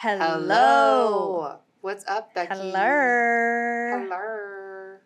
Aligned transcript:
Hello. 0.00 0.18
Hello. 0.18 1.58
What's 1.80 2.06
up, 2.06 2.32
Becky? 2.32 2.54
Hello. 2.54 4.06
Hello. 4.06 4.96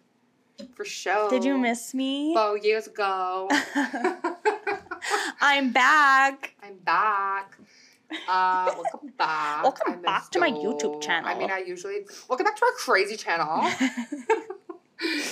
For 0.75 0.85
show. 0.85 1.31
Did 1.31 1.45
you 1.45 1.57
miss 1.57 1.95
me? 1.95 2.35
Four 2.35 2.59
years 2.59 2.89
ago. 2.89 3.49
I'm 5.41 5.73
back. 5.73 6.55
I'm 6.63 6.77
back. 6.85 7.57
Uh, 8.29 8.71
welcome 8.77 9.13
back. 9.17 9.63
Welcome 9.63 9.93
I 9.95 9.97
back 9.97 10.31
to 10.33 10.41
my. 10.41 10.51
YouTube 10.51 11.01
channel. 11.01 11.27
I 11.27 11.39
mean, 11.39 11.51
I 11.51 11.61
usually 11.61 12.01
welcome 12.29 12.45
back 12.45 12.57
to 12.57 12.65
our 12.67 12.73
crazy 12.73 13.17
channel. 13.17 13.63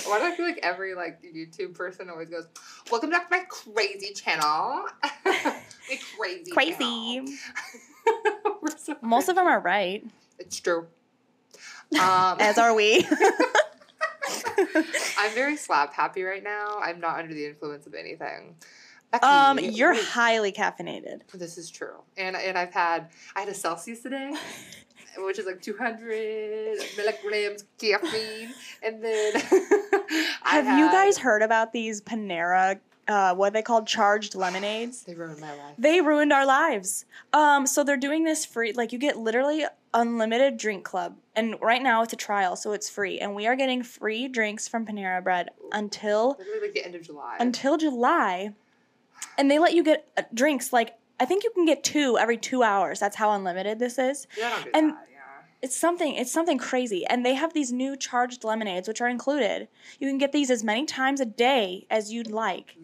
Why 0.07 0.19
do 0.19 0.25
I 0.25 0.33
feel 0.35 0.47
like 0.47 0.59
every 0.63 0.95
like 0.95 1.21
YouTube 1.21 1.75
person 1.75 2.09
always 2.09 2.29
goes, 2.29 2.47
"Welcome 2.89 3.11
back 3.11 3.29
to 3.29 3.37
my 3.37 3.43
crazy 3.47 4.15
channel." 4.15 4.85
my 5.23 5.99
crazy. 6.17 6.49
Crazy. 6.51 7.37
Channel." 8.85 8.99
We're 9.01 9.07
so 9.07 9.07
Most 9.07 9.29
of 9.29 9.35
them 9.35 9.47
are 9.47 9.59
right, 9.59 10.05
It's 10.39 10.59
true. 10.59 10.87
Um, 11.99 12.37
as 12.39 12.57
are 12.57 12.73
we. 12.73 13.05
I'm 15.17 15.31
very 15.33 15.57
slap 15.57 15.93
happy 15.93 16.23
right 16.23 16.43
now. 16.43 16.79
I'm 16.81 16.99
not 16.99 17.19
under 17.19 17.33
the 17.33 17.45
influence 17.45 17.85
of 17.85 17.93
anything. 17.93 18.55
Becky, 19.11 19.25
um, 19.25 19.59
you're 19.59 19.93
wait, 19.93 20.05
highly 20.05 20.51
caffeinated. 20.53 21.21
This 21.33 21.57
is 21.57 21.69
true, 21.69 21.97
and 22.15 22.35
and 22.35 22.57
I've 22.57 22.73
had 22.73 23.09
I 23.35 23.41
had 23.41 23.49
a 23.49 23.53
Celsius 23.53 24.01
today, 24.01 24.33
which 25.17 25.37
is 25.37 25.45
like 25.45 25.61
200 25.61 26.77
milligrams 26.95 27.65
caffeine, 27.77 28.53
and 28.81 29.03
then 29.03 29.33
I 30.43 30.61
Have 30.63 30.79
you 30.79 30.85
guys 30.85 31.17
heard 31.17 31.41
about 31.41 31.73
these 31.73 32.01
Panera? 32.01 32.79
Uh, 33.11 33.35
what 33.35 33.47
are 33.47 33.51
they 33.51 33.61
called? 33.61 33.85
Charged 33.87 34.35
lemonades. 34.35 35.03
They 35.03 35.13
ruined 35.13 35.41
my 35.41 35.49
life. 35.51 35.75
They 35.77 35.99
ruined 35.99 36.31
our 36.31 36.45
lives. 36.45 37.05
Um, 37.33 37.67
so 37.67 37.83
they're 37.83 37.97
doing 37.97 38.23
this 38.23 38.45
free. 38.45 38.71
Like 38.73 38.93
you 38.93 38.97
get 38.99 39.17
literally 39.17 39.65
unlimited 39.93 40.55
drink 40.57 40.85
club, 40.85 41.17
and 41.35 41.55
right 41.61 41.81
now 41.83 42.01
it's 42.03 42.13
a 42.13 42.15
trial, 42.17 42.55
so 42.55 42.71
it's 42.71 42.89
free. 42.89 43.19
And 43.19 43.35
we 43.35 43.47
are 43.47 43.55
getting 43.57 43.83
free 43.83 44.27
drinks 44.29 44.67
from 44.67 44.85
Panera 44.85 45.21
Bread 45.21 45.49
until 45.73 46.37
Literally 46.39 46.61
like 46.61 46.73
the 46.73 46.85
end 46.85 46.95
of 46.95 47.01
July. 47.03 47.35
until 47.39 47.77
July, 47.77 48.53
and 49.37 49.51
they 49.51 49.59
let 49.59 49.73
you 49.73 49.83
get 49.83 50.07
uh, 50.17 50.23
drinks 50.33 50.71
like 50.71 50.95
I 51.19 51.25
think 51.25 51.43
you 51.43 51.51
can 51.51 51.65
get 51.65 51.83
two 51.83 52.17
every 52.17 52.37
two 52.37 52.63
hours. 52.63 52.99
That's 52.99 53.17
how 53.17 53.31
unlimited 53.33 53.77
this 53.79 53.99
is. 53.99 54.25
yeah, 54.37 54.49
don't 54.51 54.63
do 54.63 54.71
and- 54.73 54.89
that. 54.91 55.07
Yeah. 55.11 55.17
It's 55.61 55.77
something. 55.77 56.15
It's 56.15 56.31
something 56.31 56.57
crazy. 56.57 57.05
And 57.05 57.23
they 57.23 57.35
have 57.35 57.53
these 57.53 57.71
new 57.71 57.95
charged 57.95 58.43
lemonades, 58.43 58.87
which 58.87 58.99
are 58.99 59.07
included. 59.07 59.67
You 59.99 60.07
can 60.07 60.17
get 60.17 60.31
these 60.31 60.49
as 60.49 60.63
many 60.63 60.85
times 60.87 61.21
a 61.21 61.25
day 61.25 61.85
as 61.91 62.11
you'd 62.11 62.31
like. 62.31 62.75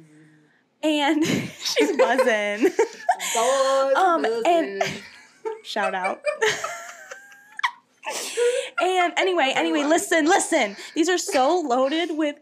And 0.83 1.25
she's 1.59 1.97
buzzing. 1.97 2.71
Um, 3.95 4.25
and- 4.45 4.83
Shout 5.63 5.95
out. 5.95 6.21
and 8.81 9.13
anyway, 9.17 9.51
anyway, 9.55 9.83
listen, 9.83 10.25
listen. 10.25 10.75
These 10.95 11.09
are 11.09 11.17
so 11.17 11.59
loaded 11.59 12.17
with 12.17 12.35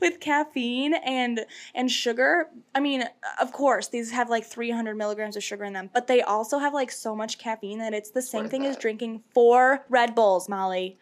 with 0.00 0.20
caffeine 0.20 0.94
and 0.94 1.40
and 1.74 1.90
sugar. 1.90 2.48
I 2.74 2.80
mean, 2.80 3.04
of 3.40 3.52
course, 3.52 3.88
these 3.88 4.10
have 4.12 4.28
like 4.30 4.44
300 4.44 4.96
milligrams 4.96 5.36
of 5.36 5.42
sugar 5.42 5.64
in 5.64 5.72
them, 5.72 5.90
but 5.92 6.06
they 6.06 6.22
also 6.22 6.58
have 6.58 6.74
like 6.74 6.90
so 6.90 7.14
much 7.16 7.38
caffeine 7.38 7.78
that 7.78 7.94
it's 7.94 8.10
the 8.10 8.22
same 8.22 8.42
Worth 8.42 8.50
thing 8.50 8.66
as 8.66 8.76
drinking 8.76 9.22
four 9.34 9.84
Red 9.88 10.14
Bulls, 10.14 10.48
Molly. 10.48 10.98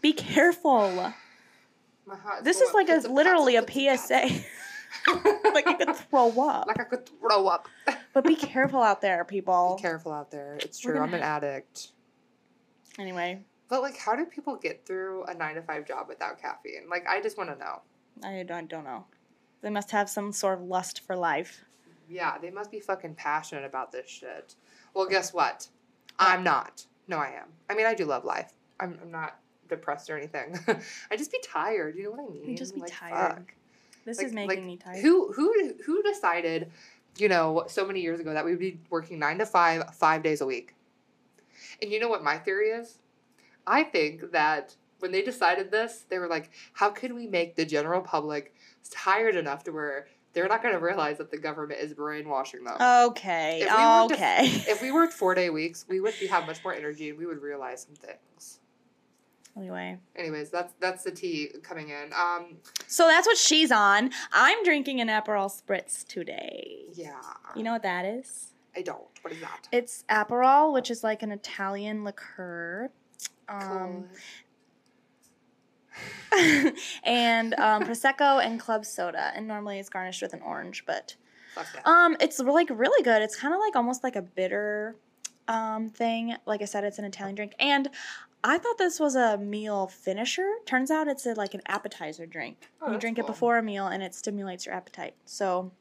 Be 0.00 0.12
careful. 0.12 1.12
This 2.42 2.60
is 2.60 2.72
like 2.74 2.88
a 2.88 2.98
literally 3.08 3.56
a 3.56 3.62
PSA. 3.68 4.28
Like 5.54 5.66
I 5.66 5.74
could 5.74 5.96
throw 6.10 6.28
up. 6.48 6.66
like 6.66 6.80
I 6.80 6.84
could 6.84 7.08
throw 7.20 7.46
up. 7.48 7.68
But 8.12 8.24
be 8.24 8.34
careful 8.34 8.82
out 8.82 9.02
there, 9.02 9.26
people. 9.26 9.74
Be 9.76 9.82
careful 9.82 10.10
out 10.10 10.30
there. 10.30 10.56
It's 10.62 10.78
true. 10.78 10.98
I'm 10.98 11.12
an 11.12 11.20
addict. 11.20 11.88
Anyway, 12.98 13.42
But 13.68 13.82
like, 13.82 13.98
how 13.98 14.16
do 14.16 14.24
people 14.24 14.56
get 14.56 14.86
through 14.86 15.24
a 15.24 15.34
nine 15.34 15.54
to 15.56 15.62
five 15.62 15.86
job 15.86 16.06
without 16.08 16.40
caffeine? 16.40 16.88
Like, 16.88 17.06
I 17.06 17.20
just 17.20 17.36
want 17.36 17.50
to 17.50 17.58
know. 17.58 17.82
I 18.24 18.42
don't, 18.42 18.68
don't 18.70 18.84
know. 18.84 19.04
They 19.60 19.68
must 19.68 19.90
have 19.90 20.08
some 20.08 20.32
sort 20.32 20.58
of 20.60 20.64
lust 20.64 21.00
for 21.06 21.14
life. 21.14 21.64
Yeah, 22.08 22.38
they 22.38 22.50
must 22.50 22.70
be 22.70 22.80
fucking 22.80 23.16
passionate 23.16 23.64
about 23.66 23.92
this 23.92 24.08
shit. 24.08 24.54
Well, 24.94 25.06
guess 25.06 25.34
what? 25.34 25.68
I'm 26.18 26.42
not. 26.42 26.86
No, 27.08 27.18
I 27.18 27.32
am. 27.38 27.48
I 27.68 27.74
mean, 27.74 27.84
I 27.84 27.92
do 27.94 28.06
love 28.06 28.24
life. 28.24 28.52
I'm, 28.80 28.98
I'm 29.02 29.10
not 29.10 29.38
depressed 29.68 30.08
or 30.08 30.16
anything. 30.16 30.58
I 31.10 31.16
just 31.18 31.32
be 31.32 31.40
tired. 31.44 31.96
You 31.96 32.04
know 32.04 32.10
what 32.12 32.30
I 32.30 32.32
mean? 32.46 32.56
just 32.56 32.74
be 32.74 32.80
Like, 32.80 32.92
tired. 32.92 33.34
fuck. 33.34 33.54
This 34.06 34.18
Like- 34.18 34.28
is 34.28 34.32
making 34.32 34.48
like, 34.48 34.64
me 34.64 34.76
tired. 34.76 35.00
Who 35.00 35.32
who 35.32 35.74
who 35.84 36.02
decided, 36.02 36.70
you 37.18 37.28
know, 37.28 37.64
so 37.66 37.84
many 37.84 38.00
years 38.00 38.20
ago 38.20 38.32
that 38.32 38.44
we 38.44 38.52
would 38.52 38.60
be 38.60 38.78
working 38.88 39.18
nine 39.18 39.38
to 39.38 39.46
five, 39.46 39.94
five 39.94 40.22
days 40.22 40.40
a 40.40 40.46
week? 40.46 40.74
And 41.82 41.90
you 41.90 42.00
know 42.00 42.08
what 42.08 42.22
my 42.22 42.38
theory 42.38 42.70
is? 42.70 43.00
I 43.66 43.82
think 43.82 44.30
that 44.30 44.76
when 45.00 45.10
they 45.10 45.22
decided 45.22 45.70
this, 45.70 46.06
they 46.08 46.18
were 46.18 46.28
like, 46.28 46.50
how 46.72 46.90
can 46.90 47.14
we 47.14 47.26
make 47.26 47.56
the 47.56 47.66
general 47.66 48.00
public 48.00 48.54
tired 48.88 49.34
enough 49.34 49.64
to 49.64 49.72
where 49.72 50.06
they're 50.32 50.48
not 50.48 50.62
going 50.62 50.74
to 50.74 50.80
realize 50.80 51.18
that 51.18 51.30
the 51.30 51.36
government 51.36 51.80
is 51.80 51.92
brainwashing 51.92 52.62
them? 52.62 52.76
Okay. 52.80 53.62
If 53.62 53.76
we 53.76 54.14
okay. 54.14 54.46
if 54.70 54.80
we 54.80 54.92
worked 54.92 55.14
four 55.14 55.34
day 55.34 55.50
weeks, 55.50 55.84
we 55.88 56.00
would 56.00 56.14
be, 56.20 56.28
have 56.28 56.46
much 56.46 56.62
more 56.62 56.72
energy 56.72 57.10
and 57.10 57.18
we 57.18 57.26
would 57.26 57.42
realize 57.42 57.82
some 57.82 57.96
things. 57.96 58.60
Anyway, 59.56 59.98
Anyways, 60.14 60.50
that's 60.50 60.74
that's 60.80 61.04
the 61.04 61.10
tea 61.10 61.50
coming 61.62 61.88
in. 61.90 62.12
Um, 62.12 62.56
so 62.86 63.06
that's 63.06 63.26
what 63.26 63.36
she's 63.36 63.70
on. 63.72 64.10
I'm 64.32 64.62
drinking 64.64 65.00
an 65.00 65.08
Aperol 65.08 65.50
Spritz 65.50 66.06
today. 66.06 66.84
yeah, 66.94 67.12
You 67.54 67.62
know 67.62 67.72
what 67.72 67.82
that 67.82 68.04
is? 68.04 68.52
I 68.76 68.82
don't. 68.82 69.00
What 69.22 69.32
is 69.32 69.40
that? 69.40 69.68
It's 69.72 70.04
Aperol, 70.10 70.72
which 70.72 70.90
is 70.90 71.02
like 71.02 71.22
an 71.22 71.32
Italian 71.32 72.04
liqueur. 72.04 72.90
Um, 73.48 73.60
Cool. 73.68 74.04
and 77.04 77.54
um, 77.54 77.84
prosecco 77.84 78.44
and 78.44 78.60
club 78.60 78.84
soda, 78.84 79.32
and 79.34 79.46
normally 79.48 79.78
it's 79.78 79.88
garnished 79.88 80.20
with 80.20 80.34
an 80.34 80.42
orange, 80.42 80.84
but 80.86 81.16
Fuck 81.54 81.72
that. 81.72 81.86
Um, 81.86 82.16
it's 82.20 82.38
like 82.38 82.68
really 82.70 83.02
good. 83.02 83.22
It's 83.22 83.34
kind 83.36 83.54
of 83.54 83.60
like 83.60 83.74
almost 83.76 84.04
like 84.04 84.16
a 84.16 84.22
bitter 84.22 84.96
um 85.48 85.88
thing. 85.88 86.34
Like 86.44 86.60
I 86.60 86.66
said, 86.66 86.84
it's 86.84 86.98
an 86.98 87.04
Italian 87.06 87.34
drink, 87.36 87.54
and 87.58 87.88
I 88.48 88.58
thought 88.58 88.78
this 88.78 89.00
was 89.00 89.16
a 89.16 89.36
meal 89.38 89.88
finisher. 89.88 90.48
Turns 90.66 90.90
out 90.92 91.08
it's 91.08 91.26
a, 91.26 91.34
like 91.34 91.54
an 91.54 91.62
appetizer 91.66 92.26
drink. 92.26 92.70
Oh, 92.80 92.92
you 92.92 92.98
drink 92.98 93.18
it 93.18 93.26
before 93.26 93.58
a 93.58 93.62
meal, 93.62 93.88
and 93.88 94.04
it 94.04 94.14
stimulates 94.14 94.66
your 94.66 94.74
appetite. 94.76 95.14
So 95.24 95.72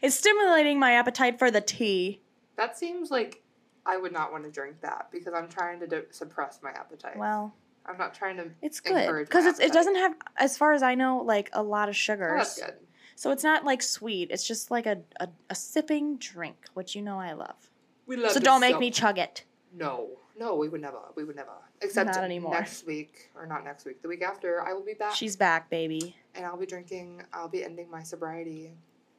it's 0.00 0.14
stimulating 0.14 0.78
my 0.78 0.92
appetite 0.92 1.40
for 1.40 1.50
the 1.50 1.60
tea. 1.60 2.20
That 2.56 2.78
seems 2.78 3.10
like 3.10 3.42
I 3.84 3.96
would 3.96 4.12
not 4.12 4.30
want 4.30 4.44
to 4.44 4.50
drink 4.50 4.80
that 4.82 5.08
because 5.10 5.34
I'm 5.34 5.48
trying 5.48 5.80
to 5.80 5.88
d- 5.88 6.02
suppress 6.10 6.60
my 6.62 6.70
appetite. 6.70 7.16
Well, 7.16 7.52
I'm 7.84 7.98
not 7.98 8.14
trying 8.14 8.36
to. 8.36 8.50
it's 8.62 8.78
good 8.78 9.26
because 9.26 9.58
it 9.58 9.72
doesn't 9.72 9.96
have, 9.96 10.14
as 10.36 10.56
far 10.56 10.72
as 10.72 10.84
I 10.84 10.94
know, 10.94 11.18
like 11.18 11.50
a 11.52 11.62
lot 11.64 11.88
of 11.88 11.96
Oh, 12.08 12.36
that's 12.36 12.60
good. 12.60 12.74
So 13.16 13.32
it's 13.32 13.42
not 13.42 13.64
like 13.64 13.82
sweet. 13.82 14.30
It's 14.30 14.46
just 14.46 14.70
like 14.70 14.86
a, 14.86 15.00
a, 15.18 15.28
a 15.50 15.54
sipping 15.56 16.16
drink, 16.18 16.66
which 16.74 16.94
you 16.94 17.02
know 17.02 17.18
I 17.18 17.32
love. 17.32 17.70
We 18.06 18.16
love. 18.16 18.30
So 18.30 18.38
don't 18.40 18.60
make 18.60 18.78
me 18.78 18.92
chug 18.92 19.18
it. 19.18 19.44
No, 19.74 20.10
no, 20.40 20.54
we 20.56 20.68
would 20.70 20.80
never. 20.80 20.98
We 21.14 21.22
would 21.24 21.36
never. 21.36 21.52
Except 21.82 22.14
Not 22.14 22.24
anymore. 22.24 22.52
next 22.54 22.86
week, 22.86 23.30
or 23.36 23.46
not 23.46 23.62
next 23.62 23.84
week. 23.84 24.00
The 24.02 24.08
week 24.08 24.22
after, 24.22 24.62
I 24.62 24.72
will 24.72 24.84
be 24.84 24.94
back, 24.94 25.14
She's 25.14 25.36
back, 25.36 25.68
baby. 25.70 26.16
and 26.34 26.44
I'll 26.46 26.56
be 26.56 26.66
drinking. 26.66 27.22
I'll 27.32 27.48
be 27.48 27.62
ending 27.62 27.90
my 27.90 28.02
sobriety. 28.02 28.72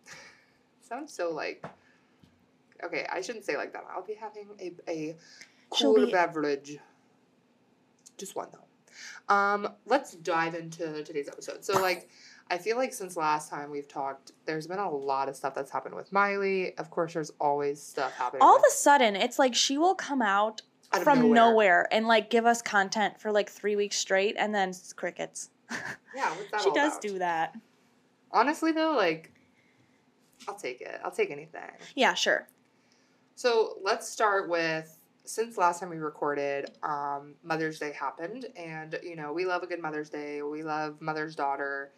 Sounds 0.82 1.14
so 1.14 1.32
like. 1.32 1.64
Okay, 2.84 3.06
I 3.12 3.22
shouldn't 3.22 3.46
say 3.46 3.56
like 3.56 3.72
that. 3.74 3.86
I'll 3.96 4.02
be 4.06 4.16
having 4.16 4.48
a 4.60 4.74
a 4.90 5.16
She'll 5.76 5.94
cool 5.96 6.06
be- 6.08 6.12
beverage. 6.12 6.80
Just 8.18 8.36
one 8.36 8.48
though. 8.52 9.34
Um, 9.34 9.70
let's 9.86 10.16
dive 10.16 10.56
into 10.56 11.04
today's 11.04 11.28
episode. 11.30 11.64
So 11.64 11.80
like. 11.82 12.10
I 12.50 12.58
feel 12.58 12.76
like 12.76 12.92
since 12.94 13.16
last 13.16 13.50
time 13.50 13.72
we've 13.72 13.88
talked, 13.88 14.34
there's 14.46 14.68
been 14.68 14.78
a 14.78 14.92
lot 14.92 15.30
of 15.30 15.38
stuff 15.38 15.56
that's 15.56 15.72
happened 15.72 15.96
with 15.96 16.12
Miley. 16.12 16.78
Of 16.78 16.90
course, 16.90 17.14
there's 17.14 17.32
always 17.40 17.82
stuff 17.82 18.12
happening. 18.18 18.42
all 18.42 18.58
of 18.58 18.64
a 18.68 18.72
sudden 18.74 19.16
it's 19.16 19.40
like 19.40 19.56
she 19.56 19.78
will 19.78 19.96
come 19.96 20.22
out 20.22 20.62
from 21.04 21.32
nowhere. 21.32 21.88
and 21.92 22.08
like 22.08 22.30
give 22.30 22.46
us 22.46 22.62
content 22.62 23.20
for 23.20 23.32
like 23.32 23.50
three 23.50 23.76
weeks 23.76 23.98
straight 23.98 24.36
and 24.38 24.54
then 24.54 24.74
crickets 24.96 25.50
Yeah, 26.16 26.34
she 26.62 26.72
does 26.72 26.94
about? 26.94 27.02
do 27.02 27.20
that 27.20 27.56
Honestly, 28.34 28.72
though, 28.72 28.94
like, 28.96 29.32
I'll 30.48 30.56
take 30.56 30.80
it. 30.82 31.00
I'll 31.04 31.12
take 31.12 31.32
anything. 31.32 31.62
yeah 31.96 32.14
sure 32.14 32.48
So 33.36 33.78
let's 33.84 34.08
start 34.10 34.50
with 34.50 34.98
since 35.24 35.58
last 35.58 35.80
time 35.80 35.90
we 35.90 35.98
recorded, 35.98 36.72
um, 36.84 37.36
Mother's 37.44 37.78
Day 37.80 37.92
happened, 37.94 38.48
and 38.56 38.98
you 39.04 39.16
know 39.16 39.32
we 39.34 39.46
love 39.46 39.62
a 39.64 39.68
good 39.68 39.80
Mother's 39.82 40.10
Day. 40.10 40.42
We 40.42 40.64
love 40.64 41.00
Mother's 41.00 41.36
Daughter. 41.36 41.92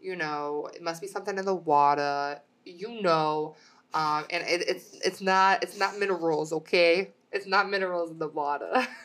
You 0.00 0.16
know, 0.16 0.68
it 0.74 0.82
must 0.82 1.00
be 1.00 1.06
something 1.06 1.38
in 1.38 1.44
the 1.44 1.54
water. 1.54 2.40
You 2.64 3.00
know, 3.00 3.54
um, 3.94 4.24
and 4.30 4.42
it, 4.46 4.68
it's 4.68 4.98
it's 5.04 5.20
not 5.20 5.62
it's 5.62 5.78
not 5.78 5.98
minerals, 5.98 6.52
okay? 6.52 7.12
It's 7.34 7.46
not 7.46 7.68
minerals 7.68 8.10
in 8.10 8.18
the 8.18 8.28
water. 8.28 8.86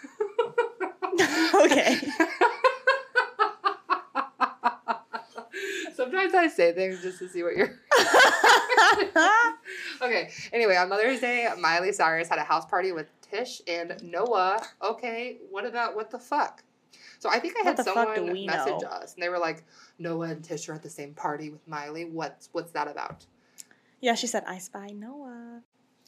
Okay. 1.53 1.97
Sometimes 5.93 6.33
I 6.33 6.47
say 6.47 6.71
things 6.71 7.01
just 7.01 7.19
to 7.19 7.27
see 7.27 7.43
what 7.43 7.57
you're. 7.57 7.67
okay. 10.01 10.29
Anyway, 10.53 10.77
on 10.77 10.87
Mother's 10.87 11.19
Day, 11.19 11.49
Miley 11.59 11.91
Cyrus 11.91 12.29
had 12.29 12.39
a 12.39 12.43
house 12.43 12.65
party 12.65 12.93
with 12.93 13.07
Tish 13.21 13.61
and 13.67 14.01
Noah. 14.01 14.63
Okay, 14.81 15.39
what 15.49 15.65
about 15.65 15.93
what 15.95 16.09
the 16.09 16.19
fuck? 16.19 16.63
So 17.17 17.29
I 17.29 17.39
think 17.39 17.55
I 17.59 17.63
had 17.63 17.75
the 17.75 17.83
fuck 17.83 18.15
do 18.15 18.21
someone 18.27 18.45
message 18.45 18.81
know? 18.81 18.87
us, 18.87 19.13
and 19.15 19.21
they 19.21 19.27
were 19.27 19.39
like, 19.39 19.65
"Noah 19.97 20.29
and 20.29 20.41
Tish 20.41 20.69
are 20.69 20.73
at 20.73 20.83
the 20.83 20.89
same 20.89 21.13
party 21.13 21.49
with 21.49 21.67
Miley. 21.67 22.05
What's 22.05 22.47
what's 22.53 22.71
that 22.71 22.87
about?" 22.87 23.25
Yeah, 24.01 24.15
she 24.15 24.27
said, 24.27 24.43
I 24.47 24.59
spy 24.59 24.87
Noah. 24.87 25.61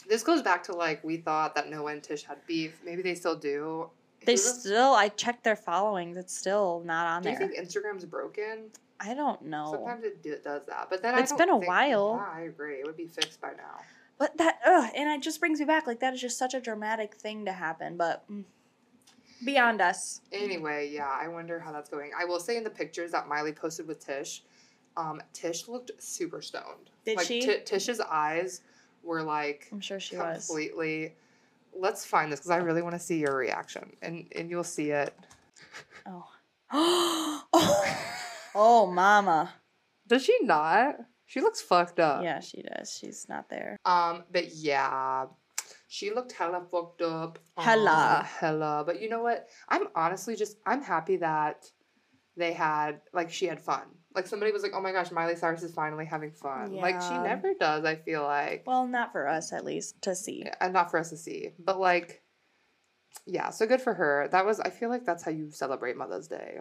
This 0.07 0.23
goes 0.23 0.41
back 0.41 0.63
to 0.63 0.73
like 0.73 1.03
we 1.03 1.17
thought 1.17 1.55
that 1.55 1.69
Noah 1.69 1.93
and 1.93 2.03
Tish 2.03 2.23
had 2.23 2.45
beef. 2.47 2.79
Maybe 2.83 3.01
they 3.01 3.15
still 3.15 3.35
do. 3.35 3.89
They 4.25 4.35
still, 4.35 4.93
I 4.93 5.09
checked 5.09 5.43
their 5.43 5.55
followings. 5.55 6.15
It's 6.15 6.37
still 6.37 6.83
not 6.85 7.07
on 7.07 7.23
there. 7.23 7.35
Do 7.37 7.43
you 7.45 7.51
think 7.51 7.67
Instagram's 7.67 8.05
broken? 8.05 8.69
I 8.99 9.15
don't 9.15 9.41
know. 9.41 9.71
Sometimes 9.71 10.03
it 10.03 10.21
do, 10.21 10.37
does 10.43 10.67
that, 10.67 10.87
but 10.91 11.01
then 11.01 11.17
It's 11.17 11.31
I 11.31 11.37
don't 11.37 11.47
been 11.47 11.55
a 11.55 11.59
think- 11.59 11.67
while. 11.67 12.23
Yeah, 12.23 12.39
I 12.39 12.41
agree. 12.41 12.75
It 12.75 12.85
would 12.85 12.97
be 12.97 13.07
fixed 13.07 13.41
by 13.41 13.49
now. 13.57 13.79
But 14.19 14.37
that, 14.37 14.59
ugh, 14.63 14.91
and 14.95 15.09
it 15.09 15.23
just 15.23 15.39
brings 15.39 15.59
me 15.59 15.65
back. 15.65 15.87
Like, 15.87 15.99
that 16.01 16.13
is 16.13 16.21
just 16.21 16.37
such 16.37 16.53
a 16.53 16.59
dramatic 16.59 17.15
thing 17.15 17.45
to 17.45 17.51
happen. 17.51 17.97
But 17.97 18.23
mm, 18.31 18.43
beyond 19.43 19.81
us. 19.81 20.21
Anyway, 20.31 20.91
yeah, 20.93 21.09
I 21.09 21.27
wonder 21.27 21.59
how 21.59 21.71
that's 21.71 21.89
going. 21.89 22.11
I 22.15 22.25
will 22.25 22.39
say 22.39 22.57
in 22.57 22.63
the 22.63 22.69
pictures 22.69 23.11
that 23.13 23.27
Miley 23.27 23.53
posted 23.53 23.87
with 23.87 24.05
Tish, 24.05 24.43
um, 24.97 25.19
Tish 25.33 25.67
looked 25.67 25.91
super 25.97 26.43
stoned. 26.43 26.91
Did 27.05 27.17
like, 27.17 27.25
she? 27.25 27.41
Ti- 27.41 27.61
Tish's 27.65 27.99
eyes 27.99 28.61
were 29.03 29.23
like 29.23 29.67
I'm 29.71 29.81
sure 29.81 29.99
she 29.99 30.17
was. 30.17 30.45
completely. 30.47 31.15
Let's 31.73 32.05
find 32.05 32.31
this 32.31 32.39
because 32.39 32.51
I 32.51 32.57
really 32.57 32.81
want 32.81 32.95
to 32.95 32.99
see 32.99 33.19
your 33.19 33.35
reaction, 33.35 33.95
and 34.01 34.27
and 34.35 34.49
you'll 34.49 34.63
see 34.63 34.91
it. 34.91 35.13
Oh. 36.05 36.25
oh. 36.71 37.97
Oh, 38.53 38.85
mama. 38.85 39.53
Does 40.07 40.25
she 40.25 40.37
not? 40.41 40.97
She 41.25 41.39
looks 41.39 41.61
fucked 41.61 42.01
up. 42.01 42.21
Yeah, 42.21 42.41
she 42.41 42.63
does. 42.63 42.91
She's 42.99 43.27
not 43.29 43.47
there. 43.49 43.77
Um, 43.85 44.25
but 44.29 44.53
yeah, 44.53 45.27
she 45.87 46.11
looked 46.13 46.33
hella 46.33 46.61
fucked 46.69 47.01
up. 47.01 47.39
Um, 47.55 47.63
Hella. 47.63 48.27
hella. 48.39 48.83
But 48.85 49.01
you 49.01 49.07
know 49.07 49.23
what? 49.23 49.47
I'm 49.69 49.87
honestly 49.95 50.35
just 50.35 50.57
I'm 50.65 50.81
happy 50.81 51.17
that 51.17 51.65
they 52.35 52.53
had 52.53 53.01
like 53.13 53.31
she 53.31 53.45
had 53.45 53.61
fun. 53.61 53.83
Like 54.13 54.27
somebody 54.27 54.51
was 54.51 54.63
like, 54.63 54.73
"Oh 54.75 54.81
my 54.81 54.91
gosh, 54.91 55.11
Miley 55.11 55.35
Cyrus 55.35 55.63
is 55.63 55.73
finally 55.73 56.05
having 56.05 56.31
fun." 56.31 56.73
Like 56.73 57.01
she 57.01 57.17
never 57.17 57.53
does. 57.59 57.85
I 57.85 57.95
feel 57.95 58.23
like, 58.23 58.63
Well, 58.65 58.87
not 58.87 59.11
for 59.11 59.27
us, 59.27 59.53
at 59.53 59.63
least, 59.65 60.01
to 60.03 60.15
see. 60.15 60.45
and 60.59 60.73
not 60.73 60.91
for 60.91 60.99
us 60.99 61.09
to 61.09 61.17
see, 61.17 61.51
but 61.59 61.79
like, 61.79 62.21
yeah. 63.25 63.49
So 63.51 63.65
good 63.65 63.81
for 63.81 63.93
her. 63.93 64.27
That 64.31 64.45
was. 64.45 64.59
I 64.59 64.69
feel 64.69 64.89
like 64.89 65.05
that's 65.05 65.23
how 65.23 65.31
you 65.31 65.51
celebrate 65.51 65.95
Mother's 65.97 66.27
Day. 66.27 66.59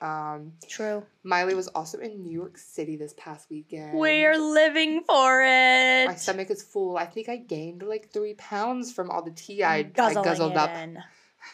Um, 0.00 0.52
True. 0.68 1.04
Miley 1.22 1.54
was 1.54 1.68
also 1.68 1.98
in 1.98 2.22
New 2.22 2.32
York 2.32 2.56
City 2.56 2.96
this 2.96 3.14
past 3.16 3.50
weekend. 3.50 3.98
We're 3.98 4.38
living 4.38 5.02
for 5.06 5.42
it. 5.42 6.06
My 6.06 6.14
stomach 6.14 6.50
is 6.50 6.62
full. 6.62 6.96
I 6.96 7.04
think 7.04 7.28
I 7.28 7.36
gained 7.36 7.82
like 7.82 8.10
three 8.10 8.34
pounds 8.34 8.92
from 8.92 9.10
all 9.10 9.22
the 9.22 9.32
tea 9.32 9.62
I, 9.62 9.76
I 9.76 9.82
guzzled 9.82 10.56
up. 10.56 10.70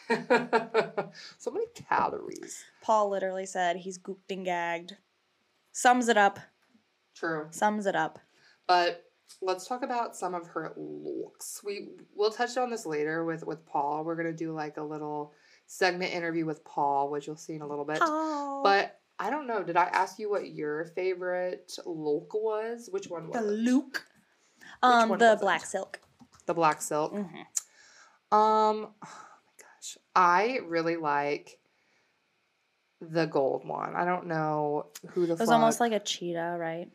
so 1.39 1.51
many 1.51 1.67
calories. 1.75 2.65
Paul 2.83 3.11
literally 3.11 3.47
said 3.47 3.77
he's 3.77 3.99
gooped 3.99 4.31
and 4.31 4.45
gagged. 4.45 4.97
Sums 5.79 6.09
it 6.09 6.17
up. 6.17 6.41
True. 7.15 7.47
Sums 7.53 7.87
it 7.87 7.95
up. 7.95 8.19
But 8.67 9.05
let's 9.41 9.65
talk 9.65 9.85
about 9.85 10.17
some 10.17 10.35
of 10.35 10.45
her 10.49 10.73
looks. 10.77 11.61
We 11.65 11.91
we'll 12.17 12.33
touch 12.33 12.57
on 12.57 12.69
this 12.69 12.85
later 12.85 13.25
with 13.25 13.47
with 13.47 13.65
Paul. 13.65 14.03
We're 14.03 14.17
gonna 14.17 14.33
do 14.33 14.53
like 14.53 14.77
a 14.77 14.83
little 14.83 15.35
segment 15.69 16.13
interview 16.13 16.45
with 16.47 16.65
Paul, 16.65 17.13
which 17.13 17.29
you'll 17.29 17.37
see 17.37 17.55
in 17.55 17.63
a 17.63 17.67
little 17.69 17.85
bit. 17.85 18.01
Paul. 18.01 18.65
But 18.65 18.99
I 19.21 19.31
don't 19.31 19.47
know. 19.47 19.63
Did 19.63 19.77
I 19.77 19.85
ask 19.85 20.19
you 20.19 20.29
what 20.29 20.51
your 20.51 20.87
favorite 20.97 21.71
look 21.87 22.35
was? 22.35 22.89
Which 22.91 23.07
one 23.07 23.29
was 23.29 23.41
the? 23.41 23.47
Luke. 23.47 24.05
Um, 24.83 25.17
the 25.17 25.35
it? 25.35 25.41
black 25.41 25.65
silk. 25.65 26.01
The 26.47 26.55
black 26.55 26.83
silk. 26.83 27.13
hmm 27.13 27.23
Um, 27.23 27.29
oh 28.33 28.89
my 29.01 29.55
gosh, 29.61 29.97
I 30.17 30.59
really 30.67 30.97
like 30.97 31.61
the 33.01 33.27
gold 33.27 33.67
one. 33.67 33.95
I 33.97 34.05
don't 34.05 34.27
know 34.27 34.87
who 35.11 35.27
the 35.27 35.35
It 35.35 35.39
was 35.41 35.49
fuck. 35.49 35.55
almost 35.55 35.81
like 35.81 35.93
a 35.93 36.01
cheetah, 36.01 36.57
right? 36.59 36.91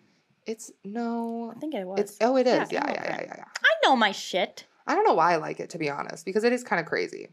it's 0.46 0.72
no. 0.84 1.54
I 1.56 1.60
think 1.60 1.74
it 1.74 1.86
was. 1.88 2.00
It's 2.02 2.18
oh, 2.20 2.36
it 2.36 2.46
is. 2.48 2.70
Yeah, 2.72 2.84
Yeah, 2.86 2.92
yeah, 2.92 3.04
yeah, 3.06 3.22
yeah, 3.22 3.34
yeah. 3.38 3.46
I 3.64 3.70
know 3.86 3.96
my 3.96 4.12
shit. 4.12 4.66
I 4.86 4.94
don't 4.96 5.06
know 5.06 5.14
why 5.14 5.32
I 5.32 5.36
like 5.38 5.62
it 5.62 5.70
to 5.72 5.78
be 5.78 5.90
honest, 5.90 6.26
because 6.26 6.44
it 6.44 6.52
is 6.52 6.64
kind 6.66 6.82
of 6.82 6.86
crazy. 6.86 7.30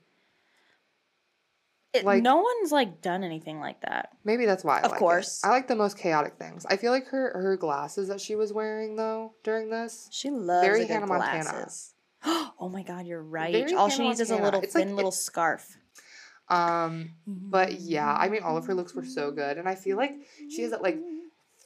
It, 1.93 2.05
Like- 2.05 2.23
no 2.23 2.37
one's 2.37 2.71
like 2.71 3.01
done 3.03 3.25
anything 3.25 3.59
like 3.59 3.81
that. 3.81 4.11
Maybe 4.25 4.47
that's 4.47 4.63
why. 4.63 4.77
I 4.77 4.83
Of 4.83 4.93
like 4.93 4.99
it. 4.99 4.99
course. 5.01 5.41
I 5.43 5.49
like 5.51 5.67
the 5.67 5.75
most 5.75 5.99
chaotic 5.99 6.35
things. 6.39 6.65
I 6.71 6.77
feel 6.77 6.93
like 6.93 7.07
her 7.09 7.33
her 7.43 7.57
glasses 7.57 8.07
that 8.09 8.21
she 8.21 8.37
was 8.37 8.53
wearing 8.53 8.95
though 8.95 9.35
during 9.43 9.71
this. 9.71 10.09
She 10.13 10.31
loves 10.31 10.65
Very 10.65 10.87
Hannah 10.87 11.09
Montana. 11.09 11.69
oh 12.25 12.69
my 12.73 12.85
god, 12.85 13.07
you're 13.07 13.21
right. 13.23 13.53
Very 13.53 13.75
All 13.75 13.89
she 13.89 13.97
Hannah 13.97 14.11
needs 14.11 14.21
is 14.21 14.31
a 14.31 14.37
little 14.37 14.61
It's 14.61 14.73
thin 14.75 14.91
it- 14.91 14.95
little 14.95 15.11
scarf. 15.11 15.79
Um, 16.51 17.11
but 17.27 17.81
yeah, 17.81 18.13
I 18.13 18.29
mean, 18.29 18.43
all 18.43 18.57
of 18.57 18.67
her 18.67 18.75
looks 18.75 18.95
were 18.95 19.05
so 19.05 19.31
good, 19.31 19.57
and 19.57 19.69
I 19.69 19.75
feel 19.77 19.97
like 19.97 20.13
she 20.49 20.63
has 20.63 20.73
that 20.73 20.83
like 20.83 20.99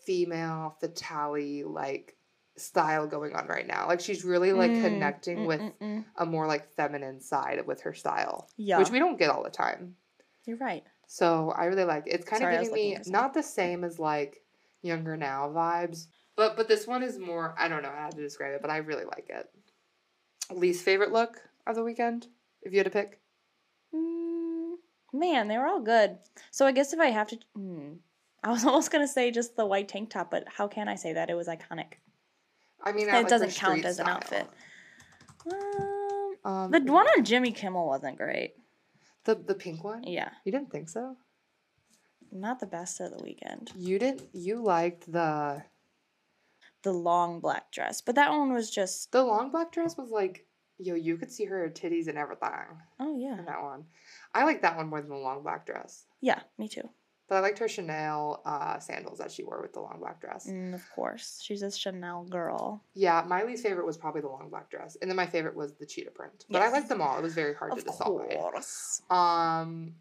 female 0.05 0.77
fatale 0.81 1.71
like 1.73 2.17
style 2.57 3.07
going 3.07 3.35
on 3.35 3.47
right 3.47 3.67
now. 3.67 3.89
Like 3.89 4.01
she's 4.01 4.25
really 4.25 4.53
like 4.53 4.71
Mm, 4.73 4.81
connecting 4.83 5.39
mm, 5.39 5.47
with 5.47 5.61
mm, 5.61 5.73
mm. 5.81 6.05
a 6.17 6.27
more 6.27 6.47
like 6.47 6.69
feminine 6.77 7.21
side 7.21 7.67
with 7.67 7.81
her 7.83 7.95
style, 7.95 8.49
Yeah, 8.57 8.79
which 8.79 8.91
we 8.91 8.99
don't 8.99 9.19
get 9.19 9.31
all 9.31 9.43
the 9.43 9.51
time. 9.51 9.97
you're 10.47 10.59
right. 10.59 10.85
So 11.07 11.51
I 11.57 11.65
really 11.67 11.85
like 11.85 12.07
it. 12.07 12.15
It's 12.15 12.25
kind 12.29 12.41
Sorry, 12.43 12.57
of 12.57 12.63
giving 12.63 12.75
me 12.75 12.99
not 13.07 13.35
the 13.35 13.43
same 13.43 13.85
as 13.85 13.99
like 13.99 14.43
younger 14.83 15.17
now 15.17 15.49
vibes, 15.49 16.07
but 16.37 16.57
but 16.57 16.69
this 16.69 16.87
one 16.87 17.03
is 17.03 17.19
more. 17.19 17.55
I 17.59 17.69
don't 17.69 17.83
know 17.83 17.93
how 17.97 18.11
to 18.11 18.21
describe 18.21 18.55
it, 18.55 18.61
but 18.63 18.71
I 18.71 18.79
really 18.79 19.05
like 19.05 19.31
it. 19.31 19.49
Least 20.55 20.85
favorite 20.85 21.13
look 21.13 21.41
of 21.67 21.75
the 21.75 21.83
weekend, 21.83 22.27
if 22.63 22.73
you 22.73 22.79
had 22.79 22.85
to 22.85 22.91
pick. 22.91 23.21
Mm, 23.95 24.34
man, 25.15 25.49
they 25.49 25.57
were 25.57 25.67
all 25.67 25.81
good. 25.81 26.19
So 26.51 26.67
I 26.67 26.73
guess 26.73 26.93
if 26.93 27.01
I 27.01 27.07
have 27.07 27.29
to, 27.29 27.39
mm, 27.57 27.97
I 28.43 28.51
was 28.51 28.65
almost 28.67 28.91
gonna 28.91 29.09
say 29.09 29.31
just 29.31 29.57
the 29.57 29.65
white 29.67 29.89
tank 29.89 30.11
top, 30.11 30.31
but 30.31 30.45
how 30.49 30.69
can 30.69 30.89
I 30.89 30.97
say 30.97 31.13
that? 31.15 31.31
It 31.31 31.35
was 31.35 31.49
iconic. 31.49 31.95
I 32.83 32.93
mean, 32.93 33.09
It 33.09 33.13
like, 33.13 33.29
doesn't 33.29 33.55
count 33.55 33.85
as 33.87 33.99
an 33.99 34.05
style. 34.07 34.17
outfit. 34.17 34.47
Um, 35.51 36.37
Um, 36.45 36.71
the 36.71 36.81
one 36.93 37.07
on 37.17 37.25
Jimmy 37.25 37.53
Kimmel 37.53 37.87
wasn't 37.87 38.17
great. 38.19 38.55
the 39.25 39.35
the 39.35 39.55
pink 39.55 39.83
one. 39.85 40.03
Yeah, 40.05 40.31
You 40.45 40.53
didn't 40.53 40.71
think 40.71 40.89
so? 40.91 41.17
not 42.33 42.59
the 42.59 42.67
best 42.67 43.01
of 43.01 43.17
the 43.17 43.23
weekend. 43.23 43.71
You 43.77 43.97
didn't. 43.99 44.23
You 44.33 44.61
liked 44.63 45.11
the 45.11 45.63
The 46.83 46.93
long 46.93 47.39
black 47.41 47.71
dress, 47.71 48.01
but 48.03 48.17
that 48.17 48.31
one 48.33 48.53
was 48.53 48.71
just 48.71 49.13
the 49.13 49.23
long 49.23 49.51
black 49.51 49.71
dress 49.73 49.97
was 49.97 50.11
like, 50.11 50.45
yo, 50.79 50.95
you 50.95 51.17
could 51.17 51.31
see 51.31 51.45
her 51.45 51.69
titties 51.69 52.09
and 52.09 52.19
everything 52.19 52.51
oh 53.01 53.17
yeah, 53.19 53.39
in 53.39 53.45
that 53.45 53.63
one. 53.63 53.85
I 54.35 54.45
like 54.45 54.63
that 54.63 54.77
one 54.77 54.89
more 54.89 55.01
than 55.01 55.11
the 55.11 55.17
long 55.17 55.43
black 55.43 55.67
dress, 55.67 56.05
yeah, 56.21 56.41
me 56.59 56.69
too. 56.69 56.89
but 57.29 57.37
I 57.37 57.41
liked 57.41 57.59
her 57.61 57.69
Chanel 57.69 58.43
uh, 58.45 58.79
sandals 58.79 59.19
that 59.19 59.31
she 59.31 59.45
wore 59.45 59.61
with 59.63 59.73
the 59.73 59.81
long 59.81 59.99
black 60.01 60.21
dress. 60.21 60.47
Mm, 60.49 60.75
of 60.75 60.83
course, 60.95 61.41
she's 61.43 61.63
a 61.63 61.71
Chanel 61.71 62.25
girl. 62.25 62.83
Yeah, 62.95 63.25
my 63.27 63.43
least 63.45 63.63
favorite 63.63 63.87
was 63.87 63.97
probably 63.97 64.21
the 64.21 64.29
long 64.29 64.49
black 64.51 64.69
dress, 64.71 64.97
and 65.01 65.11
then 65.11 65.17
my 65.17 65.27
favorite 65.27 65.57
was 65.57 65.73
the 65.75 65.87
cheetah 65.87 66.11
print. 66.11 66.45
But 66.51 66.63
I 66.63 66.71
liked 66.71 66.89
them 66.89 67.01
all. 67.01 67.19
It 67.19 67.23
was 67.23 67.35
very 67.35 67.55
hard 67.55 67.73
Of 67.73 67.79
to 67.79 67.85
decide. 67.85 68.07
Of 68.07 68.29
course. 68.29 69.03
Um, 69.11 69.95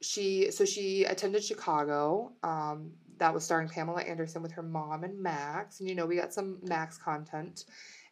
she 0.00 0.50
so 0.50 0.64
she 0.64 1.04
attended 1.04 1.42
Chicago. 1.44 2.32
Um, 2.42 2.92
that 3.18 3.34
was 3.34 3.44
starring 3.44 3.68
Pamela 3.68 4.02
Anderson 4.02 4.42
with 4.42 4.52
her 4.52 4.62
mom 4.62 5.02
and 5.02 5.20
Max, 5.20 5.80
and 5.80 5.88
you 5.88 5.94
know 5.96 6.06
we 6.06 6.14
got 6.16 6.32
some 6.32 6.58
Max 6.62 6.96
content, 6.96 7.64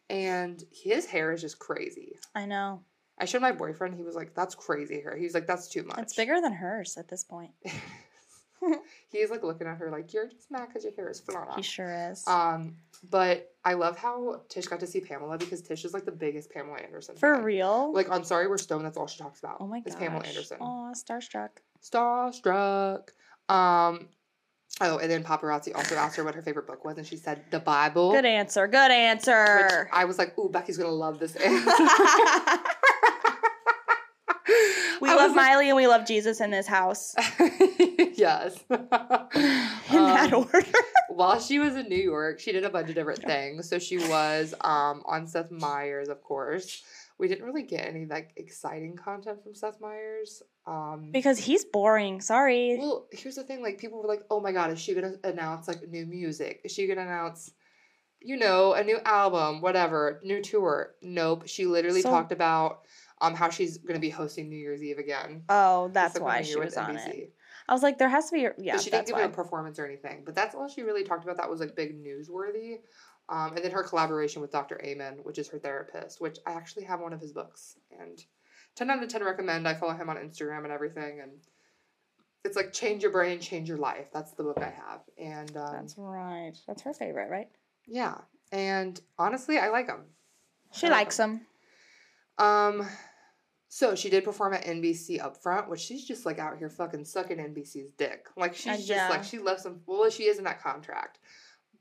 and 0.09 0.63
his 0.71 1.05
hair 1.05 1.31
is 1.31 1.41
just 1.41 1.59
crazy. 1.59 2.17
I 2.35 2.45
know. 2.45 2.81
I 3.19 3.25
showed 3.25 3.41
my 3.41 3.51
boyfriend. 3.51 3.95
He 3.95 4.03
was 4.03 4.15
like, 4.15 4.33
"That's 4.35 4.53
crazy 4.55 5.01
hair." 5.01 5.15
He 5.17 5.23
was 5.23 5.33
like, 5.33 5.47
"That's 5.47 5.67
too 5.67 5.83
much." 5.83 5.99
It's 5.99 6.15
bigger 6.15 6.39
than 6.39 6.53
hers 6.53 6.97
at 6.97 7.07
this 7.07 7.23
point. 7.23 7.51
He's 9.09 9.29
like 9.29 9.43
looking 9.43 9.67
at 9.67 9.77
her 9.77 9.89
like, 9.91 10.13
"You're 10.13 10.27
just 10.27 10.49
mad 10.51 10.67
because 10.67 10.83
your 10.83 10.93
hair 10.93 11.09
is 11.09 11.19
flowing 11.19 11.47
He 11.55 11.61
sure 11.61 12.09
is. 12.11 12.27
Um, 12.27 12.75
but 13.09 13.53
I 13.63 13.73
love 13.73 13.97
how 13.97 14.41
Tish 14.49 14.67
got 14.67 14.79
to 14.79 14.87
see 14.87 14.99
Pamela 14.99 15.37
because 15.37 15.61
Tish 15.61 15.85
is 15.85 15.93
like 15.93 16.05
the 16.05 16.11
biggest 16.11 16.51
Pamela 16.51 16.77
Anderson. 16.79 17.15
For 17.15 17.35
fan. 17.35 17.43
real? 17.43 17.93
Like 17.93 18.09
on 18.09 18.23
Sorry 18.23 18.47
We're 18.47 18.57
Stoned, 18.57 18.85
that's 18.85 18.97
all 18.97 19.07
she 19.07 19.19
talks 19.21 19.39
about. 19.39 19.57
oh 19.59 19.67
my 19.67 19.81
is 19.85 19.93
gosh. 19.93 20.01
Pamela 20.01 20.23
Anderson. 20.25 20.57
Aw, 20.59 20.93
starstruck. 20.93 21.49
Starstruck. 21.83 23.09
Um, 23.49 24.07
oh, 24.81 24.97
and 24.99 25.09
then 25.11 25.23
paparazzi 25.23 25.75
also 25.75 25.95
asked 25.95 26.15
her 26.17 26.23
what 26.23 26.35
her 26.35 26.41
favorite 26.41 26.67
book 26.67 26.83
was, 26.85 26.97
and 26.97 27.05
she 27.07 27.17
said 27.17 27.43
the 27.51 27.59
Bible. 27.59 28.11
Good 28.11 28.25
answer. 28.25 28.67
Good 28.67 28.91
answer. 28.91 29.89
I 29.93 30.05
was 30.05 30.17
like, 30.17 30.37
"Ooh, 30.37 30.49
Becky's 30.49 30.77
gonna 30.77 30.89
love 30.89 31.19
this 31.19 31.35
answer." 31.35 31.71
we 35.01 35.09
I 35.09 35.15
love 35.15 35.29
was 35.29 35.35
like- 35.35 35.35
Miley 35.35 35.67
and 35.69 35.75
we 35.75 35.87
love 35.87 36.05
Jesus 36.05 36.41
in 36.41 36.51
this 36.51 36.67
house. 36.67 37.15
yes. 38.15 38.57
In 38.69 38.87
that 38.89 40.29
Um, 40.33 40.47
order. 40.53 40.67
while 41.09 41.39
she 41.39 41.59
was 41.59 41.75
in 41.75 41.87
New 41.89 41.95
York, 41.95 42.39
she 42.39 42.51
did 42.51 42.63
a 42.63 42.69
bunch 42.69 42.89
of 42.89 42.95
different 42.95 43.23
things. 43.23 43.69
So 43.69 43.79
she 43.79 43.97
was 43.97 44.53
um, 44.61 45.03
on 45.05 45.27
Seth 45.27 45.51
Meyers, 45.51 46.09
of 46.09 46.23
course. 46.23 46.83
We 47.19 47.27
didn't 47.27 47.45
really 47.45 47.63
get 47.63 47.87
any 47.87 48.05
like 48.05 48.31
exciting 48.35 48.95
content 48.95 49.41
from 49.43 49.55
Seth 49.55 49.81
Meyers. 49.81 50.43
Um, 50.67 51.09
Because 51.11 51.39
he's 51.39 51.65
boring. 51.65 52.21
Sorry. 52.21 52.77
well, 52.79 53.07
here's 53.11 53.35
the 53.35 53.43
thing: 53.43 53.63
like 53.63 53.79
people 53.79 54.01
were 54.01 54.07
like, 54.07 54.23
"Oh 54.29 54.39
my 54.39 54.51
god, 54.51 54.71
is 54.71 54.79
she 54.79 54.93
gonna 54.93 55.15
announce 55.23 55.67
like 55.67 55.87
new 55.87 56.05
music? 56.05 56.61
Is 56.63 56.71
she 56.71 56.87
gonna 56.87 57.01
announce, 57.01 57.51
you 58.21 58.37
know, 58.37 58.73
a 58.73 58.83
new 58.83 58.99
album, 59.03 59.61
whatever, 59.61 60.19
new 60.23 60.41
tour. 60.43 60.93
Nope. 61.01 61.47
She 61.47 61.65
literally 61.65 62.01
So- 62.01 62.09
talked 62.11 62.31
about 62.31 62.81
um 63.19 63.33
how 63.33 63.49
she's 63.49 63.79
gonna 63.79 63.99
be 63.99 64.11
hosting 64.11 64.47
New 64.49 64.57
Year's 64.57 64.83
Eve 64.83 64.99
again. 64.99 65.43
Oh, 65.49 65.89
that's 65.91 66.19
why 66.19 66.43
she 66.43 66.55
was 66.59 66.77
on 66.77 66.95
NBC. 66.97 67.07
it. 67.23 67.33
I 67.69 67.73
was 67.73 67.83
like, 67.83 67.97
there 67.97 68.07
has 68.07 68.29
to 68.29 68.33
be. 68.33 68.41
Yeah, 68.63 68.75
but 68.75 68.81
she 68.81 68.91
didn't 68.91 69.07
give 69.07 69.15
why. 69.17 69.23
a 69.23 69.29
performance 69.29 69.77
or 69.79 69.85
anything. 69.85 70.21
But 70.23 70.35
that's 70.35 70.55
all 70.55 70.69
she 70.69 70.83
really 70.83 71.03
talked 71.03 71.23
about. 71.23 71.35
That 71.37 71.49
was 71.49 71.59
like 71.59 71.75
big 71.75 72.01
newsworthy. 72.01 72.77
Um, 73.29 73.55
and 73.55 73.63
then 73.63 73.71
her 73.71 73.83
collaboration 73.83 74.41
with 74.41 74.51
Dr. 74.51 74.79
Amen, 74.83 75.19
which 75.23 75.37
is 75.37 75.49
her 75.49 75.59
therapist, 75.59 76.21
which 76.21 76.37
I 76.45 76.51
actually 76.53 76.85
have 76.85 77.01
one 77.01 77.11
of 77.13 77.19
his 77.19 77.33
books. 77.33 77.75
And 77.99 78.23
10 78.75 78.89
out 78.89 79.03
of 79.03 79.09
10 79.09 79.23
recommend. 79.23 79.67
I 79.67 79.73
follow 79.73 79.93
him 79.93 80.09
on 80.09 80.15
Instagram 80.17 80.63
and 80.63 80.71
everything. 80.71 81.19
And 81.21 81.31
it's 82.45 82.55
like 82.55 82.71
Change 82.71 83.03
Your 83.03 83.11
Brain, 83.11 83.39
Change 83.41 83.67
Your 83.67 83.79
Life. 83.79 84.09
That's 84.13 84.31
the 84.31 84.43
book 84.43 84.59
I 84.61 84.69
have. 84.69 85.01
And 85.17 85.55
um, 85.57 85.73
That's 85.73 85.95
right. 85.97 86.53
That's 86.67 86.81
her 86.83 86.93
favorite, 86.93 87.29
right? 87.29 87.49
yeah. 87.85 88.15
And 88.53 88.97
honestly, 89.19 89.57
I 89.57 89.67
like 89.69 89.87
him. 89.87 90.05
She 90.71 90.85
like 90.87 90.95
likes 91.07 91.19
him. 91.19 91.41
Um, 92.37 92.87
so 93.67 93.93
she 93.95 94.09
did 94.09 94.23
perform 94.23 94.53
at 94.53 94.63
NBC 94.63 95.19
Upfront, 95.19 95.67
which 95.67 95.81
she's 95.81 96.05
just 96.05 96.25
like 96.25 96.39
out 96.39 96.57
here 96.57 96.69
fucking 96.69 97.03
sucking 97.03 97.37
NBC's 97.37 97.91
dick. 97.97 98.27
Like 98.37 98.55
she's 98.55 98.67
Uh, 98.67 98.77
just 98.77 98.87
yeah. 98.89 99.09
like 99.09 99.25
she 99.25 99.39
loves 99.39 99.63
some. 99.63 99.81
Well, 99.85 100.09
she 100.09 100.23
is 100.23 100.37
in 100.37 100.45
that 100.45 100.61
contract, 100.61 101.19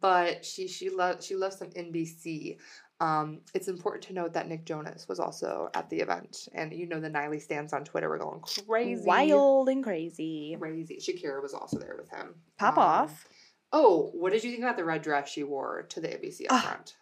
but 0.01 0.45
she 0.45 0.69
she 0.69 0.91
loves 0.91 1.25
she 1.27 1.35
loves 1.37 1.59
some 1.59 1.69
NBC. 1.71 2.59
Um, 2.99 3.41
it's 3.55 3.69
important 3.69 4.05
to 4.05 4.15
note 4.15 4.33
that 4.33 4.49
Nick 4.49 4.65
Jonas 4.65 5.07
was 5.07 5.21
also 5.21 5.69
at 5.75 5.91
the 5.91 5.99
event, 6.01 6.49
and 6.55 6.73
you 6.73 6.87
know 6.87 6.99
the 7.01 7.11
Niley 7.11 7.43
stands 7.43 7.73
on 7.75 7.85
Twitter 7.85 8.09
were 8.09 8.17
going 8.19 8.41
crazy, 8.41 9.05
Wild 9.07 9.69
and 9.69 9.85
crazy. 9.85 10.57
crazy. 10.59 10.97
Shakira 11.01 11.43
was 11.43 11.53
also 11.53 11.79
there 11.79 11.97
with 11.99 12.09
him. 12.11 12.35
Pop 12.59 12.79
Um, 12.79 12.83
off. 12.83 13.27
Oh, 13.73 14.11
what 14.15 14.33
did 14.33 14.45
you 14.45 14.51
think 14.51 14.63
about 14.63 14.77
the 14.79 14.85
red 14.85 15.03
dress 15.03 15.29
she 15.29 15.43
wore 15.43 15.83
to 15.91 16.01
the 16.01 16.09
NBC 16.09 16.47
Ah. 16.49 16.63
Upfront? 16.79 16.95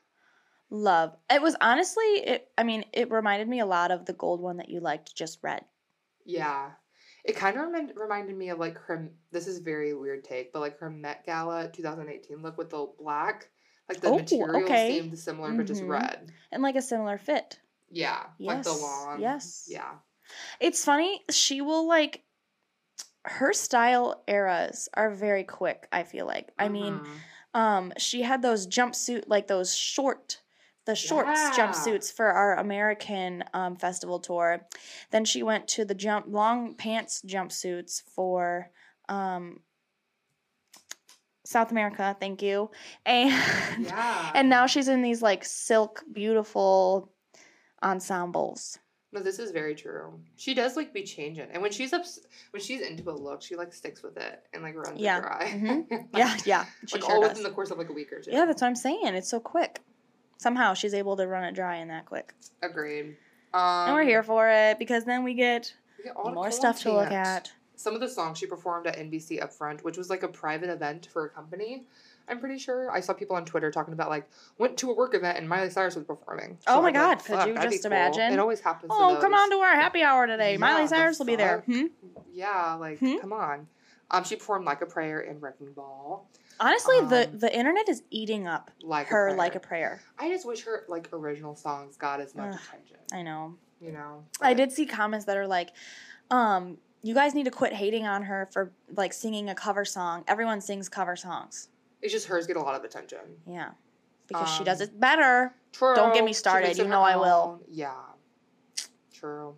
Love. 0.71 1.15
It 1.31 1.41
was 1.41 1.55
honestly, 1.61 2.03
it. 2.03 2.49
I 2.59 2.65
mean, 2.65 2.85
it 2.93 3.11
reminded 3.13 3.47
me 3.49 3.61
a 3.61 3.67
lot 3.67 3.93
of 3.93 4.07
the 4.07 4.15
gold 4.15 4.41
one 4.41 4.57
that 4.57 4.71
you 4.71 4.81
liked, 4.81 5.15
just 5.15 5.39
red. 5.43 5.65
Yeah. 6.25 6.71
It 7.25 7.37
kind 7.37 7.57
of 7.57 7.65
remind, 7.65 7.93
reminded 7.97 8.37
me 8.37 8.51
of 8.51 8.59
like 8.59 8.77
her. 8.79 9.09
This 9.31 9.47
is 9.47 9.59
very 9.59 9.95
weird 9.95 10.25
take, 10.25 10.53
but 10.53 10.61
like 10.61 10.79
her 10.79 10.91
Met 10.91 11.25
Gala 11.25 11.71
2018 11.73 12.43
look 12.43 12.59
with 12.59 12.71
the 12.71 12.87
black, 12.99 13.49
like 13.89 14.01
the 14.01 14.09
Oh, 14.09 14.17
material 14.17 14.63
okay. 14.63 15.01
seemed 15.01 15.19
similar, 15.19 15.53
but 15.55 15.67
just 15.67 15.83
Mhm. 15.83 15.89
red. 15.89 16.33
And 16.53 16.63
like 16.63 16.77
a 16.77 16.83
similar 16.83 17.17
fit. 17.17 17.61
Yeah, 17.91 18.27
like 18.39 18.63
the 18.63 18.73
long. 18.75 19.21
yes. 19.21 19.67
Yeah. 19.69 19.95
It's 20.61 20.85
funny. 20.85 21.23
She 21.31 21.61
will 21.61 21.87
like. 21.87 22.23
Her 23.27 23.55
style 23.55 24.23
eras 24.29 24.91
are 24.93 25.11
very 25.11 25.45
quick. 25.45 25.89
I 25.91 26.03
feel 26.03 26.27
like. 26.27 26.53
I 26.59 26.69
mean, 26.69 27.01
Mhm. 27.01 27.59
um, 27.59 27.93
she 27.97 28.21
had 28.21 28.43
those 28.43 28.67
jumpsuit, 28.67 29.25
like 29.29 29.47
those 29.47 29.75
short, 29.75 30.43
the 30.87 30.95
shorts 30.95 31.29
Yeah. 31.41 31.53
jumpsuits 31.57 32.13
for 32.13 32.27
our 32.27 32.57
American 32.59 33.43
um, 33.55 33.77
festival 33.77 34.19
tour. 34.21 34.67
Then 35.11 35.25
she 35.25 35.43
went 35.43 35.67
to 35.69 35.85
the 35.85 35.95
jump 35.95 36.27
long 36.29 36.75
pants 36.75 37.23
jumpsuits 37.27 38.03
for 38.15 38.71
um, 39.09 39.61
South 41.45 41.71
America. 41.71 42.17
Thank 42.19 42.43
you, 42.43 42.71
and 43.07 43.31
yeah. 43.87 44.31
and 44.35 44.49
now 44.49 44.67
she's 44.67 44.89
in 44.89 45.03
these 45.03 45.23
like 45.23 45.45
silk, 45.45 46.03
beautiful 46.13 47.13
ensembles. 47.83 48.79
no, 49.13 49.21
this 49.21 49.39
is 49.39 49.51
very 49.51 49.75
true. 49.75 50.19
She 50.37 50.55
does 50.55 50.75
like 50.77 50.93
be 50.95 51.03
changing, 51.03 51.49
and 51.53 51.61
when 51.63 51.71
she's 51.71 51.93
up, 51.93 52.05
when 52.51 52.63
she's 52.63 52.81
into 52.81 53.11
a 53.11 53.13
look, 53.13 53.43
she 53.43 53.57
like 53.57 53.73
sticks 53.75 54.03
with 54.03 54.17
it 54.17 54.43
and 54.55 54.63
like 54.63 54.75
runs 54.75 54.99
Yeah. 55.01 55.19
it 55.19 55.23
dry. 55.23 55.51
Mhm. 55.55 55.87
Like- 55.91 56.07
Yeah, 56.17 56.37
yeah, 56.47 56.65
she 56.87 56.97
like 56.97 57.05
sure 57.05 57.15
all 57.15 57.21
does. 57.21 57.31
within 57.31 57.45
the 57.45 57.51
course 57.51 57.71
of 57.71 57.79
like 57.79 57.91
a 57.91 57.93
week 57.93 58.13
or 58.13 58.21
two. 58.21 58.31
Yeah, 58.31 58.47
that's 58.47 58.63
what 58.63 58.69
I'm 58.69 58.75
saying. 58.77 59.07
It's 59.15 59.29
so 59.29 59.39
quick. 59.41 59.81
Somehow 60.39 60.75
she's 60.75 60.95
able 60.95 61.17
to 61.17 61.27
run 61.27 61.45
it 61.45 61.55
dry 61.55 61.77
in 61.77 61.89
that 61.89 62.07
quick. 62.07 62.35
agreed. 62.63 63.17
Um, 63.53 63.61
and 63.89 63.95
we're 63.95 64.05
here 64.05 64.23
for 64.23 64.49
it 64.51 64.79
because 64.79 65.05
then 65.05 65.23
we 65.23 65.35
get 65.35 65.73
we 65.99 66.05
get 66.05 66.17
all 66.17 66.25
the 66.25 66.33
more 66.33 66.51
stuff 66.51 66.81
to 66.81 66.93
look 66.93 67.13
at. 67.13 67.53
some 67.77 67.95
of 67.95 68.01
the 68.01 68.09
songs 68.09 68.39
she 68.39 68.47
performed 68.47 68.87
at 68.87 68.97
NBC 68.97 69.41
Upfront, 69.41 69.83
which 69.83 69.97
was 69.97 70.11
like 70.11 70.23
a 70.23 70.29
private 70.29 70.71
event 70.71 71.09
for 71.13 71.25
a 71.27 71.29
company. 71.29 71.87
I'm 72.27 72.41
pretty 72.41 72.59
sure 72.59 72.91
I 72.91 73.01
saw 73.01 73.13
people 73.13 73.37
on 73.37 73.45
Twitter 73.45 73.71
talking 73.71 73.93
about 73.93 74.09
like 74.11 74.29
went 74.59 74.77
to 74.79 74.91
a 74.91 74.95
work 74.95 75.15
event 75.15 75.39
and 75.39 75.49
Miley 75.49 75.71
Cyrus 75.71 75.95
was 75.95 76.05
performing. 76.05 76.59
Oh 76.67 76.81
my 76.81 76.89
I'd 76.89 76.93
be 76.95 76.99
like, 76.99 77.27
God, 77.27 77.45
could 77.47 77.49
you 77.65 77.71
just 77.71 77.85
imagine? 77.85 78.33
It 78.33 78.39
always 78.39 78.61
happens. 78.61 78.91
Oh, 78.95 79.19
come 79.21 79.35
on 79.35 79.51
to 79.51 79.57
our 79.57 79.75
happy 79.75 80.03
hour 80.03 80.27
today. 80.27 80.53
Yeah, 80.53 80.59
Miley 80.59 80.83
the 80.83 80.89
Cyrus 80.89 81.19
will 81.19 81.27
be 81.27 81.37
there. 81.37 81.61
Hmm? 81.67 81.87
Yeah, 82.33 82.75
like 82.75 82.99
Hmm? 82.99 83.19
come 83.19 83.33
on. 83.33 83.67
Um, 84.11 84.25
she 84.25 84.37
performed 84.37 84.65
like 84.65 84.81
a 84.81 84.87
prayer 84.87 85.21
in 85.21 85.39
Wrecking 85.41 85.73
Ball. 85.73 86.27
Honestly, 86.61 87.01
the 87.01 87.29
Um, 87.29 87.39
the 87.39 87.57
internet 87.57 87.89
is 87.89 88.03
eating 88.11 88.47
up 88.47 88.71
Like 88.83 89.09
her 89.09 89.29
a 89.29 89.35
like 89.35 89.55
a 89.55 89.61
prayer. 89.61 90.01
I 90.19 90.29
just 90.29 90.47
wish 90.47 90.63
her 90.65 90.85
like 90.89 91.09
original 91.13 91.55
songs 91.57 91.97
got 91.97 92.21
as 92.21 92.35
much 92.35 92.55
Ugh. 92.55 92.61
attention. 92.69 92.97
I 93.13 93.23
know. 93.23 93.57
You 93.81 93.93
know. 93.93 94.25
I 94.41 94.55
did 94.55 94.73
see 94.73 94.87
comments 94.87 95.27
that 95.27 95.37
are 95.37 95.47
like, 95.47 95.71
um, 96.31 96.79
you 97.03 97.13
guys 97.15 97.35
need 97.35 97.45
to 97.45 97.51
quit 97.51 97.73
hating 97.73 98.07
on 98.07 98.23
her 98.23 98.49
for 98.53 98.73
like 98.97 99.13
singing 99.13 99.51
a 99.51 99.55
cover 99.55 99.85
song. 99.85 100.25
Everyone 100.27 100.61
sings 100.61 100.89
cover 100.89 101.17
songs. 101.17 101.69
It's 102.01 102.13
just 102.13 102.27
hers 102.27 102.47
get 102.47 102.57
a 102.57 102.61
lot 102.61 102.75
of 102.75 102.85
attention. 102.85 103.19
Yeah. 103.47 103.71
Because 104.27 104.49
she 104.51 104.65
does 104.65 104.81
Um, 104.81 104.89
it 104.89 104.99
better. 105.01 105.55
True. 105.73 105.95
Don't 105.95 106.15
get 106.15 106.25
me 106.25 106.33
started. 106.33 106.79
You 106.79 106.87
know 106.87 107.03
I 107.03 107.17
will. 107.17 107.61
Yeah. 107.69 107.95
True. 109.13 109.55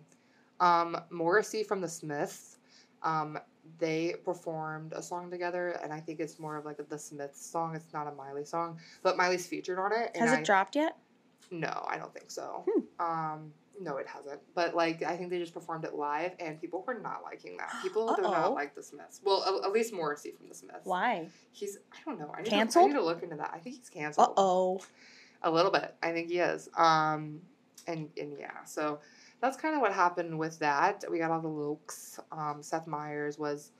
Um, 0.59 0.99
Morrissey 1.09 1.63
from 1.63 1.79
the 1.81 1.87
Smiths. 1.87 2.57
Um, 3.03 3.37
they 3.79 4.15
performed 4.23 4.93
a 4.93 5.01
song 5.01 5.29
together, 5.29 5.79
and 5.83 5.93
I 5.93 5.99
think 5.99 6.19
it's 6.19 6.39
more 6.39 6.57
of 6.57 6.65
like 6.65 6.79
a 6.79 6.83
the 6.83 6.97
Smiths 6.97 7.45
song. 7.45 7.75
It's 7.75 7.93
not 7.93 8.07
a 8.07 8.11
Miley 8.11 8.45
song, 8.45 8.79
but 9.03 9.17
Miley's 9.17 9.47
featured 9.47 9.79
on 9.79 9.91
it. 9.91 10.11
And 10.15 10.23
Has 10.23 10.37
I, 10.37 10.39
it 10.39 10.45
dropped 10.45 10.75
yet? 10.75 10.97
No, 11.51 11.85
I 11.87 11.97
don't 11.97 12.13
think 12.13 12.29
so. 12.29 12.65
Hmm. 12.67 13.05
Um, 13.05 13.53
no, 13.79 13.97
it 13.97 14.07
hasn't. 14.07 14.39
But 14.55 14.75
like, 14.75 15.03
I 15.03 15.15
think 15.15 15.29
they 15.29 15.39
just 15.39 15.53
performed 15.53 15.85
it 15.85 15.93
live, 15.93 16.33
and 16.39 16.59
people 16.59 16.83
were 16.85 16.95
not 16.95 17.21
liking 17.23 17.57
that. 17.57 17.71
People 17.81 18.13
do 18.15 18.23
not 18.23 18.53
like 18.53 18.75
the 18.75 18.83
Smiths. 18.83 19.21
Well, 19.23 19.43
at, 19.43 19.67
at 19.67 19.71
least 19.71 19.93
Morrissey 19.93 20.31
from 20.31 20.49
the 20.49 20.55
Smiths. 20.55 20.85
Why? 20.85 21.27
He's 21.51 21.77
I 21.93 21.97
don't 22.05 22.19
know. 22.19 22.31
I 22.35 22.41
need 22.41 22.49
Canceled? 22.49 22.83
To, 22.83 22.85
I 22.85 22.93
need 22.93 22.99
to 22.99 23.05
look 23.05 23.23
into 23.23 23.35
that. 23.37 23.51
I 23.53 23.59
think 23.59 23.77
he's 23.77 23.89
canceled. 23.89 24.29
Uh 24.29 24.33
oh. 24.37 24.81
A 25.43 25.51
little 25.51 25.71
bit. 25.71 25.93
I 26.01 26.11
think 26.11 26.29
he 26.29 26.39
is. 26.39 26.69
Um, 26.75 27.41
and 27.85 28.09
and 28.17 28.33
yeah, 28.39 28.63
so 28.65 28.99
that's 29.41 29.57
kind 29.57 29.75
of 29.75 29.81
what 29.81 29.93
happened 29.93 30.37
with 30.37 30.59
that. 30.59 31.03
We 31.09 31.19
got 31.19 31.31
all 31.31 31.41
the 31.41 31.47
looks. 31.47 32.19
Um, 32.31 32.57
Seth 32.61 32.87
Meyers 32.87 33.37
was 33.37 33.71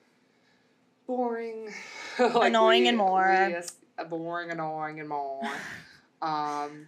boring, 1.07 1.73
Like, 2.19 2.49
Annoying 2.49 2.87
and 2.87 2.97
more. 2.97 3.47
yes, 3.49 3.73
uh, 3.97 4.03
boring, 4.03 4.51
annoying, 4.51 4.99
and 4.99 5.09
more. 5.09 5.41
um, 6.21 6.87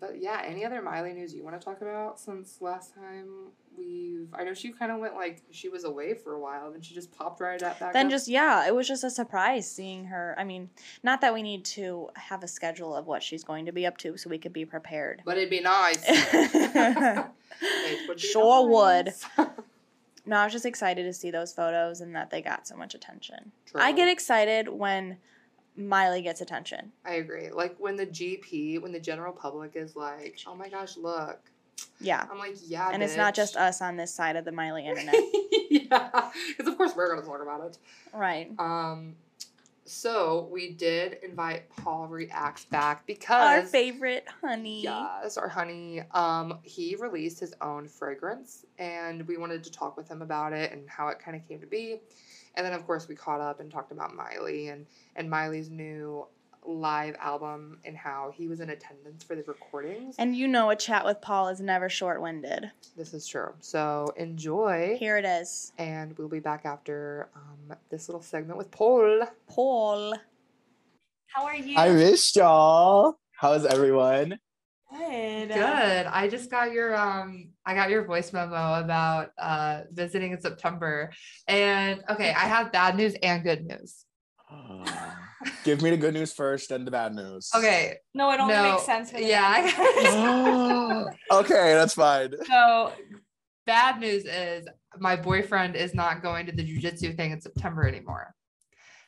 but 0.00 0.20
yeah, 0.20 0.42
any 0.44 0.64
other 0.64 0.82
Miley 0.82 1.12
news 1.12 1.34
you 1.34 1.42
want 1.44 1.58
to 1.60 1.64
talk 1.64 1.80
about 1.80 2.18
since 2.20 2.58
last 2.60 2.94
time 2.94 3.26
we've? 3.76 4.28
I 4.34 4.44
know 4.44 4.54
she 4.54 4.72
kind 4.72 4.92
of 4.92 4.98
went 4.98 5.14
like 5.14 5.42
she 5.50 5.68
was 5.68 5.84
away 5.84 6.14
for 6.14 6.34
a 6.34 6.40
while, 6.40 6.70
then 6.72 6.82
she 6.82 6.94
just 6.94 7.10
popped 7.16 7.40
right 7.40 7.60
at 7.62 7.80
back. 7.80 7.92
Then 7.92 8.06
up. 8.06 8.10
just 8.12 8.28
yeah, 8.28 8.66
it 8.66 8.74
was 8.74 8.86
just 8.88 9.04
a 9.04 9.10
surprise 9.10 9.70
seeing 9.70 10.06
her. 10.06 10.34
I 10.38 10.44
mean, 10.44 10.70
not 11.02 11.20
that 11.22 11.32
we 11.34 11.42
need 11.42 11.64
to 11.66 12.08
have 12.14 12.42
a 12.42 12.48
schedule 12.48 12.94
of 12.94 13.06
what 13.06 13.22
she's 13.22 13.44
going 13.44 13.66
to 13.66 13.72
be 13.72 13.86
up 13.86 13.96
to 13.98 14.16
so 14.16 14.28
we 14.30 14.38
could 14.38 14.52
be 14.52 14.64
prepared. 14.64 15.22
But 15.24 15.36
it'd 15.38 15.50
be 15.50 15.60
nice. 15.60 16.04
It 17.58 18.08
would 18.08 18.16
be 18.18 18.22
Sure 18.22 18.68
would. 18.68 19.06
nice. 19.06 19.24
No, 20.28 20.38
I 20.38 20.44
was 20.44 20.52
just 20.52 20.66
excited 20.66 21.04
to 21.04 21.12
see 21.12 21.30
those 21.30 21.52
photos 21.52 22.00
and 22.00 22.16
that 22.16 22.30
they 22.30 22.42
got 22.42 22.66
so 22.66 22.76
much 22.76 22.96
attention. 22.96 23.52
True. 23.64 23.80
I 23.80 23.92
get 23.92 24.08
excited 24.08 24.68
when 24.68 25.18
Miley 25.76 26.22
gets 26.22 26.40
attention. 26.40 26.92
I 27.04 27.14
agree. 27.14 27.50
Like 27.50 27.76
when 27.78 27.96
the 27.96 28.06
GP, 28.06 28.80
when 28.82 28.92
the 28.92 29.00
general 29.00 29.32
public 29.32 29.72
is 29.74 29.94
like, 29.96 30.38
"Oh 30.46 30.54
my 30.54 30.68
gosh, 30.68 30.96
look," 30.96 31.38
Yeah. 32.00 32.26
I'm 32.30 32.38
like, 32.38 32.56
"Yeah," 32.64 32.90
And 32.92 33.02
it's 33.02 33.16
not 33.16 33.34
just 33.34 33.56
us 33.56 33.80
on 33.82 33.96
this 33.96 34.12
side 34.14 34.36
of 34.36 34.44
the 34.44 34.52
Miley 34.52 34.86
internet. 34.88 35.14
yeah, 35.70 36.30
because 36.48 36.70
of 36.72 36.76
course 36.78 36.94
we're 36.96 37.14
gonna 37.14 37.26
talk 37.26 37.42
about 37.42 37.66
it. 37.66 37.78
right. 38.14 38.50
Um, 38.58 39.16
so 39.88 40.48
we 40.50 40.72
did 40.72 41.18
invite 41.22 41.68
Paul 41.76 42.08
Reacts 42.08 42.64
back 42.64 43.06
because 43.06 43.46
Our 43.46 43.62
favorite 43.62 44.26
honey. 44.40 44.82
yes, 44.82 45.36
our 45.36 45.48
honey. 45.48 46.02
Um, 46.10 46.58
he 46.62 46.96
released 46.96 47.38
his 47.38 47.54
own 47.60 47.86
fragrance, 47.86 48.64
and 48.78 49.26
we 49.28 49.36
wanted 49.36 49.62
to 49.62 49.70
talk 49.70 49.96
with 49.96 50.08
him 50.08 50.22
about 50.22 50.52
it 50.52 50.72
and 50.72 50.88
how 50.90 51.06
it 51.08 51.20
kind 51.20 51.36
of 51.36 51.46
came 51.46 51.60
to 51.60 51.66
be. 51.68 52.00
And 52.56 52.64
then, 52.64 52.72
of 52.72 52.86
course, 52.86 53.06
we 53.08 53.14
caught 53.14 53.40
up 53.40 53.60
and 53.60 53.70
talked 53.70 53.92
about 53.92 54.14
Miley 54.14 54.68
and 54.68 54.86
and 55.14 55.28
Miley's 55.28 55.70
new 55.70 56.26
live 56.68 57.14
album 57.20 57.78
and 57.84 57.96
how 57.96 58.32
he 58.34 58.48
was 58.48 58.60
in 58.60 58.70
attendance 58.70 59.22
for 59.22 59.36
the 59.36 59.42
recordings. 59.44 60.16
And 60.18 60.36
you 60.36 60.48
know 60.48 60.70
a 60.70 60.76
chat 60.76 61.04
with 61.04 61.20
Paul 61.20 61.48
is 61.48 61.60
never 61.60 61.88
short 61.88 62.20
winded. 62.20 62.70
This 62.96 63.14
is 63.14 63.26
true. 63.26 63.52
So 63.60 64.12
enjoy, 64.16 64.96
Here 64.98 65.16
it 65.16 65.24
is. 65.24 65.72
and 65.78 66.16
we'll 66.18 66.28
be 66.28 66.40
back 66.40 66.62
after 66.64 67.28
um, 67.36 67.76
this 67.90 68.08
little 68.08 68.22
segment 68.22 68.58
with 68.58 68.70
Paul. 68.72 69.26
Paul. 69.48 70.14
How 71.28 71.44
are 71.44 71.54
you? 71.54 71.76
I 71.76 71.90
missed 71.90 72.34
y'all. 72.36 73.16
How's 73.38 73.64
everyone? 73.66 74.38
Good. 74.90 75.48
Good. 75.48 76.06
I 76.06 76.28
just 76.28 76.50
got 76.50 76.72
your 76.72 76.96
um 76.96 77.50
I 77.64 77.74
got 77.74 77.90
your 77.90 78.04
voice 78.04 78.32
memo 78.32 78.80
about 78.80 79.30
uh 79.38 79.82
visiting 79.92 80.32
in 80.32 80.40
September. 80.40 81.10
And 81.48 82.02
okay, 82.08 82.30
I 82.30 82.46
have 82.46 82.72
bad 82.72 82.96
news 82.96 83.14
and 83.22 83.42
good 83.42 83.64
news. 83.66 84.04
Give 85.64 85.82
me 85.82 85.90
the 85.90 85.96
good 85.96 86.14
news 86.14 86.32
first, 86.32 86.68
then 86.70 86.84
the 86.84 86.90
bad 86.90 87.14
news. 87.14 87.50
Okay. 87.54 87.96
No, 88.14 88.30
it 88.30 88.40
only 88.40 88.54
No. 88.54 88.72
makes 88.72 88.86
sense. 88.86 89.10
For 89.10 89.18
Yeah. 89.18 89.70
man. 89.96 91.06
okay, 91.32 91.74
that's 91.74 91.94
fine. 91.94 92.32
so 92.46 92.92
bad 93.66 93.98
news 94.00 94.24
is 94.24 94.66
my 94.98 95.16
boyfriend 95.16 95.74
is 95.76 95.94
not 95.94 96.22
going 96.22 96.46
to 96.46 96.52
the 96.52 96.62
jujitsu 96.62 97.16
thing 97.16 97.32
in 97.32 97.40
September 97.40 97.86
anymore. 97.86 98.34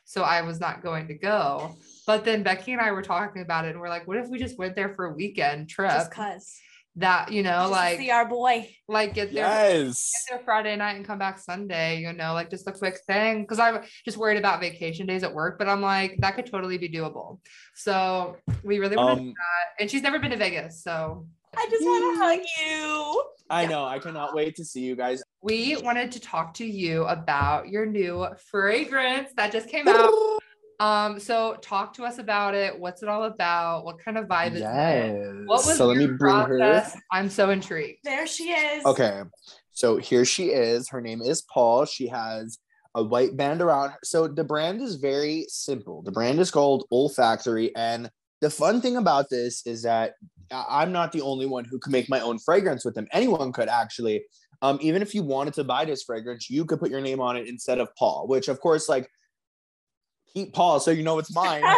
So 0.03 0.23
I 0.23 0.41
was 0.41 0.59
not 0.59 0.83
going 0.83 1.07
to 1.07 1.13
go. 1.13 1.75
But 2.09 2.25
then 2.25 2.41
Becky 2.41 2.71
and 2.71 2.81
I 2.81 2.91
were 2.91 3.03
talking 3.03 3.43
about 3.43 3.65
it 3.65 3.69
and 3.69 3.79
we're 3.79 3.87
like, 3.87 4.07
what 4.07 4.17
if 4.17 4.29
we 4.29 4.39
just 4.39 4.57
went 4.57 4.75
there 4.75 4.95
for 4.95 5.05
a 5.05 5.13
weekend 5.13 5.69
trip? 5.69 5.91
Just 5.91 6.09
cause. 6.09 6.57
that, 6.95 7.31
you 7.31 7.43
know, 7.43 7.59
Just 7.59 7.71
like 7.71 7.97
see 7.99 8.09
our 8.09 8.27
boy. 8.27 8.67
like 8.87 9.13
get 9.13 9.31
there 9.31 9.45
Yes. 9.45 10.11
get 10.27 10.37
there 10.37 10.43
Friday 10.43 10.75
night 10.75 10.95
and 10.95 11.05
come 11.05 11.19
back 11.19 11.37
Sunday, 11.37 11.99
you 11.99 12.11
know, 12.11 12.33
like 12.33 12.49
just 12.49 12.67
a 12.67 12.71
quick 12.71 12.97
thing. 13.05 13.45
Cause 13.45 13.59
I'm 13.59 13.81
just 14.05 14.17
worried 14.17 14.39
about 14.39 14.59
vacation 14.59 15.05
days 15.05 15.21
at 15.23 15.31
work, 15.31 15.59
but 15.59 15.69
I'm 15.69 15.81
like, 15.81 16.17
that 16.21 16.33
could 16.35 16.47
totally 16.47 16.79
be 16.79 16.89
doable. 16.89 17.37
So 17.75 18.37
we 18.63 18.79
really 18.79 18.97
want 18.97 19.19
to 19.19 19.23
do 19.25 19.29
Um, 19.29 19.35
that. 19.35 19.81
And 19.83 19.91
she's 19.91 20.01
never 20.01 20.17
been 20.17 20.31
to 20.31 20.37
Vegas. 20.37 20.81
So 20.83 21.27
I 21.55 21.67
just 21.69 21.83
want 21.83 22.15
to 22.17 22.25
hug 22.25 22.39
you. 22.59 23.23
I 23.51 23.67
know. 23.67 23.85
I 23.85 23.99
cannot 23.99 24.33
wait 24.33 24.55
to 24.55 24.65
see 24.65 24.81
you 24.81 24.95
guys. 24.95 25.21
we 25.43 25.77
wanted 25.77 26.11
to 26.13 26.19
talk 26.19 26.55
to 26.55 26.65
you 26.65 27.03
about 27.05 27.69
your 27.69 27.85
new 27.85 28.27
fragrance 28.49 29.29
that 29.37 29.51
just 29.51 29.69
came 29.69 29.87
out. 29.99 30.11
Um, 30.79 31.19
so 31.19 31.57
talk 31.61 31.93
to 31.95 32.05
us 32.05 32.19
about 32.19 32.55
it. 32.55 32.77
What's 32.77 33.03
it 33.03 33.09
all 33.09 33.23
about? 33.23 33.83
What 33.83 33.99
kind 33.99 34.17
of 34.17 34.25
vibe 34.25 34.53
is 34.53 34.61
it? 34.61 34.63
Yes. 34.63 35.25
What 35.45 35.65
was 35.65 35.77
so 35.77 35.87
let 35.87 35.97
me 35.97 36.05
your 36.05 36.13
bring 36.13 36.35
her. 36.35 36.57
process? 36.57 36.97
I'm 37.11 37.29
so 37.29 37.49
intrigued. 37.49 37.99
There 38.03 38.25
she 38.25 38.51
is. 38.51 38.85
Okay. 38.85 39.23
So 39.71 39.97
here 39.97 40.23
she 40.23 40.47
is. 40.47 40.89
Her 40.89 41.01
name 41.01 41.21
is 41.21 41.41
Paul. 41.41 41.85
She 41.85 42.07
has 42.07 42.59
a 42.95 43.03
white 43.03 43.35
band 43.35 43.61
around 43.61 43.91
her. 43.91 43.99
So 44.03 44.27
the 44.27 44.43
brand 44.43 44.81
is 44.81 44.95
very 44.95 45.45
simple. 45.49 46.01
The 46.01 46.11
brand 46.11 46.39
is 46.39 46.49
called 46.49 46.85
Olfactory. 46.91 47.75
And 47.75 48.09
the 48.39 48.49
fun 48.49 48.81
thing 48.81 48.95
about 48.95 49.29
this 49.29 49.65
is 49.65 49.83
that 49.83 50.13
I'm 50.51 50.91
not 50.91 51.11
the 51.11 51.21
only 51.21 51.45
one 51.45 51.65
who 51.65 51.77
can 51.77 51.91
make 51.91 52.09
my 52.09 52.21
own 52.21 52.39
fragrance 52.39 52.85
with 52.85 52.95
them. 52.95 53.07
Anyone 53.11 53.51
could 53.51 53.69
actually. 53.69 54.23
Um, 54.61 54.77
even 54.81 55.01
if 55.01 55.15
you 55.15 55.23
wanted 55.23 55.53
to 55.53 55.63
buy 55.63 55.85
this 55.85 56.03
fragrance, 56.03 56.49
you 56.49 56.65
could 56.65 56.79
put 56.79 56.91
your 56.91 56.99
name 56.99 57.21
on 57.21 57.37
it 57.37 57.47
instead 57.47 57.79
of 57.79 57.95
Paul, 57.95 58.27
which 58.27 58.49
of 58.49 58.59
course, 58.59 58.89
like 58.89 59.09
keep 60.33 60.53
Paul 60.53 60.79
so 60.79 60.91
you 60.91 61.03
know 61.03 61.19
it's 61.19 61.33
mine. 61.33 61.63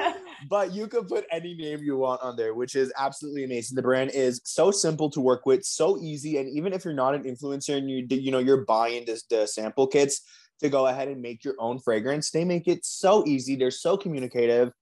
But- 0.48 0.72
you 0.72 0.86
could 0.86 1.08
put 1.08 1.26
any 1.30 1.54
name 1.54 1.82
you 1.82 1.96
want 1.96 2.22
on 2.22 2.36
there, 2.36 2.54
which 2.54 2.74
is 2.74 2.92
absolutely 2.98 3.44
amazing. 3.44 3.76
The 3.76 3.82
brand 3.82 4.10
is 4.12 4.40
so 4.44 4.70
simple 4.70 5.10
to 5.10 5.20
work 5.20 5.46
with, 5.46 5.64
so 5.64 5.98
easy, 6.00 6.38
and 6.38 6.48
even 6.48 6.72
if 6.72 6.84
you're 6.84 6.94
not 6.94 7.14
an 7.14 7.24
influencer 7.24 7.76
and 7.76 7.90
you 7.90 8.06
you 8.08 8.30
know 8.30 8.38
you're 8.38 8.64
buying 8.64 9.04
this 9.04 9.24
the 9.24 9.46
sample 9.46 9.86
kits 9.86 10.22
to 10.60 10.68
go 10.68 10.86
ahead 10.86 11.08
and 11.08 11.20
make 11.20 11.44
your 11.44 11.54
own 11.58 11.78
fragrance, 11.78 12.30
they 12.30 12.44
make 12.44 12.68
it 12.68 12.84
so 12.84 13.24
easy. 13.26 13.56
They're 13.56 13.70
so 13.70 13.96
communicative, 13.96 14.72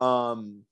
um, 0.00 0.62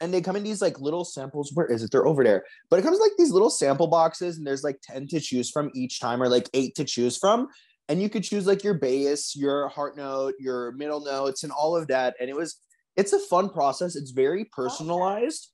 and 0.00 0.12
they 0.12 0.20
come 0.20 0.36
in 0.36 0.44
these 0.44 0.62
like 0.62 0.80
little 0.80 1.04
samples. 1.04 1.50
Where 1.54 1.66
is 1.66 1.82
it? 1.82 1.90
They're 1.90 2.06
over 2.06 2.22
there, 2.22 2.44
but 2.68 2.78
it 2.78 2.82
comes 2.82 3.00
like 3.00 3.12
these 3.18 3.32
little 3.32 3.50
sample 3.50 3.86
boxes, 3.86 4.38
and 4.38 4.46
there's 4.46 4.64
like 4.64 4.80
ten 4.82 5.08
to 5.08 5.20
choose 5.20 5.50
from 5.50 5.70
each 5.74 6.00
time, 6.00 6.22
or 6.22 6.28
like 6.28 6.48
eight 6.54 6.74
to 6.76 6.84
choose 6.84 7.16
from. 7.16 7.48
And 7.90 8.00
you 8.00 8.08
could 8.08 8.22
choose 8.22 8.46
like 8.46 8.62
your 8.62 8.74
bass, 8.74 9.34
your 9.34 9.66
heart 9.66 9.96
note, 9.96 10.34
your 10.38 10.70
middle 10.72 11.00
notes, 11.00 11.42
and 11.42 11.50
all 11.50 11.76
of 11.76 11.88
that. 11.88 12.14
And 12.20 12.30
it 12.30 12.36
was 12.36 12.56
it's 12.96 13.12
a 13.12 13.18
fun 13.18 13.50
process. 13.50 13.96
It's 13.96 14.12
very 14.12 14.44
personalized. 14.44 15.48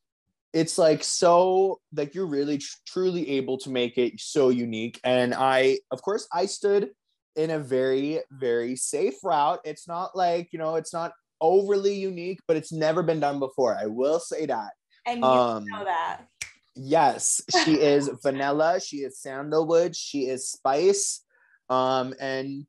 It's 0.52 0.76
like 0.76 1.02
so 1.02 1.80
like 1.94 2.14
you're 2.14 2.26
really 2.26 2.58
tr- 2.58 2.76
truly 2.86 3.30
able 3.38 3.56
to 3.58 3.70
make 3.70 3.96
it 3.96 4.20
so 4.20 4.50
unique. 4.50 5.00
And 5.02 5.32
I, 5.34 5.78
of 5.90 6.02
course, 6.02 6.28
I 6.30 6.44
stood 6.44 6.90
in 7.36 7.50
a 7.50 7.58
very 7.58 8.20
very 8.30 8.76
safe 8.76 9.14
route. 9.24 9.60
It's 9.64 9.88
not 9.88 10.14
like 10.14 10.52
you 10.52 10.58
know, 10.58 10.74
it's 10.74 10.92
not 10.92 11.12
overly 11.40 11.94
unique, 11.94 12.40
but 12.46 12.58
it's 12.58 12.70
never 12.72 13.02
been 13.02 13.20
done 13.20 13.38
before. 13.38 13.74
I 13.74 13.86
will 13.86 14.20
say 14.20 14.44
that. 14.44 14.72
and 15.06 15.20
you 15.20 15.24
Um, 15.24 15.64
know 15.68 15.84
that. 15.84 16.28
Yes, 16.74 17.40
she 17.64 17.80
is 17.80 18.10
vanilla. 18.22 18.78
She 18.78 18.98
is 18.98 19.18
sandalwood. 19.20 19.96
She 19.96 20.26
is 20.26 20.50
spice. 20.50 21.22
Um, 21.68 22.14
and 22.20 22.66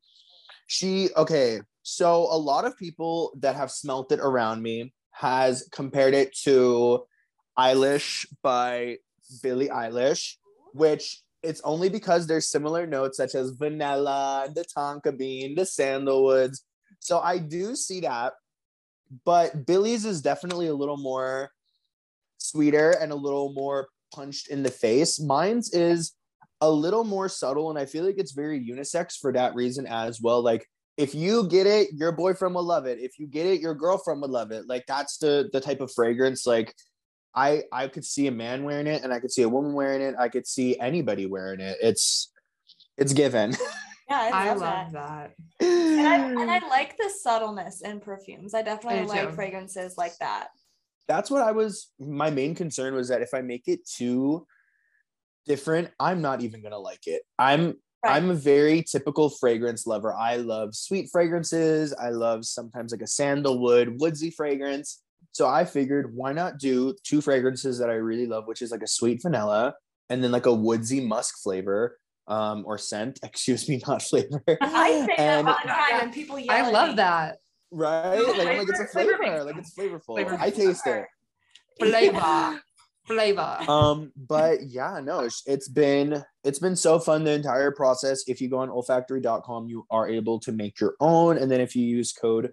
she 0.67 1.09
okay. 1.15 1.61
So 1.83 2.27
a 2.29 2.37
lot 2.37 2.65
of 2.65 2.77
people 2.77 3.31
that 3.39 3.55
have 3.55 3.71
smelt 3.71 4.11
it 4.11 4.19
around 4.19 4.61
me 4.61 4.93
has 5.11 5.67
compared 5.71 6.13
it 6.13 6.35
to 6.43 7.05
Eilish 7.57 8.27
by 8.43 8.97
Billie 9.41 9.69
Eilish, 9.69 10.35
which 10.73 11.21
it's 11.41 11.61
only 11.63 11.89
because 11.89 12.27
there's 12.27 12.49
similar 12.49 12.85
notes 12.85 13.17
such 13.17 13.35
as 13.35 13.51
vanilla, 13.51 14.49
the 14.53 14.65
tonka 14.65 15.17
bean, 15.17 15.55
the 15.55 15.61
sandalwoods. 15.61 16.59
So 16.99 17.19
I 17.19 17.37
do 17.37 17.75
see 17.75 18.01
that, 18.01 18.33
but 19.23 19.65
Billie's 19.65 20.05
is 20.05 20.21
definitely 20.21 20.67
a 20.67 20.75
little 20.75 20.97
more 20.97 21.51
sweeter 22.37 22.91
and 22.91 23.11
a 23.11 23.15
little 23.15 23.53
more 23.53 23.87
punched 24.13 24.49
in 24.49 24.63
the 24.63 24.71
face. 24.71 25.19
Mine's 25.19 25.73
is 25.73 26.13
a 26.61 26.69
little 26.69 27.03
more 27.03 27.29
subtle, 27.29 27.69
and 27.69 27.77
I 27.77 27.85
feel 27.85 28.05
like 28.05 28.17
it's 28.17 28.31
very 28.31 28.59
unisex 28.59 29.17
for 29.19 29.31
that 29.33 29.55
reason 29.55 29.85
as 29.85 30.21
well. 30.21 30.41
Like 30.41 30.67
if 30.97 31.13
you 31.13 31.47
get 31.47 31.67
it, 31.67 31.89
your 31.93 32.11
boyfriend 32.11 32.55
will 32.55 32.63
love 32.63 32.85
it. 32.85 32.99
If 32.99 33.19
you 33.19 33.27
get 33.27 33.45
it, 33.45 33.61
your 33.61 33.75
girlfriend 33.75 34.21
would 34.21 34.31
love 34.31 34.51
it. 34.51 34.67
Like 34.67 34.85
that's 34.87 35.17
the 35.17 35.49
the 35.53 35.61
type 35.61 35.81
of 35.81 35.91
fragrance. 35.93 36.47
Like 36.47 36.73
I 37.35 37.63
I 37.71 37.87
could 37.87 38.05
see 38.05 38.27
a 38.27 38.31
man 38.31 38.63
wearing 38.63 38.87
it, 38.87 39.03
and 39.03 39.13
I 39.13 39.19
could 39.19 39.31
see 39.31 39.43
a 39.43 39.49
woman 39.49 39.73
wearing 39.73 40.01
it. 40.01 40.15
I 40.17 40.29
could 40.29 40.47
see 40.47 40.79
anybody 40.79 41.25
wearing 41.27 41.59
it. 41.59 41.77
It's 41.81 42.31
it's 42.97 43.13
given. 43.13 43.55
Yeah, 44.09 44.29
I 44.33 44.47
I 44.47 44.53
love, 44.53 44.59
love 44.61 44.91
that. 44.93 45.31
that. 45.59 45.65
And 45.67 46.07
I, 46.07 46.15
and 46.41 46.49
I 46.49 46.59
like 46.69 46.95
the 46.95 47.09
subtleness 47.09 47.81
in 47.81 47.99
perfumes. 47.99 48.53
I 48.53 48.61
definitely 48.61 48.99
I 48.99 49.03
like 49.03 49.29
too. 49.31 49.35
fragrances 49.35 49.97
like 49.97 50.17
that. 50.19 50.47
that's 51.09 51.29
what 51.29 51.41
I 51.43 51.51
was. 51.51 51.91
My 51.99 52.29
main 52.29 52.55
concern 52.55 52.93
was 52.95 53.09
that 53.09 53.21
if 53.21 53.33
I 53.33 53.41
make 53.41 53.67
it 53.67 53.85
too 53.85 54.47
different, 55.47 55.89
I'm 55.99 56.21
not 56.21 56.41
even 56.41 56.61
gonna 56.61 56.79
like 56.79 57.07
it. 57.07 57.23
I'm 57.39 57.75
Right. 58.05 58.15
I'm 58.15 58.29
a 58.29 58.35
very 58.35 58.83
typical 58.83 59.27
fragrance 59.31 59.87
lover. 59.87 60.13
I 60.13 60.35
love 60.35 60.75
sweet 60.75 61.09
fragrances. 61.11 61.95
I 61.99 62.09
love 62.09 62.45
sometimes 62.45 62.91
like 62.91 63.01
a 63.01 63.07
sandalwood, 63.07 63.99
woodsy 63.99 64.29
fragrance. 64.29 65.01
So 65.31 65.47
I 65.47 65.65
figured 65.65 66.15
why 66.15 66.31
not 66.31 66.59
do 66.59 66.95
two 67.03 67.21
fragrances 67.21 67.79
that 67.79 67.89
I 67.89 67.93
really 67.93 68.27
love, 68.27 68.45
which 68.47 68.61
is 68.61 68.69
like 68.69 68.83
a 68.83 68.87
sweet 68.87 69.23
vanilla 69.23 69.73
and 70.11 70.23
then 70.23 70.31
like 70.31 70.45
a 70.45 70.53
woodsy 70.53 71.01
musk 71.01 71.41
flavor 71.41 71.97
um, 72.27 72.63
or 72.67 72.77
scent. 72.77 73.19
Excuse 73.23 73.67
me, 73.67 73.81
not 73.87 74.03
flavor. 74.03 74.43
I 74.61 75.05
say 75.07 75.13
that 75.17 75.45
all 75.47 75.57
the 75.63 75.67
time, 75.67 76.01
and 76.03 76.13
people 76.13 76.37
yell. 76.37 76.51
I 76.55 76.59
at 76.59 76.67
me. 76.67 76.73
love 76.73 76.95
that. 76.97 77.37
right? 77.71 78.19
Like, 78.19 78.47
I'm 78.47 78.57
like 78.59 78.69
it's 78.69 78.79
a 78.79 78.85
Flavor- 78.85 79.17
flavor 79.17 79.17
flavor. 79.17 79.33
makes 79.33 79.45
Like 79.45 79.57
it's 79.57 79.73
flavorful. 79.73 80.15
Flavor 80.15 80.37
I 80.39 80.49
taste 80.51 80.85
it. 80.85 81.05
Flavor. 81.79 82.59
Flavor. 83.07 83.57
um 83.69 84.11
but 84.15 84.63
yeah 84.63 84.99
no 85.01 85.21
it's, 85.21 85.41
it's 85.45 85.69
been 85.69 86.23
it's 86.43 86.59
been 86.59 86.75
so 86.75 86.99
fun 86.99 87.23
the 87.23 87.31
entire 87.31 87.71
process. 87.71 88.23
If 88.27 88.41
you 88.41 88.49
go 88.49 88.59
on 88.59 88.69
olfactory.com 88.69 89.67
you 89.67 89.85
are 89.89 90.07
able 90.09 90.39
to 90.41 90.51
make 90.51 90.79
your 90.79 90.95
own 90.99 91.37
and 91.37 91.49
then 91.49 91.61
if 91.61 91.75
you 91.75 91.85
use 91.85 92.11
code 92.13 92.51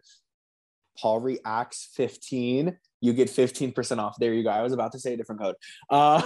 paul 0.97 1.21
reacts 1.21 1.88
15 1.95 2.77
you 3.01 3.12
get 3.12 3.29
15% 3.29 3.99
off. 3.99 4.17
There 4.19 4.33
you 4.33 4.43
go 4.45 4.51
i 4.51 4.62
was 4.62 4.73
about 4.73 4.93
to 4.93 4.99
say 4.99 5.14
a 5.14 5.17
different 5.17 5.40
code. 5.40 5.57
Uh 5.90 6.23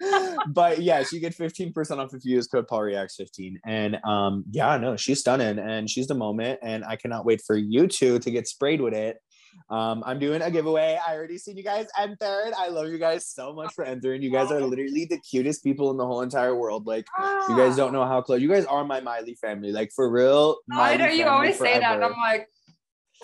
but 0.48 0.82
yes 0.82 1.12
you 1.12 1.20
get 1.20 1.36
15% 1.36 1.98
off 1.98 2.14
if 2.14 2.24
you 2.24 2.36
use 2.36 2.46
code 2.48 2.66
paul 2.68 2.82
reacts 2.82 3.16
15 3.16 3.60
and 3.64 3.96
um 4.04 4.44
yeah 4.50 4.76
no 4.76 4.96
she's 4.96 5.20
stunning 5.20 5.58
and 5.58 5.88
she's 5.88 6.08
the 6.08 6.14
moment 6.14 6.58
and 6.62 6.84
i 6.84 6.96
cannot 6.96 7.24
wait 7.24 7.40
for 7.46 7.56
you 7.56 7.86
two 7.86 8.18
to 8.18 8.30
get 8.30 8.48
sprayed 8.48 8.80
with 8.80 8.94
it 8.94 9.18
um, 9.70 10.02
I'm 10.04 10.18
doing 10.18 10.42
a 10.42 10.50
giveaway. 10.50 10.98
I 11.06 11.14
already 11.14 11.38
seen 11.38 11.56
you 11.56 11.62
guys 11.64 11.86
entered. 11.98 12.52
I 12.56 12.68
love 12.68 12.88
you 12.88 12.98
guys 12.98 13.26
so 13.26 13.52
much 13.52 13.72
for 13.74 13.84
entering. 13.84 14.22
You 14.22 14.30
guys 14.30 14.50
are 14.50 14.60
literally 14.60 15.06
the 15.06 15.18
cutest 15.18 15.64
people 15.64 15.90
in 15.90 15.96
the 15.96 16.06
whole 16.06 16.20
entire 16.20 16.54
world. 16.54 16.86
Like 16.86 17.06
you 17.48 17.56
guys 17.56 17.76
don't 17.76 17.92
know 17.92 18.04
how 18.04 18.20
close. 18.20 18.40
You 18.40 18.48
guys 18.48 18.66
are 18.66 18.84
my 18.84 19.00
Miley 19.00 19.34
family. 19.34 19.72
Like 19.72 19.90
for 19.94 20.10
real. 20.10 20.58
I 20.70 20.96
know 20.96 21.06
you 21.06 21.24
family 21.24 21.24
always 21.24 21.58
say 21.58 21.78
that. 21.78 21.94
And. 21.94 22.04
I'm 22.04 22.12
like, 22.12 22.48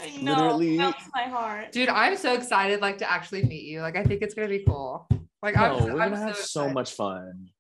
I 0.01 0.17
know. 0.23 0.35
Literally- 0.35 0.79
melts 0.79 1.05
my 1.15 1.25
heart. 1.25 1.73
dude, 1.73 1.89
I'm 1.89 2.17
so 2.17 2.35
excited 2.35 2.81
like 2.81 2.99
to 2.99 3.11
actually 3.11 3.43
meet 3.43 3.65
you. 3.65 3.81
Like 3.83 3.97
I 3.97 4.05
think 4.05 4.23
it's 4.23 4.35
gonna 4.35 4.49
be 4.49 4.65
cool. 4.65 5.07
Like 5.43 5.57
no, 5.57 5.63
I'm, 5.63 5.85
we're 5.85 6.01
I'm 6.01 6.11
gonna 6.13 6.27
have 6.27 6.37
so 6.37 6.63
excited. 6.63 6.75
much 6.75 6.93
fun. 6.93 7.51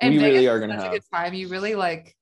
And 0.00 0.14
we 0.14 0.18
Vegas 0.18 0.34
really 0.34 0.48
are 0.48 0.58
gonna 0.58 0.74
have 0.76 0.86
a 0.86 0.96
good 0.96 1.04
time. 1.12 1.34
You 1.34 1.48
really 1.48 1.74
like 1.74 2.16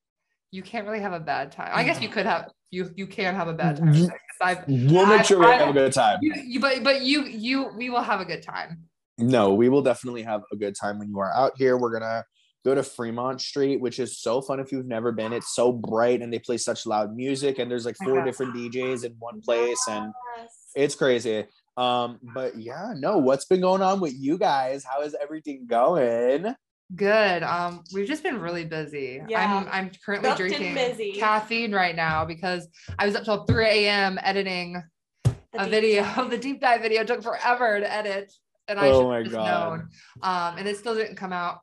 you 0.50 0.62
can't 0.62 0.86
really 0.86 1.00
have 1.00 1.12
a 1.12 1.20
bad 1.20 1.52
time. 1.52 1.70
I 1.72 1.84
guess 1.84 2.00
you 2.00 2.08
could 2.08 2.26
have 2.26 2.50
you 2.70 2.90
you 2.96 3.06
can 3.06 3.34
have 3.34 3.48
a 3.48 3.54
bad 3.54 3.76
time. 3.76 4.10
I've 4.40 4.64
We'll 4.66 5.06
make 5.06 5.24
sure 5.24 5.38
we 5.38 5.46
have 5.46 5.68
a 5.68 5.72
good 5.72 5.92
time. 5.92 6.18
you, 6.22 6.34
you 6.34 6.60
but 6.60 6.82
but 6.82 7.02
you 7.02 7.24
you 7.24 7.70
we 7.76 7.90
will 7.90 8.02
have 8.02 8.20
a 8.20 8.24
good 8.24 8.42
time. 8.42 8.84
No, 9.18 9.54
we 9.54 9.68
will 9.68 9.82
definitely 9.82 10.22
have 10.22 10.42
a 10.52 10.56
good 10.56 10.74
time 10.74 10.98
when 10.98 11.08
you 11.08 11.18
are 11.20 11.32
out 11.34 11.52
here. 11.56 11.76
We're 11.76 11.92
gonna 11.92 12.24
go 12.64 12.74
to 12.74 12.82
Fremont 12.82 13.40
Street, 13.40 13.80
which 13.80 13.98
is 13.98 14.18
so 14.18 14.40
fun 14.40 14.60
if 14.60 14.72
you've 14.72 14.86
never 14.86 15.12
been. 15.12 15.32
It's 15.32 15.54
so 15.54 15.72
bright 15.72 16.22
and 16.22 16.32
they 16.32 16.38
play 16.38 16.56
such 16.56 16.86
loud 16.86 17.14
music, 17.14 17.58
and 17.58 17.70
there's 17.70 17.84
like 17.86 17.96
four 18.02 18.24
different 18.24 18.54
DJs 18.54 19.04
in 19.04 19.14
one 19.18 19.40
place, 19.40 19.80
and 19.88 20.12
it's 20.74 20.94
crazy. 20.94 21.44
Um, 21.76 22.18
but 22.34 22.58
yeah, 22.58 22.92
no, 22.96 23.18
what's 23.18 23.44
been 23.44 23.60
going 23.60 23.82
on 23.82 24.00
with 24.00 24.14
you 24.14 24.38
guys? 24.38 24.84
How 24.84 25.02
is 25.02 25.16
everything 25.20 25.66
going? 25.66 26.54
Good. 26.96 27.42
Um, 27.42 27.84
we've 27.94 28.08
just 28.08 28.22
been 28.22 28.40
really 28.40 28.64
busy. 28.64 29.20
Yeah. 29.28 29.58
I'm 29.58 29.68
I'm 29.70 29.90
currently 30.04 30.28
Booked 30.30 30.38
drinking 30.38 30.74
busy. 30.74 31.12
caffeine 31.12 31.72
right 31.72 31.94
now 31.94 32.24
because 32.24 32.66
I 32.98 33.06
was 33.06 33.14
up 33.14 33.24
till 33.24 33.44
3 33.44 33.64
a.m. 33.64 34.18
editing 34.22 34.82
The 35.24 35.32
a 35.54 35.66
video. 35.68 36.02
dive. 36.02 36.30
The 36.30 36.38
deep 36.38 36.60
dive 36.60 36.82
video 36.82 37.04
took 37.04 37.22
forever 37.22 37.78
to 37.80 37.92
edit, 37.92 38.32
and 38.66 38.78
I 38.80 38.88
Oh 38.88 39.00
should 39.02 39.06
my 39.08 39.16
have 39.16 39.24
just 39.24 39.36
God. 39.36 39.46
known. 39.70 39.88
Um, 40.22 40.58
and 40.58 40.66
it 40.68 40.76
still 40.78 40.94
didn't 40.96 41.16
come 41.16 41.32
out 41.32 41.60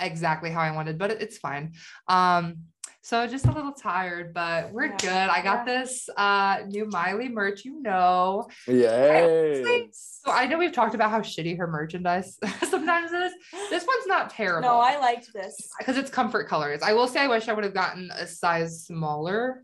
exactly 0.00 0.50
how 0.50 0.60
I 0.60 0.72
wanted, 0.72 0.98
but 0.98 1.10
it- 1.12 1.22
it's 1.22 1.38
fine. 1.38 1.74
Um, 2.08 2.56
so 3.02 3.26
just 3.26 3.46
a 3.46 3.50
little 3.52 3.72
tired, 3.72 4.34
but 4.34 4.72
we're 4.72 4.86
Yeah. 4.86 4.96
good. 4.98 5.10
I 5.30 5.42
got 5.42 5.64
this 5.66 6.08
uh 6.16 6.58
new 6.68 6.86
Miley 6.86 7.28
merch, 7.28 7.64
you 7.64 7.80
know. 7.80 8.46
Yay. 8.66 9.88
So 9.92 10.30
I 10.30 10.46
know 10.46 10.58
we've 10.58 10.72
talked 10.72 10.94
about 10.94 11.10
how 11.10 11.20
shitty 11.20 11.56
her 11.58 11.66
merchandise 11.66 12.38
sometimes 12.68 13.10
is. 13.12 13.32
This 13.70 13.86
one's 13.86 14.06
not 14.06 14.30
terrible. 14.30 14.68
No, 14.68 14.78
I 14.80 14.98
liked 14.98 15.32
this. 15.32 15.70
because 15.78 15.96
it's 15.96 16.10
comfort 16.10 16.46
colors. 16.48 16.82
I 16.82 16.92
will 16.92 17.08
say 17.08 17.20
I 17.20 17.26
wish 17.28 17.48
I 17.48 17.52
would 17.54 17.64
have 17.64 17.74
gotten 17.74 18.10
a 18.10 18.26
size 18.26 18.84
smaller, 18.84 19.62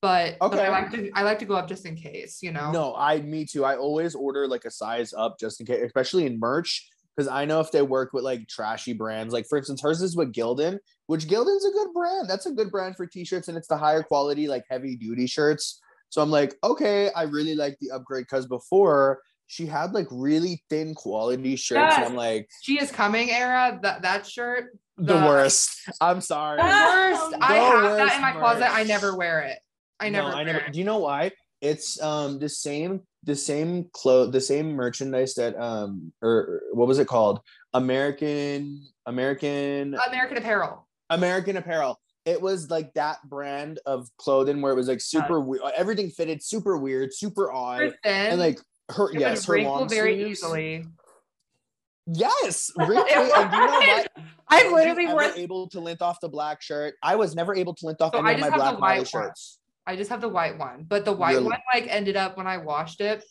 but 0.00 0.36
but 0.40 0.54
Okay. 0.54 0.64
I 0.64 0.68
like 0.70 0.90
to 0.92 1.10
I 1.14 1.22
like 1.22 1.38
to 1.40 1.44
go 1.44 1.54
up 1.54 1.68
just 1.68 1.84
in 1.84 1.94
case, 1.94 2.42
you 2.42 2.52
know. 2.52 2.70
No, 2.72 2.94
I 2.96 3.20
me 3.20 3.44
too. 3.44 3.64
I 3.64 3.76
always 3.76 4.14
order 4.14 4.48
like 4.48 4.64
a 4.64 4.70
size 4.70 5.12
up 5.12 5.38
just 5.38 5.60
in 5.60 5.66
case, 5.66 5.82
especially 5.84 6.24
in 6.26 6.38
merch, 6.40 6.88
because 7.16 7.28
I 7.28 7.44
know 7.44 7.60
if 7.60 7.70
they 7.70 7.82
work 7.82 8.12
with 8.12 8.24
like 8.24 8.48
trashy 8.48 8.92
brands, 8.92 9.32
like 9.32 9.46
for 9.48 9.58
instance, 9.58 9.80
hers 9.82 10.02
is 10.02 10.16
with 10.16 10.32
Gildan, 10.32 10.78
which 11.06 11.26
Gildan's 11.26 11.64
a 11.64 11.70
good 11.70 11.92
brand. 11.94 12.28
That's 12.28 12.46
a 12.46 12.52
good 12.52 12.70
brand 12.70 12.96
for 12.96 13.06
t-shirts, 13.06 13.48
and 13.48 13.56
it's 13.56 13.68
the 13.68 13.76
higher 13.76 14.02
quality, 14.02 14.48
like 14.48 14.64
heavy 14.70 14.96
duty 14.96 15.26
shirts. 15.26 15.80
So 16.10 16.22
I'm 16.22 16.30
like, 16.30 16.54
okay, 16.62 17.10
I 17.14 17.24
really 17.24 17.54
like 17.54 17.76
the 17.80 17.90
upgrade 17.90 18.24
because 18.24 18.46
before 18.46 19.20
she 19.46 19.66
had 19.66 19.92
like 19.92 20.06
really 20.10 20.62
thin 20.70 20.94
quality 20.94 21.56
shirts, 21.56 21.96
and 21.96 22.04
I'm 22.06 22.14
like, 22.16 22.48
She 22.62 22.80
is 22.80 22.90
coming 22.90 23.30
era. 23.30 23.78
That 23.82 24.02
that 24.02 24.26
shirt. 24.26 24.76
the 24.96 25.14
The- 25.18 25.26
worst. 25.26 25.70
I'm 26.00 26.20
sorry. 26.20 26.58
The 26.58 26.64
worst. 26.64 27.30
no. 27.32 27.38
I 27.40 27.54
The 27.54 27.60
have 27.88 27.96
that 27.96 28.16
in 28.16 28.22
my 28.22 28.32
closet. 28.32 28.72
I 28.74 28.84
never 28.84 29.16
wear 29.16 29.40
it. 29.40 29.58
I 30.00 30.08
never. 30.08 30.28
No, 30.30 30.34
I 30.34 30.36
wear 30.38 30.44
never. 30.46 30.58
it. 30.60 30.72
Do 30.72 30.78
you 30.78 30.84
know 30.84 30.98
why? 30.98 31.32
It's 31.60 32.00
um 32.02 32.38
the 32.38 32.48
same 32.48 33.00
the 33.24 33.36
same 33.36 33.88
clothes 33.92 34.32
the 34.32 34.40
same 34.40 34.72
merchandise 34.72 35.34
that 35.34 35.56
um 35.60 36.12
or 36.22 36.62
what 36.72 36.88
was 36.88 36.98
it 36.98 37.06
called? 37.08 37.40
American 37.72 38.86
American 39.06 39.96
American 40.08 40.36
Apparel. 40.38 40.86
American 41.10 41.56
Apparel. 41.56 41.98
It 42.24 42.40
was 42.40 42.70
like 42.70 42.94
that 42.94 43.18
brand 43.28 43.80
of 43.84 44.08
clothing 44.16 44.62
where 44.62 44.72
it 44.72 44.76
was 44.76 44.88
like 44.88 45.00
super 45.00 45.40
weird. 45.40 45.62
Everything 45.76 46.08
fitted 46.10 46.42
super 46.42 46.78
weird, 46.78 47.12
super 47.12 47.52
odd, 47.52 47.94
and 48.04 48.40
like 48.40 48.58
her 48.90 49.10
it 49.12 49.20
yes, 49.20 49.44
her 49.46 49.60
long 49.60 49.88
very 49.88 50.14
sleeves. 50.14 50.30
easily. 50.40 50.86
Yes, 52.06 52.70
wrinkly. 52.78 53.12
and 53.14 53.52
you 53.52 53.66
know 53.66 54.04
Was 54.50 54.72
literally 54.72 55.06
worn. 55.06 55.32
able 55.36 55.68
to 55.70 55.80
lint 55.80 56.02
off 56.02 56.20
the 56.20 56.28
black 56.28 56.62
shirt. 56.62 56.94
I 57.02 57.16
was 57.16 57.34
never 57.34 57.54
able 57.54 57.74
to 57.74 57.86
lint 57.86 58.00
off 58.00 58.12
So 58.12 58.18
any 58.20 58.28
I 58.28 58.32
of 58.32 58.40
my 58.40 58.56
black 58.56 58.80
white 58.80 59.08
shirts. 59.08 59.58
I 59.86 59.96
just 59.96 60.10
have 60.10 60.20
the 60.20 60.28
white 60.28 60.58
one, 60.58 60.84
but 60.88 61.04
the 61.04 61.12
white 61.12 61.34
Really? 61.34 61.44
one 61.46 61.58
like 61.72 61.86
ended 61.88 62.16
up 62.16 62.36
when 62.36 62.46
I 62.46 62.56
washed 62.58 63.00
it, 63.00 63.24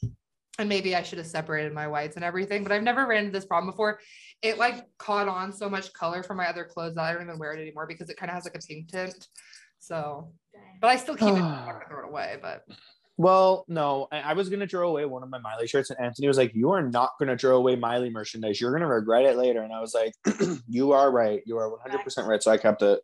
and 0.60 0.70
maybe 0.70 0.96
I 0.96 1.02
should 1.02 1.18
have 1.18 1.28
separated 1.28 1.74
my 1.74 1.88
whites 1.88 2.16
and 2.16 2.24
everything. 2.24 2.63
But 2.63 2.72
I've 2.72 2.84
never 2.84 3.08
ran 3.08 3.26
into 3.26 3.32
this 3.32 3.46
problem 3.46 3.72
before. 3.72 4.00
It 4.42 4.58
like 4.58 4.86
caught 4.98 5.28
on 5.28 5.52
so 5.52 5.70
much 5.70 5.92
color 5.94 6.22
from 6.22 6.38
my 6.38 6.48
other 6.48 6.63
clothes 6.63 6.96
that 6.96 7.04
I 7.04 7.13
don't 7.13 7.24
even 7.24 7.39
wear 7.39 7.54
it 7.54 7.62
anymore 7.62 7.88
because 7.88 8.10
it 8.10 8.18
kind 8.18 8.30
of 8.30 8.36
has 8.36 8.46
like 8.46 8.56
a 8.56 8.60
pink 8.60 8.92
tint. 8.92 9.28
So, 9.80 10.32
but 10.80 10.89
I 10.89 10.96
still 10.96 11.16
keep 11.16 11.28
it. 11.30 11.34
I'm 11.34 11.39
not 11.39 11.66
gonna 11.74 11.86
throw 11.89 12.06
it 12.06 12.10
away, 12.10 12.38
but 12.42 12.63
Well, 13.18 13.66
no, 13.68 14.08
I, 14.12 14.20
I 14.22 14.34
was 14.34 14.50
gonna 14.50 14.68
throw 14.68 14.89
away 14.89 15.06
one 15.06 15.24
of 15.24 15.30
my 15.30 15.39
Miley 15.39 15.68
shirts, 15.68 15.89
and 15.89 16.00
Anthony 16.00 16.28
was 16.28 16.38
like, 16.38 16.54
"You 16.54 16.72
are 16.72 16.82
not 16.84 17.12
gonna 17.20 17.38
throw 17.38 17.58
away 17.58 17.76
Miley 17.76 18.10
merchandise. 18.12 18.62
You're 18.62 18.72
gonna 18.72 18.88
regret 18.88 19.26
it 19.26 19.38
later." 19.38 19.62
And 19.63 19.74
I 19.74 19.82
was 19.82 19.96
like, 19.96 20.13
"You 20.68 20.92
are 20.92 21.12
right. 21.12 21.42
You 21.46 21.58
are 21.58 21.70
100 21.70 22.04
percent 22.04 22.28
right." 22.28 22.42
So 22.44 22.52
I 22.52 22.58
kept 22.58 22.84
it. 22.84 23.00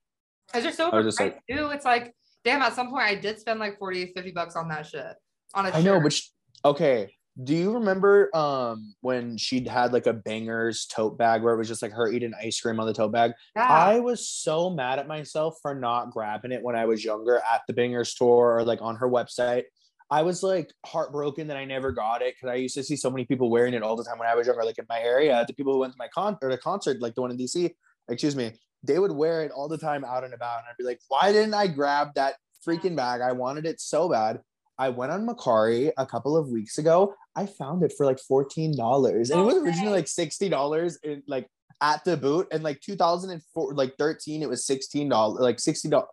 because 0.47 0.63
they're 0.63 0.71
so 0.71 0.91
I 0.91 0.97
was 0.97 1.15
just 1.15 1.19
overpriced 1.19 1.39
too. 1.49 1.67
It's 1.71 1.85
like, 1.85 2.13
damn, 2.43 2.61
at 2.61 2.73
some 2.73 2.89
point 2.89 3.03
I 3.03 3.15
did 3.15 3.39
spend 3.39 3.59
like 3.59 3.77
40, 3.77 4.13
50 4.13 4.31
bucks 4.31 4.55
on 4.55 4.67
that 4.69 4.85
shit. 4.87 5.15
On 5.53 5.65
a 5.65 5.69
I 5.69 5.81
know, 5.81 5.95
shirt. 5.95 6.03
but 6.03 6.13
sh- 6.13 6.29
okay. 6.65 7.13
Do 7.41 7.55
you 7.55 7.73
remember 7.73 8.35
um 8.35 8.93
when 9.01 9.37
she 9.37 9.63
had 9.65 9.93
like 9.93 10.07
a 10.07 10.13
Bangerz 10.13 10.87
tote 10.93 11.17
bag 11.17 11.41
where 11.41 11.53
it 11.53 11.57
was 11.57 11.69
just 11.69 11.81
like 11.81 11.93
her 11.93 12.11
eating 12.11 12.33
ice 12.41 12.59
cream 12.59 12.79
on 12.79 12.87
the 12.87 12.93
tote 12.93 13.13
bag? 13.13 13.31
yeah. 13.55 13.67
I 13.67 13.99
was 13.99 14.27
so 14.27 14.69
mad 14.69 14.99
at 14.99 15.07
myself 15.07 15.55
for 15.61 15.73
not 15.73 16.11
grabbing 16.11 16.51
it 16.51 16.61
when 16.61 16.75
I 16.75 16.85
was 16.85 17.03
younger 17.03 17.37
at 17.37 17.61
the 17.67 17.73
Banger 17.73 18.03
store 18.03 18.57
or 18.57 18.63
like 18.63 18.81
on 18.81 18.97
her 18.97 19.07
website. 19.09 19.63
I 20.11 20.23
was 20.23 20.41
like 20.41 20.73
heartbroken 20.85 21.47
that 21.47 21.57
I 21.57 21.65
never 21.65 21.91
got 21.91 22.21
it 22.23 22.33
because 22.35 22.51
I 22.51 22.55
used 22.55 22.75
to 22.75 22.83
see 22.83 22.95
so 22.95 23.09
many 23.11 23.25
people 23.25 23.49
wearing 23.49 23.73
it 23.75 23.83
all 23.83 23.95
the 23.95 24.03
time 24.03 24.17
when 24.17 24.27
I 24.27 24.35
was 24.35 24.47
younger. 24.47 24.63
Like 24.63 24.79
in 24.79 24.85
my 24.89 24.99
area, 24.99 25.45
the 25.47 25.53
people 25.53 25.71
who 25.71 25.79
went 25.79 25.93
to 25.93 25.97
my 25.99 26.07
con 26.13 26.35
or 26.41 26.49
the 26.49 26.57
concert, 26.57 26.99
like 26.99 27.13
the 27.15 27.21
one 27.21 27.31
in 27.31 27.37
DC, 27.37 27.69
excuse 28.09 28.35
me, 28.35 28.51
they 28.83 28.99
would 28.99 29.11
wear 29.11 29.43
it 29.43 29.51
all 29.51 29.67
the 29.67 29.77
time 29.77 30.05
out 30.05 30.23
and 30.23 30.33
about. 30.33 30.59
And 30.59 30.67
I'd 30.69 30.77
be 30.77 30.83
like, 30.83 30.99
why 31.07 31.31
didn't 31.31 31.53
I 31.53 31.67
grab 31.67 32.09
that 32.15 32.35
freaking 32.65 32.95
bag? 32.95 33.21
I 33.21 33.31
wanted 33.31 33.65
it 33.65 33.81
so 33.81 34.09
bad. 34.09 34.41
I 34.77 34.89
went 34.89 35.11
on 35.11 35.27
Mercari 35.27 35.91
a 35.97 36.05
couple 36.05 36.37
of 36.37 36.47
weeks 36.49 36.77
ago. 36.77 37.13
I 37.35 37.45
found 37.45 37.83
it 37.83 37.93
for 37.97 38.05
like 38.05 38.19
$14. 38.31 39.31
And 39.31 39.39
it 39.39 39.43
was 39.43 39.55
originally 39.55 39.91
like 39.91 40.05
$60 40.05 40.97
in 41.03 41.23
like 41.27 41.47
at 41.81 42.03
the 42.03 42.17
boot 42.17 42.47
and 42.51 42.61
like 42.61 42.81
2004 42.81 43.73
like 43.73 43.95
13 43.97 44.43
it 44.43 44.49
was 44.49 44.65
$16 44.65 45.39
like 45.39 45.55
$60 45.55 46.05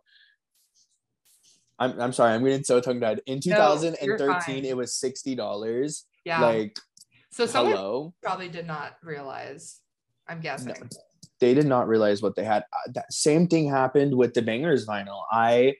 I'm, 1.80 2.00
I'm 2.00 2.12
sorry 2.12 2.34
i'm 2.34 2.44
getting 2.44 2.62
so 2.62 2.80
tongue 2.80 3.00
tied 3.00 3.20
in 3.26 3.40
2013 3.40 4.28
fine. 4.38 4.64
it 4.64 4.76
was 4.76 4.92
$60 4.92 6.02
yeah. 6.24 6.40
like 6.40 6.78
so 7.36 7.44
someone 7.44 7.76
hello 7.76 8.14
probably 8.22 8.48
did 8.48 8.66
not 8.66 8.96
realize. 9.02 9.80
I'm 10.26 10.40
guessing. 10.40 10.68
No. 10.68 10.88
They 11.40 11.54
did 11.54 11.66
not 11.66 11.88
realize 11.88 12.22
what 12.22 12.34
they 12.36 12.44
had. 12.44 12.62
Uh, 12.72 12.92
that 12.94 13.12
same 13.12 13.46
thing 13.46 13.68
happened 13.68 14.16
with 14.16 14.34
the 14.34 14.42
Bangerz 14.42 14.86
vinyl. 14.86 15.22
I 15.30 15.74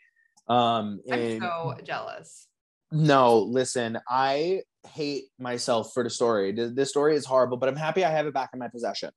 um 0.49 1.01
I'm 1.11 1.40
so 1.40 1.75
jealous. 1.83 2.47
no 2.92 3.38
listen 3.40 3.99
i 4.09 4.62
hate 4.87 5.25
myself 5.40 5.90
for 5.92 6.05
the 6.05 6.11
story. 6.11 6.53
The 6.53 6.87
story 6.87 7.16
is 7.16 7.25
horrible 7.27 7.57
but 7.57 7.69
i'm 7.69 7.75
happy 7.75 8.05
i 8.05 8.11
have 8.11 8.27
it 8.27 8.35
back 8.35 8.51
in 8.53 8.61
my 8.61 8.69
possession. 8.69 9.11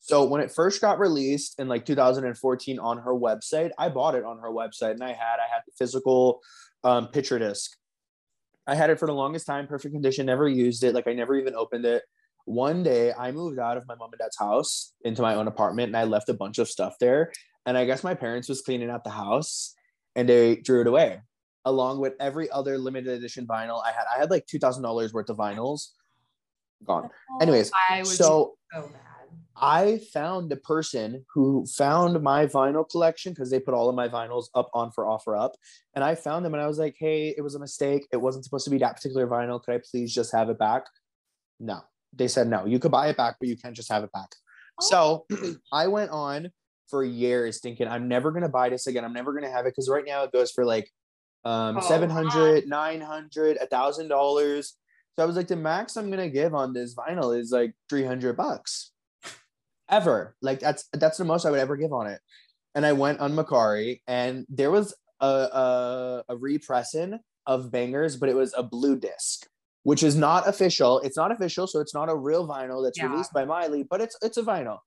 So 0.00 0.24
when 0.26 0.42
it 0.42 0.52
first 0.52 0.82
got 0.82 0.98
released 0.98 1.58
in 1.58 1.66
like 1.66 1.86
2014 1.86 2.78
on 2.78 2.98
her 2.98 3.14
website 3.14 3.70
i 3.78 3.88
bought 3.88 4.14
it 4.14 4.24
on 4.24 4.38
her 4.40 4.50
website 4.50 4.90
and 4.90 5.02
i 5.02 5.08
had 5.08 5.36
i 5.40 5.48
had 5.50 5.62
the 5.66 5.72
physical 5.78 6.42
um, 6.82 7.08
picture 7.08 7.38
disc. 7.38 7.70
I 8.66 8.74
had 8.74 8.90
it 8.90 8.98
for 8.98 9.06
the 9.06 9.14
longest 9.14 9.46
time 9.46 9.66
perfect 9.66 9.94
condition 9.94 10.26
never 10.26 10.46
used 10.46 10.84
it 10.84 10.94
like 10.94 11.08
i 11.08 11.14
never 11.14 11.34
even 11.34 11.54
opened 11.54 11.86
it 11.86 12.02
one 12.46 12.82
day 12.82 13.12
i 13.18 13.32
moved 13.32 13.58
out 13.58 13.76
of 13.76 13.86
my 13.88 13.94
mom 13.94 14.10
and 14.12 14.18
dad's 14.18 14.38
house 14.38 14.92
into 15.04 15.22
my 15.22 15.34
own 15.34 15.48
apartment 15.48 15.88
and 15.88 15.96
i 15.96 16.04
left 16.04 16.28
a 16.28 16.34
bunch 16.34 16.58
of 16.58 16.68
stuff 16.68 16.94
there 17.00 17.32
and 17.66 17.78
i 17.78 17.84
guess 17.84 18.04
my 18.04 18.14
parents 18.14 18.48
was 18.48 18.60
cleaning 18.60 18.90
out 18.90 19.02
the 19.04 19.10
house 19.10 19.74
and 20.16 20.28
they 20.28 20.56
drew 20.56 20.80
it 20.80 20.86
away 20.86 21.20
along 21.64 21.98
with 21.98 22.14
every 22.20 22.50
other 22.50 22.78
limited 22.78 23.12
edition 23.12 23.46
vinyl 23.46 23.82
I 23.84 23.92
had. 23.92 24.04
I 24.14 24.18
had 24.18 24.30
like 24.30 24.46
two 24.46 24.58
thousand 24.58 24.82
dollars 24.82 25.12
worth 25.12 25.30
of 25.30 25.36
vinyls 25.36 25.90
gone. 26.84 27.10
Oh, 27.30 27.38
Anyways, 27.40 27.70
I 27.90 27.98
would 27.98 28.06
so 28.06 28.54
so. 28.72 28.90
I 29.56 30.00
found 30.12 30.50
the 30.50 30.56
person 30.56 31.24
who 31.32 31.64
found 31.66 32.20
my 32.22 32.46
vinyl 32.46 32.88
collection 32.88 33.32
because 33.32 33.50
they 33.50 33.60
put 33.60 33.72
all 33.72 33.88
of 33.88 33.94
my 33.94 34.08
vinyls 34.08 34.46
up 34.54 34.68
on 34.74 34.90
for 34.90 35.04
OfferUp, 35.04 35.52
and 35.94 36.02
I 36.02 36.16
found 36.16 36.44
them 36.44 36.54
and 36.54 36.62
I 36.62 36.66
was 36.66 36.78
like, 36.78 36.96
"Hey, 36.98 37.34
it 37.36 37.40
was 37.40 37.54
a 37.54 37.60
mistake. 37.60 38.06
It 38.12 38.16
wasn't 38.16 38.44
supposed 38.44 38.64
to 38.64 38.70
be 38.70 38.78
that 38.78 38.96
particular 38.96 39.26
vinyl. 39.26 39.62
Could 39.62 39.74
I 39.74 39.80
please 39.90 40.12
just 40.12 40.32
have 40.32 40.50
it 40.50 40.58
back?" 40.58 40.84
No, 41.60 41.82
they 42.16 42.28
said 42.28 42.48
no. 42.48 42.64
You 42.64 42.78
could 42.78 42.90
buy 42.90 43.08
it 43.08 43.16
back, 43.16 43.36
but 43.40 43.48
you 43.48 43.56
can't 43.56 43.74
just 43.74 43.90
have 43.90 44.04
it 44.04 44.12
back. 44.12 44.28
So 44.80 45.26
I 45.72 45.86
went 45.86 46.10
on 46.10 46.50
for 46.88 47.04
years 47.04 47.60
thinking 47.60 47.88
I'm 47.88 48.08
never 48.08 48.30
gonna 48.32 48.48
buy 48.48 48.68
this 48.68 48.86
again. 48.86 49.04
I'm 49.04 49.12
never 49.12 49.32
gonna 49.32 49.50
have 49.50 49.66
it 49.66 49.70
because 49.70 49.88
right 49.88 50.04
now 50.06 50.24
it 50.24 50.32
goes 50.32 50.50
for 50.50 50.64
like 50.64 50.90
um 51.44 51.76
Oh, 51.78 51.80
700 51.80 52.66
900 52.66 53.58
a 53.58 53.66
thousand 53.66 54.08
dollars 54.08 54.76
so 55.14 55.22
i 55.22 55.26
was 55.26 55.36
like 55.36 55.46
the 55.46 55.56
max 55.56 55.96
i'm 55.96 56.10
gonna 56.10 56.28
give 56.28 56.54
on 56.54 56.72
this 56.72 56.94
vinyl 56.94 57.38
is 57.38 57.52
like 57.52 57.74
300 57.90 58.36
bucks 58.36 58.92
ever 59.90 60.34
like 60.40 60.60
that's 60.60 60.88
that's 60.94 61.18
the 61.18 61.24
most 61.24 61.44
i 61.44 61.50
would 61.50 61.60
ever 61.60 61.76
give 61.76 61.92
on 61.92 62.06
it 62.06 62.20
and 62.74 62.86
i 62.86 62.92
went 62.92 63.20
on 63.20 63.34
Mercari 63.34 64.00
and 64.08 64.46
there 64.48 64.70
was 64.70 64.94
a 65.20 65.26
a, 65.26 66.24
a 66.30 66.36
repressing 66.36 67.18
of 67.46 67.70
Bangerz 67.70 68.18
but 68.18 68.30
it 68.30 68.36
was 68.36 68.54
a 68.56 68.62
blue 68.62 68.96
disc 68.96 69.46
which 69.84 70.02
is 70.02 70.16
not 70.16 70.48
official. 70.48 70.98
It's 71.00 71.16
not 71.16 71.30
official 71.30 71.66
so 71.66 71.78
it's 71.80 71.94
not 71.94 72.08
a 72.10 72.16
real 72.16 72.46
vinyl 72.48 72.82
that's 72.84 72.98
Yeah. 72.98 73.10
released 73.10 73.32
by 73.32 73.44
miley 73.44 73.84
but 73.88 74.00
it's 74.00 74.16
it's 74.22 74.36
a 74.36 74.42
vinyl. 74.42 74.78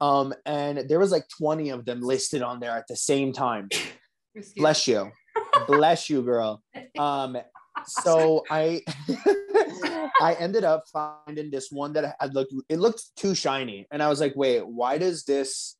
Um 0.00 0.34
and 0.44 0.86
there 0.88 0.98
was 0.98 1.10
like 1.10 1.26
20 1.38 1.70
of 1.70 1.84
them 1.86 2.00
listed 2.02 2.42
on 2.42 2.60
there 2.60 2.72
at 2.72 2.86
the 2.88 2.96
same 2.96 3.32
time. 3.32 3.68
Excuse 4.34 4.52
bless 4.62 4.86
you. 4.86 5.10
Bless 5.66 6.10
you 6.10 6.22
girl. 6.22 6.62
Um 6.98 7.38
so 7.86 8.44
i 8.50 8.82
i 10.20 10.36
ended 10.38 10.64
up 10.64 10.84
finding 10.92 11.50
this 11.50 11.70
one 11.70 11.92
that 11.94 12.14
had 12.20 12.34
looked 12.34 12.52
it 12.68 12.78
looked 12.78 13.02
too 13.16 13.34
shiny. 13.34 13.86
And 13.90 14.02
i 14.02 14.08
was 14.08 14.20
like 14.20 14.34
wait 14.36 14.66
why 14.66 14.98
does 14.98 15.24
this 15.24 15.76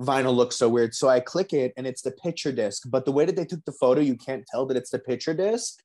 vinyl 0.00 0.34
look 0.34 0.52
so 0.52 0.68
weird? 0.68 0.94
So 0.94 1.08
i 1.08 1.20
click 1.20 1.52
it 1.52 1.72
and 1.76 1.86
it's 1.86 2.02
the 2.02 2.12
picture 2.12 2.52
disc 2.52 2.80
but 2.94 3.04
the 3.04 3.12
way 3.12 3.26
that 3.26 3.36
they 3.36 3.44
took 3.44 3.64
the 3.66 3.78
photo 3.82 4.00
you 4.00 4.16
can't 4.16 4.44
tell 4.50 4.64
that 4.66 4.76
it's 4.78 4.90
the 4.90 4.98
picture 4.98 5.34
disc. 5.34 5.80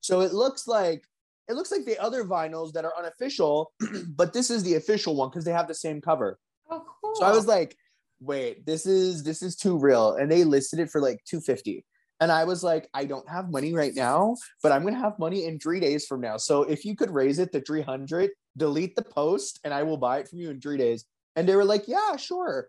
So 0.00 0.20
it 0.20 0.32
looks 0.34 0.66
like 0.66 1.04
it 1.48 1.54
looks 1.54 1.72
like 1.72 1.84
the 1.84 1.98
other 1.98 2.24
vinyls 2.24 2.72
that 2.72 2.84
are 2.84 2.92
unofficial 2.98 3.72
but 4.16 4.32
this 4.32 4.50
is 4.50 4.62
the 4.62 4.74
official 4.74 5.16
one 5.16 5.28
because 5.28 5.44
they 5.44 5.52
have 5.52 5.68
the 5.68 5.74
same 5.74 6.00
cover 6.00 6.38
Oh, 6.70 6.84
cool. 7.00 7.14
So 7.16 7.24
I 7.24 7.32
was 7.32 7.46
like, 7.46 7.76
wait, 8.20 8.64
this 8.64 8.86
is 8.86 9.22
this 9.22 9.42
is 9.42 9.56
too 9.56 9.78
real. 9.78 10.14
And 10.14 10.30
they 10.30 10.44
listed 10.44 10.78
it 10.78 10.90
for 10.90 11.00
like 11.00 11.18
250. 11.26 11.84
And 12.20 12.30
I 12.30 12.44
was 12.44 12.62
like, 12.62 12.88
I 12.92 13.06
don't 13.06 13.28
have 13.28 13.50
money 13.50 13.72
right 13.72 13.94
now, 13.94 14.36
but 14.62 14.72
I'm 14.72 14.84
gonna 14.84 14.98
have 14.98 15.18
money 15.18 15.46
in 15.46 15.58
three 15.58 15.80
days 15.80 16.06
from 16.06 16.20
now. 16.20 16.36
So 16.36 16.62
if 16.62 16.84
you 16.84 16.94
could 16.94 17.10
raise 17.10 17.38
it 17.38 17.50
to 17.52 17.60
300, 17.62 18.30
delete 18.56 18.94
the 18.94 19.02
post 19.02 19.58
and 19.64 19.72
I 19.72 19.82
will 19.82 19.96
buy 19.96 20.18
it 20.18 20.28
from 20.28 20.38
you 20.38 20.50
in 20.50 20.60
three 20.60 20.76
days. 20.76 21.04
And 21.36 21.48
they 21.48 21.56
were 21.56 21.64
like, 21.64 21.88
yeah, 21.88 22.16
sure. 22.16 22.68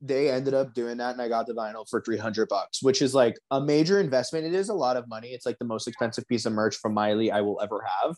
They 0.00 0.30
ended 0.30 0.52
up 0.54 0.74
doing 0.74 0.98
that, 0.98 1.12
and 1.12 1.22
I 1.22 1.28
got 1.28 1.46
the 1.46 1.54
vinyl 1.54 1.88
for 1.88 2.00
300 2.02 2.48
bucks, 2.48 2.82
which 2.82 3.00
is 3.00 3.14
like 3.14 3.34
a 3.50 3.60
major 3.60 4.00
investment. 4.00 4.44
It 4.46 4.54
is 4.54 4.68
a 4.68 4.74
lot 4.74 4.96
of 4.96 5.08
money. 5.08 5.28
It's 5.28 5.46
like 5.46 5.58
the 5.58 5.64
most 5.64 5.88
expensive 5.88 6.26
piece 6.28 6.44
of 6.44 6.52
merch 6.52 6.76
from 6.76 6.92
Miley 6.94 7.30
I 7.30 7.40
will 7.40 7.60
ever 7.62 7.82
have. 8.02 8.16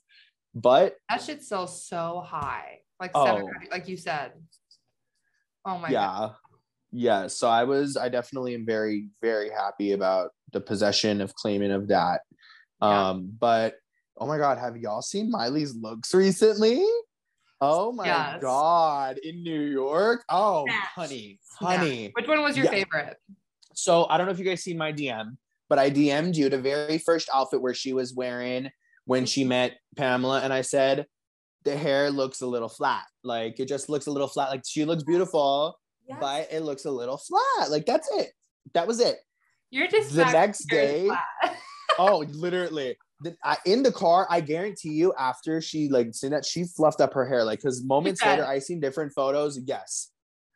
But 0.54 0.96
that 1.08 1.22
shit 1.22 1.42
sells 1.42 1.86
so 1.86 2.22
high. 2.26 2.78
Like 3.00 3.10
Oh. 3.14 3.24
700, 3.26 3.68
like 3.70 3.88
you 3.88 3.96
said. 3.96 4.32
Oh 5.64 5.78
my 5.78 5.90
god. 5.90 5.92
yeah 5.92 6.28
yeah 6.96 7.26
so 7.26 7.48
i 7.48 7.64
was 7.64 7.96
i 7.96 8.08
definitely 8.08 8.54
am 8.54 8.64
very 8.64 9.08
very 9.20 9.50
happy 9.50 9.92
about 9.92 10.30
the 10.52 10.60
possession 10.60 11.20
of 11.20 11.34
claiming 11.34 11.72
of 11.72 11.88
that 11.88 12.20
Yeah. 12.80 13.08
um 13.10 13.32
but 13.40 13.74
oh 14.16 14.28
my 14.28 14.38
god 14.38 14.58
have 14.58 14.76
y'all 14.76 15.02
seen 15.02 15.28
miley's 15.28 15.74
looks 15.74 16.14
recently 16.14 16.86
oh 17.64 17.92
my 17.92 18.06
Yes. 18.06 18.42
god 18.42 19.18
in 19.18 19.42
new 19.42 19.60
york 19.62 20.24
oh 20.28 20.64
Snatch. 20.66 20.84
honey 20.94 21.40
Snatch. 21.58 21.76
honey 21.78 22.10
Which 22.14 22.28
one 22.28 22.42
was 22.42 22.56
your 22.56 22.66
Yeah. 22.66 22.72
favorite? 22.72 23.16
so 23.74 24.06
i 24.08 24.16
don't 24.16 24.26
know 24.26 24.32
if 24.32 24.38
you 24.38 24.44
guys 24.44 24.62
seen 24.62 24.78
my 24.78 24.92
dm 24.92 25.36
but 25.68 25.78
i 25.78 25.90
dm'd 25.90 26.36
you 26.36 26.48
the 26.48 26.58
very 26.60 26.98
first 26.98 27.28
outfit 27.34 27.60
where 27.60 27.74
she 27.74 27.92
was 27.92 28.14
wearing 28.14 28.70
when 29.06 29.26
she 29.26 29.42
met 29.44 29.72
pamela 29.96 30.40
and 30.42 30.52
i 30.52 30.60
said 30.62 31.06
the 31.64 31.76
hair 31.76 32.10
looks 32.10 32.40
a 32.42 32.46
little 32.46 32.68
flat 32.68 33.04
like 33.22 33.58
it 33.58 33.66
just 33.66 33.88
looks 33.88 34.06
a 34.06 34.10
little 34.10 34.28
flat 34.28 34.50
like 34.50 34.62
she 34.66 34.84
looks 34.84 35.02
beautiful 35.02 35.78
Yes. 36.06 36.18
but 36.20 36.48
it 36.52 36.60
looks 36.60 36.84
a 36.84 36.90
little 36.90 37.16
flat. 37.16 37.70
Like 37.70 37.86
that's 37.86 38.06
it. 38.12 38.28
That 38.74 38.86
was 38.86 39.00
it. 39.00 39.16
You're 39.70 39.88
just 39.88 40.14
The 40.14 40.26
next 40.26 40.66
day- 40.68 41.08
Oh, 41.98 42.18
literally. 42.28 42.98
I, 43.42 43.56
in 43.64 43.82
the 43.82 43.92
car, 43.92 44.26
I 44.30 44.40
guarantee 44.40 44.92
you, 44.92 45.14
after 45.18 45.60
she 45.60 45.88
like 45.88 46.14
seen 46.14 46.30
that, 46.30 46.44
she 46.44 46.64
fluffed 46.64 47.00
up 47.00 47.14
her 47.14 47.26
hair. 47.26 47.44
Like, 47.44 47.60
because 47.60 47.84
moments 47.84 48.20
did. 48.20 48.30
later, 48.30 48.46
I 48.46 48.58
seen 48.58 48.80
different 48.80 49.12
photos. 49.12 49.58
Yes, 49.64 50.10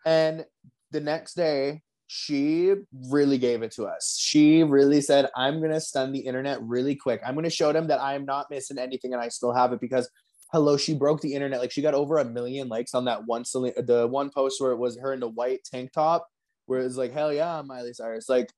and 0.05 0.45
the 0.91 1.01
next 1.01 1.35
day, 1.35 1.83
she 2.07 2.75
really 3.11 3.39
gave 3.39 3.63
it 3.63 3.73
to 3.73 3.85
us. 3.85 4.17
She 4.19 4.63
really 4.63 5.01
said, 5.01 5.29
"I'm 5.37 5.61
gonna 5.61 5.81
stun 5.81 6.13
the 6.13 6.21
internet 6.21 6.63
really 6.63 6.95
quick. 6.95 7.21
I'm 7.25 7.35
gonna 7.35 7.51
show 7.51 7.73
them 7.73 7.89
that 7.89 8.01
I 8.01 8.15
am 8.15 8.25
not 8.25 8.51
missing 8.51 8.79
anything, 8.79 9.13
and 9.13 9.23
I 9.23 9.29
still 9.29 9.53
have 9.53 9.73
it 9.73 9.81
because." 9.81 10.09
Hello, 10.51 10.79
she 10.79 10.95
broke 10.95 11.21
the 11.21 11.35
internet. 11.35 11.61
Like 11.61 11.71
she 11.71 11.83
got 11.83 11.93
over 11.93 12.17
a 12.17 12.25
million 12.25 12.69
likes 12.69 12.95
on 12.95 13.05
that 13.05 13.27
one 13.27 13.43
the 13.43 14.09
one 14.11 14.31
post 14.31 14.61
where 14.63 14.73
it 14.73 14.79
was 14.79 14.99
her 14.99 15.13
in 15.13 15.21
the 15.21 15.29
white 15.29 15.63
tank 15.63 15.93
top, 15.93 16.27
where 16.65 16.81
it 16.81 16.85
was 16.85 16.97
like, 16.97 17.13
"Hell 17.13 17.33
yeah, 17.33 17.63
Miley 17.65 17.93
Cyrus!" 17.93 18.31
Like 18.31 18.51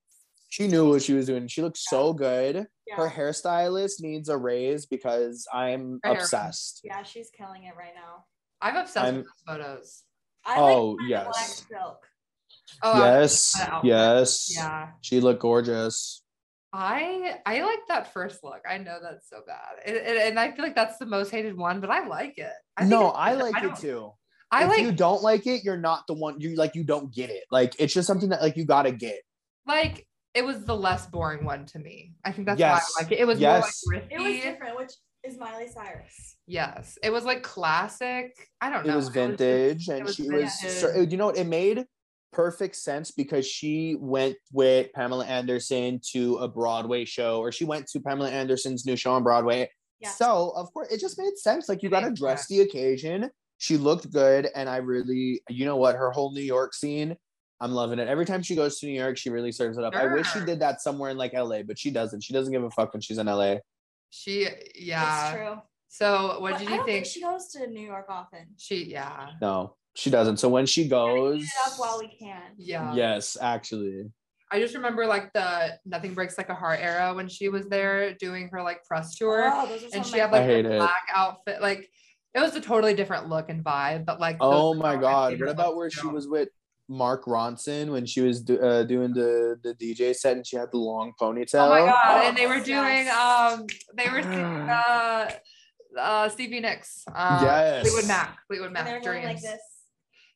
she 0.51 0.67
knew 0.67 0.87
what 0.89 1.01
she 1.01 1.13
was 1.13 1.25
doing. 1.25 1.47
She 1.47 1.61
looked 1.63 1.77
so 1.79 2.13
good 2.13 2.67
Yeah. 2.85 2.95
her 2.97 3.09
hairstylist 3.09 4.01
needs 4.01 4.27
a 4.29 4.37
raise 4.37 4.85
because 4.85 5.47
I'm 5.51 5.99
Her 6.03 6.11
hair- 6.13 6.21
obsessed. 6.21 6.81
yeah, 6.83 7.01
she's 7.03 7.29
killing 7.35 7.63
it 7.63 7.73
right 7.75 7.95
now. 7.95 8.25
I'm 8.61 8.75
obsessed 8.75 8.97
I'm- 9.05 9.15
with 9.15 9.25
those 9.25 9.43
photos. 9.47 10.03
I 10.45 10.59
Oh, 10.59 10.89
like 10.99 11.09
yes. 11.09 11.25
black 11.31 11.47
silk. 11.81 12.07
Oh 12.83 12.97
yes, 13.05 13.55
yes. 13.83 14.55
yeah. 14.55 14.89
She 15.01 15.19
looked 15.19 15.41
gorgeous. 15.41 16.23
I 16.73 17.39
I 17.45 17.61
like 17.63 17.79
that 17.89 18.13
first 18.13 18.43
look. 18.43 18.61
I 18.69 18.77
know 18.77 18.97
that's 19.01 19.29
so 19.29 19.41
bad, 19.45 19.75
and, 19.85 19.97
and, 19.97 20.17
and 20.17 20.39
I 20.39 20.51
feel 20.51 20.63
like 20.63 20.75
that's 20.75 20.97
the 20.97 21.05
most 21.05 21.29
hated 21.29 21.57
one, 21.57 21.81
but 21.81 21.89
I 21.89 22.07
like 22.07 22.37
it. 22.37 22.51
I 22.77 22.81
think 22.81 22.91
no, 22.91 23.11
I 23.11 23.33
good. 23.35 23.41
like 23.51 23.63
it 23.63 23.75
too. 23.75 24.13
I 24.51 24.63
if 24.63 24.69
like 24.69 24.81
you 24.81 24.91
don't 24.91 25.21
like 25.21 25.47
it, 25.47 25.63
you're 25.63 25.77
not 25.77 26.07
the 26.07 26.13
one. 26.13 26.39
You 26.39 26.55
like 26.55 26.75
you 26.75 26.83
don't 26.83 27.13
get 27.13 27.29
it. 27.29 27.43
Like 27.51 27.75
it's 27.79 27.93
just 27.93 28.07
something 28.07 28.29
that 28.29 28.41
like 28.41 28.57
you 28.57 28.65
gotta 28.65 28.91
get. 28.91 29.21
like 29.67 30.07
it 30.33 30.45
was 30.45 30.63
the 30.65 30.75
less 30.75 31.07
boring 31.07 31.43
one 31.45 31.65
to 31.67 31.79
me. 31.79 32.13
I 32.23 32.31
think 32.31 32.47
that's 32.47 32.59
Yes. 32.59 32.91
why 32.95 33.01
I 33.01 33.03
like 33.03 33.11
it. 33.11 33.19
It 33.19 33.25
was 33.25 33.39
Yes. 33.39 33.81
more 33.85 33.95
like 34.01 34.11
It 34.11 34.19
was 34.19 34.41
different, 34.41 34.77
which 34.77 34.93
is 35.23 35.37
Miley 35.37 35.67
Cyrus. 35.67 36.37
Yes, 36.47 36.97
it 37.03 37.09
was 37.11 37.25
like 37.25 37.43
classic. 37.43 38.35
I 38.61 38.69
don't 38.69 38.85
know. 38.85 38.93
It 38.93 38.95
was 38.95 39.05
just- 39.05 39.13
vintage, 39.13 39.87
and 39.89 40.05
was 40.05 40.15
she 40.15 40.23
was. 40.23 40.31
vintage. 40.61 40.77
so- 40.79 40.91
oh, 40.95 41.01
you 41.01 41.17
know 41.17 41.27
what? 41.27 41.37
It 41.37 41.47
made 41.47 41.85
perfect 42.31 42.77
sense 42.77 43.11
because 43.11 43.45
she 43.45 43.95
went 43.99 44.37
with 44.53 44.91
Pamela 44.93 45.25
Anderson 45.25 45.99
to 46.11 46.37
a 46.37 46.47
Broadway 46.47 47.03
show, 47.05 47.39
or 47.39 47.51
she 47.51 47.65
went 47.65 47.87
to 47.89 47.99
Pamela 47.99 48.29
Anderson's 48.29 48.85
new 48.85 48.95
show 48.95 49.11
on 49.13 49.23
Broadway. 49.23 49.69
Yeah. 49.99 50.09
So 50.11 50.51
of 50.55 50.73
course, 50.73 50.91
it 50.91 50.99
just 51.01 51.19
made 51.19 51.37
sense. 51.37 51.67
Like 51.69 51.83
you 51.83 51.89
got 51.89 51.99
to 52.01 52.11
dress 52.11 52.47
sense. 52.47 52.47
the 52.47 52.61
occasion. 52.61 53.29
She 53.57 53.77
looked 53.77 54.09
good, 54.11 54.47
and 54.55 54.67
I 54.67 54.77
really, 54.77 55.43
you 55.49 55.65
know 55.65 55.75
what, 55.75 55.95
her 55.95 56.09
whole 56.09 56.31
New 56.33 56.41
York 56.41 56.73
scene. 56.73 57.15
I'm 57.61 57.71
loving 57.71 57.99
it. 57.99 58.07
Every 58.07 58.25
time 58.25 58.41
she 58.41 58.55
goes 58.55 58.79
to 58.79 58.87
New 58.87 58.99
York, 58.99 59.17
she 59.17 59.29
really 59.29 59.51
serves 59.51 59.77
it 59.77 59.83
up. 59.83 59.95
I 59.95 60.11
wish 60.11 60.29
she 60.33 60.39
did 60.43 60.59
that 60.61 60.81
somewhere 60.81 61.11
in 61.11 61.17
like 61.17 61.33
LA, 61.33 61.61
but 61.61 61.77
she 61.77 61.91
doesn't. 61.91 62.21
She 62.23 62.33
doesn't 62.33 62.51
give 62.51 62.63
a 62.63 62.71
fuck 62.71 62.91
when 62.93 63.01
she's 63.01 63.19
in 63.19 63.27
LA. 63.27 63.57
she. 64.09 64.47
Yeah. 64.75 65.29
It's 65.29 65.37
true. 65.37 65.61
So 65.87 66.39
what 66.39 66.53
But 66.53 66.59
did 66.59 66.67
I 66.69 66.71
you 66.71 66.77
don't 66.77 66.85
think? 66.87 67.05
she 67.05 67.21
goes 67.21 67.49
to 67.51 67.67
New 67.67 67.85
York 67.85 68.05
often. 68.09 68.47
She 68.57 68.85
yeah. 68.85 69.31
No, 69.41 69.75
she 69.95 70.09
doesn't. 70.09 70.37
So 70.37 70.49
when 70.49 70.65
she 70.65 70.87
goes, 70.87 71.41
Eat 71.43 71.49
up 71.67 71.73
while 71.77 71.99
we 71.99 72.07
can. 72.07 72.41
Yeah. 72.57 72.95
yes, 72.95 73.37
actually, 73.39 74.09
I 74.51 74.59
just 74.59 74.73
remember 74.73 75.05
like 75.05 75.31
the 75.33 75.77
Nothing 75.85 76.13
Breaks 76.13 76.37
Like 76.37 76.49
a 76.49 76.55
Heart 76.55 76.79
era 76.81 77.13
when 77.13 77.27
she 77.27 77.49
was 77.49 77.67
there 77.67 78.13
doing 78.15 78.49
her 78.53 78.63
like 78.63 78.83
press 78.85 79.15
tour. 79.15 79.51
Oh, 79.53 79.67
those 79.67 79.83
are 79.83 79.89
and 79.93 80.05
she 80.05 80.17
had 80.17 80.31
like 80.31 80.41
a 80.41 80.45
hate 80.45 80.61
the 80.63 80.75
it. 80.75 80.79
black 80.79 81.03
outfit. 81.13 81.61
Like 81.61 81.89
it 82.33 82.39
was 82.39 82.55
a 82.55 82.61
totally 82.61 82.93
different 82.93 83.27
look 83.29 83.49
and 83.49 83.63
vibe, 83.63 84.05
but 84.05 84.19
like 84.19 84.37
Oh 84.39 84.73
my 84.73 84.95
my 84.95 85.01
god! 85.01 85.39
What 85.41 85.49
about 85.49 85.75
looks 85.75 85.77
where 85.77 85.89
she 85.91 86.07
was 86.07 86.27
with 86.27 86.47
Mark 86.91 87.23
Ronson 87.23 87.89
when 87.89 88.05
she 88.05 88.19
was 88.19 88.41
do, 88.41 88.59
uh, 88.59 88.83
doing 88.83 89.13
the 89.13 89.57
the 89.63 89.73
DJ 89.75 90.13
set 90.13 90.35
and 90.35 90.45
she 90.45 90.57
had 90.57 90.69
the 90.71 90.77
long 90.77 91.13
ponytail? 91.19 91.67
Oh 91.67 91.69
my 91.69 91.79
god! 91.79 92.25
And 92.25 92.37
they 92.37 92.47
were 92.47 92.59
doing 92.59 93.05
yes. 93.05 93.15
um 93.15 93.65
they 93.95 94.09
were 94.09 94.21
singing 94.21 94.69
uh 94.69 95.31
uh 95.97 96.27
Stevie 96.29 96.59
Nicks. 96.59 97.05
Uh, 97.07 97.39
Yes. 97.41 97.87
Fleetwood 97.87 98.07
Mac. 98.07 98.39
Fleetwood 98.47 98.73
Mac. 98.73 98.85
they're 98.85 98.95
like 98.95 99.23
Dreams. 99.23 99.41
this. 99.41 99.61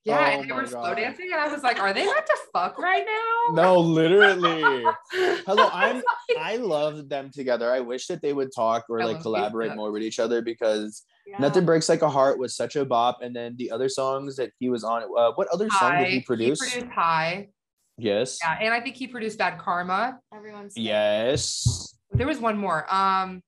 Yeah, 0.06 0.20
Oh 0.20 0.24
and 0.24 0.44
they 0.44 0.54
my 0.54 0.62
were 0.62 0.68
slow 0.68 0.94
dancing, 0.94 1.32
and 1.34 1.42
I 1.42 1.52
was 1.52 1.64
like, 1.64 1.82
"Are 1.82 1.92
they 1.92 2.04
about 2.04 2.28
to 2.28 2.38
fuck 2.54 2.78
right 2.78 3.04
now?" 3.06 3.56
No, 3.56 3.80
literally. 3.80 4.62
Hello, 5.12 5.68
I'm. 5.74 6.04
I 6.40 6.58
love 6.58 7.10
them 7.10 7.32
together. 7.32 7.72
I 7.72 7.80
wish 7.80 8.06
that 8.08 8.22
they 8.22 8.32
would 8.32 8.52
talk 8.56 8.86
or 8.88 9.02
I 9.02 9.06
like 9.06 9.22
collaborate 9.22 9.76
more 9.76 9.92
with 9.92 10.04
each 10.04 10.20
other 10.20 10.44
because 10.44 11.04
Yeah. 11.28 11.38
Nothing 11.40 11.66
Breaks 11.66 11.90
Like 11.90 12.02
a 12.02 12.10
Heart 12.10 12.38
was 12.40 12.56
such 12.56 12.76
a 12.76 12.86
bop, 12.86 13.22
and 13.22 13.36
then 13.36 13.56
the 13.58 13.72
other 13.72 13.90
songs 13.90 14.36
that 14.36 14.52
he 14.60 14.70
was 14.70 14.84
on. 14.84 15.04
Uh, 15.18 15.32
what 15.36 15.48
other 15.50 15.70
song 15.70 15.92
High. 15.92 16.04
did 16.06 16.14
he 16.14 16.22
produce? 16.22 16.62
He 16.64 16.72
produced 16.82 16.94
High. 16.94 17.50
yes. 17.98 18.38
Yeah, 18.44 18.58
and 18.62 18.74
I 18.74 18.80
think 18.80 18.96
he 18.96 19.08
produced 19.08 19.38
Bad 19.40 19.58
Karma. 19.60 20.20
Everyone's 20.34 20.78
Yes. 20.78 21.96
There 22.12 22.28
was 22.28 22.40
one 22.40 22.58
more. 22.58 22.86
Um, 22.94 23.42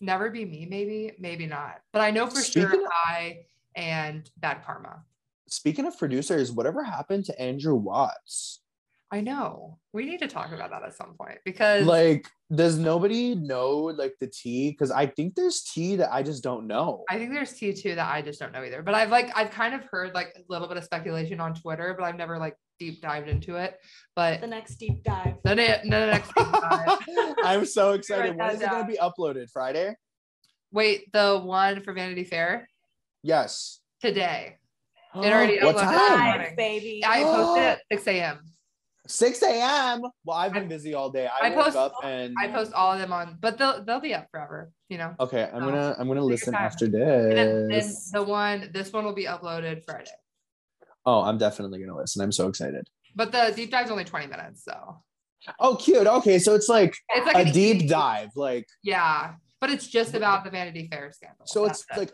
Never 0.00 0.30
Be 0.30 0.44
Me, 0.44 0.66
maybe, 0.68 1.12
maybe 1.18 1.46
not. 1.46 1.76
But 1.92 2.02
I 2.02 2.10
know 2.10 2.26
for 2.26 2.40
Speaking 2.40 2.70
sure 2.70 2.84
of- 2.84 2.92
High 2.92 3.46
and 3.74 4.28
Bad 4.38 4.64
Karma. 4.64 5.02
Speaking 5.48 5.86
of 5.86 5.98
producers, 5.98 6.52
whatever 6.52 6.82
happened 6.84 7.24
to 7.26 7.40
Andrew 7.40 7.74
Watts? 7.74 8.60
I 9.14 9.20
know. 9.20 9.78
We 9.92 10.06
need 10.06 10.18
to 10.20 10.26
talk 10.26 10.50
about 10.50 10.70
that 10.70 10.82
at 10.82 10.92
some 10.96 11.14
point 11.16 11.38
because 11.44 11.86
Like, 11.86 12.26
does 12.52 12.76
nobody 12.78 13.36
know 13.36 13.70
like 14.02 14.14
the 14.20 14.26
tea? 14.26 14.72
Because 14.72 14.90
I 14.90 15.06
think 15.06 15.36
there's 15.36 15.62
tea 15.62 15.94
that 15.96 16.12
I 16.12 16.24
just 16.24 16.42
don't 16.42 16.66
know. 16.66 17.04
I 17.08 17.16
think 17.18 17.32
there's 17.32 17.52
tea 17.52 17.72
too 17.74 17.94
that 17.94 18.12
I 18.12 18.20
just 18.22 18.40
don't 18.40 18.50
know 18.52 18.64
either. 18.64 18.82
But 18.82 18.94
I've 18.94 19.10
like 19.10 19.30
I've 19.36 19.52
kind 19.52 19.72
of 19.72 19.84
heard 19.84 20.12
like 20.14 20.34
a 20.36 20.40
little 20.48 20.66
bit 20.66 20.78
of 20.78 20.82
speculation 20.84 21.38
on 21.38 21.54
Twitter, 21.54 21.94
but 21.96 22.04
I've 22.04 22.16
never 22.16 22.38
like 22.38 22.56
deep 22.80 23.00
dived 23.00 23.28
into 23.28 23.54
it. 23.54 23.76
But 24.16 24.40
the 24.40 24.48
next 24.48 24.76
deep 24.78 25.04
dive. 25.04 25.36
the, 25.44 25.54
ne- 25.54 25.80
the 25.84 25.90
next 25.90 26.34
deep 26.34 26.50
dive. 26.50 26.98
I'm 27.44 27.64
so 27.64 27.92
excited. 27.92 28.30
Write 28.30 28.36
When 28.36 28.48
that 28.48 28.54
is 28.56 28.62
it 28.62 28.68
gonna 28.70 28.86
be 28.88 28.96
uploaded? 29.00 29.48
Friday? 29.52 29.94
Wait, 30.72 31.12
the 31.12 31.38
one 31.38 31.82
for 31.84 31.92
Vanity 31.92 32.24
Fair 32.24 32.68
Yes. 33.22 33.78
today. 34.00 34.56
It 35.14 35.18
already 35.32 35.60
what 35.62 35.76
uploaded. 35.76 35.82
time? 36.08 36.40
Dive, 36.40 36.56
baby. 36.56 37.04
I 37.06 37.22
posted 37.22 37.62
at 37.62 37.80
6 37.92 38.08
a.m. 38.08 38.40
6 39.06 39.42
a.m. 39.42 40.00
Well, 40.24 40.36
I've 40.36 40.52
been 40.52 40.68
busy 40.68 40.94
all 40.94 41.10
day. 41.10 41.26
I, 41.28 41.48
I 41.48 41.54
woke 41.56 41.64
post- 41.66 41.76
up 41.76 41.92
and 42.02 42.34
I 42.40 42.48
post 42.48 42.72
all 42.72 42.92
of 42.92 42.98
them 42.98 43.12
on, 43.12 43.36
but 43.40 43.58
they'll 43.58 43.84
they'll 43.84 44.00
be 44.00 44.14
up 44.14 44.28
forever, 44.30 44.70
you 44.88 44.98
know. 44.98 45.14
okay. 45.20 45.48
I'm 45.52 45.60
gonna 45.60 45.88
um, 45.90 45.94
I'm 45.98 46.08
gonna 46.08 46.24
listen 46.24 46.54
after 46.54 46.86
this. 46.88 47.02
And 47.02 47.36
then, 47.36 47.68
then 47.68 47.92
the 48.12 48.22
one, 48.22 48.70
this 48.72 48.92
one 48.92 49.04
will 49.04 49.14
be 49.14 49.26
uploaded 49.26 49.84
Friday. 49.84 50.10
Oh, 51.06 51.20
I'm 51.22 51.36
definitely 51.38 51.80
gonna 51.80 51.96
listen. 51.96 52.22
I'm 52.22 52.32
so 52.32 52.48
excited. 52.48 52.88
But 53.14 53.30
the 53.30 53.52
deep 53.54 53.70
dive's 53.70 53.90
only 53.90 54.04
20 54.04 54.26
minutes, 54.26 54.64
so 54.64 55.02
Oh, 55.60 55.76
cute. 55.76 56.06
Okay, 56.06 56.38
so 56.38 56.54
it's 56.54 56.70
like 56.70 56.96
it's 57.10 57.26
like 57.26 57.46
a 57.48 57.52
deep 57.52 57.76
easy- 57.76 57.88
dive. 57.88 58.30
Like 58.34 58.66
Yeah, 58.82 59.34
but 59.60 59.68
it's 59.70 59.86
just 59.86 60.14
about 60.14 60.44
the 60.44 60.50
Vanity 60.50 60.88
Fair 60.90 61.12
scandal. 61.12 61.44
so, 61.46 61.66
That's 61.66 61.80
it's 61.82 61.96
it. 61.96 62.00
like. 62.00 62.12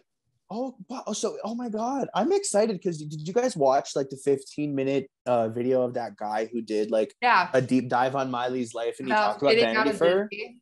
Oh, 0.50 0.74
wow. 0.88 1.04
So, 1.12 1.38
oh 1.44 1.54
my 1.54 1.68
God. 1.68 2.08
I'm 2.14 2.32
excited 2.32 2.76
because 2.76 2.98
did 2.98 3.26
you 3.26 3.32
guys 3.32 3.56
watch 3.56 3.94
like 3.94 4.08
the 4.10 4.16
15 4.16 4.74
minute 4.74 5.08
uh, 5.26 5.48
video 5.48 5.82
of 5.82 5.94
that 5.94 6.16
guy 6.16 6.48
who 6.52 6.60
did 6.60 6.90
like 6.90 7.14
yeah. 7.22 7.48
a 7.52 7.62
deep 7.62 7.88
dive 7.88 8.16
on 8.16 8.30
Miley's 8.30 8.74
life 8.74 8.96
and 8.98 9.08
he 9.08 9.14
talked 9.14 9.42
about 9.42 9.54
Vanity 9.54 9.92
Fair? 9.92 10.28
Yes, 10.32 10.60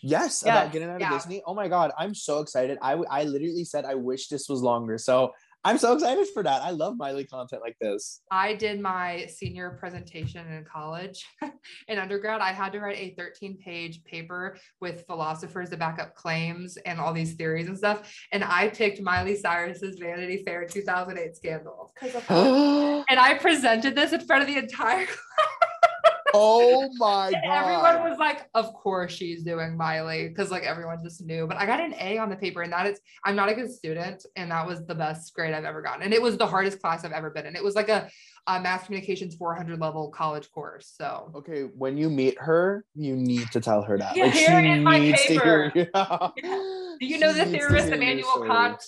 Yes, 0.00 0.42
about 0.42 0.72
getting 0.72 0.88
out 0.88 1.00
yeah. 1.00 1.14
of 1.14 1.20
Disney. 1.20 1.42
Oh 1.44 1.54
my 1.54 1.66
god, 1.66 1.90
I'm 1.98 2.14
so 2.14 2.38
excited. 2.38 2.78
I 2.80 2.92
I 3.10 3.24
literally 3.24 3.64
said 3.64 3.84
I 3.84 3.96
wish 3.96 4.28
this 4.28 4.48
was 4.48 4.62
longer. 4.62 4.96
So 4.96 5.32
I'm 5.64 5.78
so 5.78 5.92
excited 5.92 6.26
for 6.32 6.42
that. 6.42 6.62
I 6.62 6.70
love 6.70 6.96
Miley 6.96 7.24
content 7.24 7.62
like 7.62 7.76
this. 7.80 8.22
I 8.30 8.54
did 8.54 8.80
my 8.80 9.26
senior 9.26 9.76
presentation 9.80 10.46
in 10.52 10.64
college. 10.64 11.26
in 11.88 11.98
undergrad, 11.98 12.40
I 12.40 12.52
had 12.52 12.72
to 12.72 12.80
write 12.80 12.98
a 12.98 13.14
13 13.16 13.58
page 13.58 14.04
paper 14.04 14.56
with 14.80 15.04
philosophers 15.06 15.70
to 15.70 15.76
back 15.76 16.00
up 16.00 16.14
claims 16.14 16.76
and 16.78 17.00
all 17.00 17.12
these 17.12 17.34
theories 17.34 17.68
and 17.68 17.76
stuff. 17.76 18.12
And 18.32 18.44
I 18.44 18.68
picked 18.68 19.02
Miley 19.02 19.36
Cyrus's 19.36 19.98
Vanity 19.98 20.42
Fair 20.44 20.64
2008 20.64 21.36
scandal. 21.36 21.92
And 23.10 23.18
I 23.18 23.34
presented 23.34 23.94
this 23.94 24.12
in 24.12 24.20
front 24.20 24.42
of 24.42 24.48
the 24.48 24.58
entire 24.58 25.06
class. 25.06 25.47
Oh 26.34 26.88
my 26.98 27.30
god. 27.32 27.40
everyone 27.44 28.10
was 28.10 28.18
like, 28.18 28.48
of 28.54 28.72
course 28.74 29.12
she's 29.12 29.42
doing 29.42 29.76
Miley, 29.76 30.28
because 30.28 30.50
like 30.50 30.62
everyone 30.64 30.98
just 31.02 31.24
knew. 31.24 31.46
But 31.46 31.56
I 31.56 31.66
got 31.66 31.80
an 31.80 31.94
A 32.00 32.18
on 32.18 32.28
the 32.28 32.36
paper, 32.36 32.62
and 32.62 32.72
that 32.72 32.86
is 32.86 33.00
I'm 33.24 33.34
not 33.36 33.48
a 33.48 33.54
good 33.54 33.70
student, 33.72 34.24
and 34.36 34.50
that 34.50 34.66
was 34.66 34.84
the 34.86 34.94
best 34.94 35.34
grade 35.34 35.54
I've 35.54 35.64
ever 35.64 35.82
gotten. 35.82 36.02
And 36.02 36.12
it 36.12 36.20
was 36.22 36.36
the 36.36 36.46
hardest 36.46 36.80
class 36.80 37.04
I've 37.04 37.12
ever 37.12 37.30
been 37.30 37.46
in. 37.46 37.56
It 37.56 37.64
was 37.64 37.74
like 37.74 37.88
a, 37.88 38.08
a 38.46 38.60
mass 38.60 38.84
communications 38.86 39.34
400 39.36 39.78
level 39.80 40.10
college 40.10 40.50
course. 40.52 40.92
So 40.96 41.30
Okay, 41.36 41.62
when 41.62 41.96
you 41.96 42.10
meet 42.10 42.36
her, 42.40 42.84
you 42.94 43.16
need 43.16 43.50
to 43.52 43.60
tell 43.60 43.82
her 43.82 43.96
that. 43.98 44.16
Yeah, 44.16 44.28
here 44.28 44.58
in 44.58 44.82
my 44.82 44.98
needs 44.98 45.22
to 45.24 45.32
hear- 45.40 45.70
paper. 45.70 45.90
Yeah. 45.94 46.28
do 47.00 47.06
you 47.06 47.18
know 47.20 47.32
the 47.32 47.46
theorist 47.46 47.88
Immanuel. 47.88 48.44
Kant? 48.46 48.82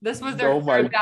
This 0.00 0.20
was 0.20 0.36
their 0.36 0.50
Oh 0.52 0.60
my 0.60 0.82
third 0.82 0.92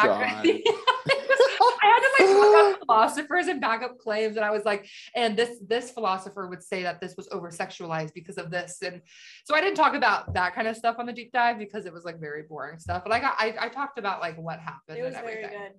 background. 2.41 2.55
I 2.55 2.61
had 2.61 2.61
to 2.61 2.63
like 2.63 2.71
look 2.71 2.75
up 2.75 2.79
philosophers 2.87 3.47
and 3.49 3.61
back 3.61 3.83
up 3.83 3.99
claims, 3.99 4.37
and 4.37 4.45
I 4.45 4.51
was 4.51 4.65
like, 4.65 4.89
and 5.15 5.37
this 5.37 5.59
this 5.67 5.91
philosopher 5.91 6.47
would 6.49 6.63
say 6.63 6.83
that 6.83 7.01
this 7.01 7.15
was 7.17 7.29
over 7.33 7.51
sexualized 7.51 8.15
because 8.15 8.39
of 8.39 8.51
this, 8.51 8.79
and 8.83 9.03
so 9.45 9.55
I 9.55 9.61
didn't 9.61 9.77
talk 9.77 9.95
about 9.95 10.35
that 10.35 10.55
kind 10.55 10.69
of 10.69 10.77
stuff 10.77 10.97
on 10.99 11.07
the 11.07 11.13
deep 11.13 11.33
dive 11.33 11.59
because 11.59 11.87
it 11.87 11.93
was 11.93 12.05
like 12.05 12.21
very 12.21 12.43
boring 12.43 12.79
stuff. 12.79 13.03
But 13.05 13.13
I 13.13 13.21
got 13.21 13.35
I, 13.39 13.55
I 13.61 13.69
talked 13.69 13.99
about 13.99 14.21
like 14.21 14.37
what 14.39 14.59
happened 14.61 14.99
It 14.99 15.03
was 15.03 15.15
very 15.15 15.43
good. 15.43 15.73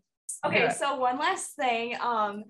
Okay, 0.46 0.60
Yeah. 0.60 0.72
so 0.74 0.96
one 0.98 1.18
last 1.18 1.56
thing. 1.56 1.96
Um, 2.02 2.44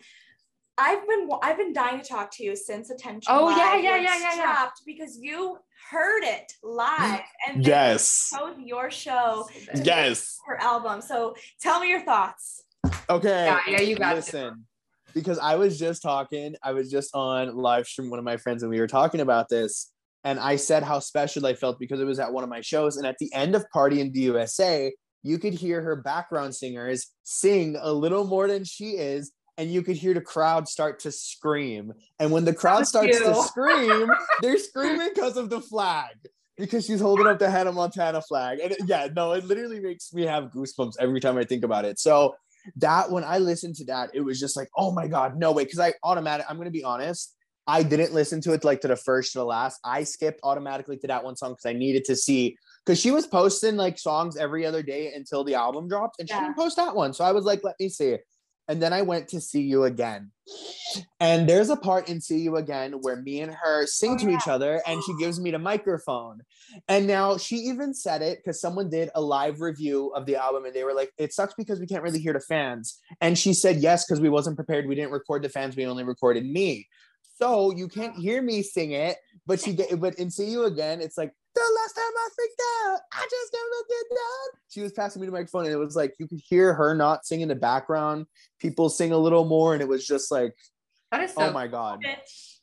I've 0.79 1.07
been 1.07 1.27
I've 1.41 1.57
been 1.57 1.73
dying 1.73 1.99
to 1.99 2.05
talk 2.07 2.29
to 2.35 2.43
you 2.43 2.55
since 2.55 2.89
attention. 2.91 3.23
Oh, 3.33 3.49
yeah, 3.49 3.73
Live 3.73 3.83
yeah, 3.83 3.95
yeah, 3.97 4.19
yeah, 4.19 4.35
yeah. 4.35 4.69
because 4.85 5.17
you 5.17 5.57
heard 5.89 6.23
it 6.23 6.51
live 6.61 7.21
and 7.47 7.65
Yes. 7.65 8.31
chose 8.35 8.55
your 8.63 8.91
show. 8.91 9.47
Yes. 9.73 10.37
her 10.45 10.61
album. 10.61 11.01
So 11.01 11.35
tell 11.61 11.79
me 11.79 11.89
your 11.89 12.01
thoughts. 12.01 12.63
Okay. 13.09 13.45
Yeah, 13.45 13.59
yeah, 13.67 13.81
you 13.81 13.95
got. 13.95 14.15
Listen, 14.15 14.65
because 15.13 15.39
I 15.39 15.55
was 15.55 15.79
just 15.79 16.01
talking, 16.01 16.55
I 16.63 16.73
was 16.73 16.91
just 16.91 17.15
on 17.15 17.55
live 17.55 17.87
stream 17.87 18.09
one 18.09 18.19
of 18.19 18.25
my 18.25 18.37
friends, 18.37 18.63
and 18.63 18.69
we 18.69 18.79
were 18.79 18.87
talking 18.87 19.21
about 19.21 19.49
this. 19.49 19.91
And 20.23 20.39
I 20.39 20.57
said 20.57 20.83
how 20.83 20.99
special 20.99 21.45
I 21.45 21.53
felt 21.53 21.79
because 21.79 21.99
it 22.01 22.05
was 22.05 22.19
at 22.19 22.33
one 22.33 22.43
of 22.43 22.49
my 22.49 22.59
shows. 22.61 22.97
And 22.97 23.05
at 23.07 23.15
the 23.19 23.31
end 23.33 23.55
of 23.55 23.63
Party 23.71 24.01
in 24.01 24.11
the 24.11 24.19
USA, 24.21 24.91
you 25.23 25.37
could 25.39 25.53
hear 25.53 25.81
her 25.81 25.95
background 26.01 26.53
singers 26.53 27.07
sing 27.23 27.77
a 27.79 27.93
little 27.93 28.25
more 28.25 28.47
than 28.47 28.63
she 28.65 28.91
is. 28.97 29.31
And 29.59 29.71
you 29.71 29.81
could 29.81 29.95
hear 29.95 30.13
the 30.13 30.21
crowd 30.21 30.67
start 30.67 30.99
to 30.99 31.11
scream. 31.11 31.93
And 32.19 32.31
when 32.31 32.45
the 32.45 32.53
crowd 32.53 32.85
starts 32.87 33.17
to 33.19 33.33
scream, 33.43 34.09
they're 34.41 34.57
screaming 34.59 35.09
because 35.15 35.37
of 35.37 35.49
the 35.49 35.61
flag. 35.61 36.13
Because 36.57 36.85
she's 36.85 36.99
holding 36.99 37.25
up 37.27 37.39
the 37.39 37.49
Hannah 37.49 37.71
Montana 37.71 38.21
flag. 38.21 38.59
And 38.59 38.73
it- 38.73 38.81
yeah, 38.85 39.07
no, 39.15 39.31
it 39.31 39.45
literally 39.45 39.79
makes 39.79 40.13
me 40.13 40.23
have 40.25 40.45
goosebumps 40.51 40.93
every 40.99 41.19
time 41.21 41.37
I 41.37 41.43
think 41.43 41.63
about 41.63 41.85
it. 41.85 41.99
So 41.99 42.35
that 42.77 43.11
when 43.11 43.23
I 43.23 43.37
listened 43.37 43.75
to 43.75 43.85
that, 43.85 44.11
it 44.13 44.21
was 44.21 44.39
just 44.39 44.55
like, 44.55 44.69
oh 44.77 44.91
my 44.91 45.07
God, 45.07 45.37
no 45.37 45.51
way. 45.51 45.65
Cause 45.65 45.79
I 45.79 45.93
automatic, 46.03 46.45
I'm 46.49 46.57
gonna 46.57 46.71
be 46.71 46.83
honest. 46.83 47.33
I 47.69 47.83
didn't 47.83 48.13
listen 48.13 48.39
to 48.41 48.53
it 48.53 48.63
like 48.63 48.79
to 48.81 48.87
the 48.87 48.95
first 48.95 49.33
to 49.33 49.39
the 49.39 49.45
last. 49.45 49.79
I 49.83 50.03
skipped 50.03 50.39
automatically 50.43 50.97
to 50.99 51.07
that 51.07 51.23
one 51.23 51.35
song 51.35 51.51
because 51.51 51.65
I 51.65 51.73
needed 51.73 52.05
to 52.05 52.15
see 52.15 52.57
because 52.85 52.99
she 52.99 53.11
was 53.11 53.27
posting 53.27 53.75
like 53.75 53.99
songs 53.99 54.37
every 54.37 54.65
other 54.65 54.81
day 54.81 55.11
until 55.13 55.43
the 55.43 55.55
album 55.55 55.89
dropped, 55.89 56.19
and 56.19 56.29
she 56.29 56.35
didn't 56.35 56.55
post 56.55 56.77
that 56.77 56.95
one. 56.95 57.13
So 57.13 57.25
I 57.25 57.33
was 57.33 57.43
like, 57.43 57.61
let 57.63 57.75
me 57.79 57.89
see. 57.89 58.17
And 58.69 58.81
then 58.81 58.93
I 58.93 59.01
went 59.01 59.27
to 59.29 59.41
see 59.41 59.61
you 59.61 59.83
again. 59.83 60.31
And 61.19 61.47
there's 61.47 61.69
a 61.69 61.75
part 61.75 62.09
in 62.09 62.21
See 62.21 62.39
You 62.39 62.57
Again 62.57 62.93
where 63.01 63.17
me 63.17 63.41
and 63.41 63.53
her 63.53 63.85
sing 63.85 64.13
Oh, 64.13 64.17
to 64.17 64.29
each 64.29 64.47
other 64.47 64.81
and 64.87 65.03
she 65.03 65.15
gives 65.19 65.39
me 65.39 65.51
the 65.51 65.59
microphone. 65.59 66.41
And 66.87 67.07
now 67.07 67.37
she 67.37 67.55
even 67.57 67.93
said 67.93 68.21
it 68.21 68.39
because 68.39 68.61
someone 68.61 68.89
did 68.89 69.09
a 69.15 69.21
live 69.21 69.61
review 69.61 70.11
of 70.15 70.25
the 70.25 70.35
album 70.35 70.65
and 70.65 70.73
they 70.73 70.83
were 70.83 70.93
like, 70.93 71.11
it 71.17 71.33
sucks 71.33 71.53
because 71.55 71.79
we 71.79 71.87
can't 71.87 72.03
really 72.03 72.19
hear 72.19 72.33
the 72.33 72.39
fans. 72.39 72.99
And 73.21 73.37
she 73.37 73.53
said, 73.53 73.77
yes, 73.77 74.05
because 74.05 74.21
we 74.21 74.29
wasn't 74.29 74.55
prepared. 74.55 74.87
We 74.87 74.95
didn't 74.95 75.11
record 75.11 75.43
the 75.43 75.49
fans. 75.49 75.75
We 75.75 75.85
only 75.85 76.03
recorded 76.03 76.45
me. 76.45 76.87
So 77.39 77.71
you 77.71 77.87
can't 77.87 78.15
hear 78.15 78.41
me 78.41 78.63
sing 78.63 78.91
it, 78.91 79.17
but 79.45 79.59
she 79.59 79.73
get 79.73 79.99
but 79.99 80.15
in 80.15 80.31
See 80.31 80.49
You 80.49 80.65
Again, 80.65 81.01
it's 81.01 81.17
like 81.17 81.33
the 81.53 81.61
last 81.81 81.93
time 81.93 82.03
I 82.05 82.29
freaked 82.35 82.61
out, 82.85 82.99
I 83.13 83.27
just 83.29 83.53
never 83.53 83.87
did 83.89 84.05
that. 84.11 84.59
She 84.69 84.81
was 84.81 84.91
passing 84.91 85.21
me 85.21 85.25
the 85.25 85.31
microphone 85.31 85.65
and 85.65 85.73
it 85.73 85.77
was 85.77 85.95
like 85.95 86.13
you 86.19 86.27
could 86.27 86.41
hear 86.47 86.73
her 86.73 86.93
not 86.93 87.25
sing 87.25 87.41
in 87.41 87.47
the 87.49 87.55
background. 87.55 88.25
People 88.59 88.89
sing 88.89 89.11
a 89.11 89.17
little 89.17 89.45
more, 89.45 89.73
and 89.73 89.81
it 89.81 89.87
was 89.87 90.05
just 90.05 90.31
like, 90.31 90.53
That 91.11 91.23
is 91.23 91.33
so 91.33 91.41
oh 91.41 91.51
my 91.51 91.67
god. 91.67 92.03
Bitch. 92.03 92.57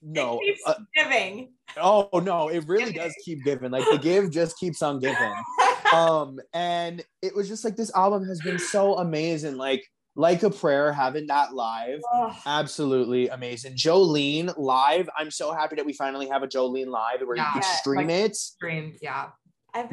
No. 0.00 0.38
It 0.40 0.46
keeps 0.46 0.62
uh, 0.66 0.74
giving. 0.94 1.52
oh 1.76 2.08
no, 2.22 2.48
it 2.48 2.64
really 2.66 2.92
does 2.92 3.14
keep 3.24 3.44
giving. 3.44 3.70
Like 3.70 3.84
the 3.90 3.98
give 3.98 4.30
just 4.30 4.58
keeps 4.58 4.82
on 4.82 5.00
giving. 5.00 5.34
um 5.92 6.38
and 6.52 7.04
it 7.22 7.34
was 7.34 7.48
just 7.48 7.64
like 7.64 7.76
this 7.76 7.94
album 7.94 8.24
has 8.26 8.40
been 8.40 8.58
so 8.58 8.98
amazing 8.98 9.56
like 9.56 9.84
like 10.16 10.42
a 10.42 10.50
prayer 10.50 10.92
having 10.92 11.26
that 11.28 11.54
live 11.54 12.00
Ugh. 12.14 12.34
absolutely 12.46 13.28
amazing 13.28 13.74
jolene 13.74 14.52
live 14.58 15.08
i'm 15.16 15.30
so 15.30 15.52
happy 15.52 15.76
that 15.76 15.86
we 15.86 15.92
finally 15.92 16.28
have 16.28 16.42
a 16.42 16.46
jolene 16.46 16.88
live 16.88 17.20
where 17.24 17.36
you 17.36 17.44
can 17.52 17.62
stream 17.62 18.08
like- 18.08 18.16
it 18.16 18.36
Stream, 18.36 18.94
yeah. 19.00 19.28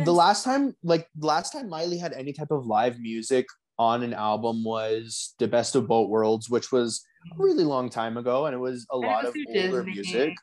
The 0.04 0.14
last 0.14 0.44
time 0.44 0.76
like 0.84 1.08
last 1.20 1.52
time 1.52 1.70
miley 1.70 1.98
had 1.98 2.14
any 2.14 2.34
type 2.34 2.50
of 2.50 2.66
live 2.66 3.00
music 3.00 3.46
on 3.78 4.04
an 4.04 4.14
album 4.14 4.64
was 4.64 5.36
the 5.38 5.48
best 5.48 5.76
of 5.76 5.88
both 5.88 6.10
worlds 6.10 6.50
which 6.50 6.72
was 6.72 7.06
a 7.32 7.36
really 7.44 7.64
long 7.64 7.90
time 7.90 8.18
ago 8.18 8.46
and 8.46 8.56
it 8.56 8.60
was 8.60 8.86
a 8.92 8.96
And 8.96 9.04
lot 9.04 9.26
was 9.26 9.36
of 9.36 9.42
older 9.48 9.84
Disney. 9.84 9.94
music 9.94 10.34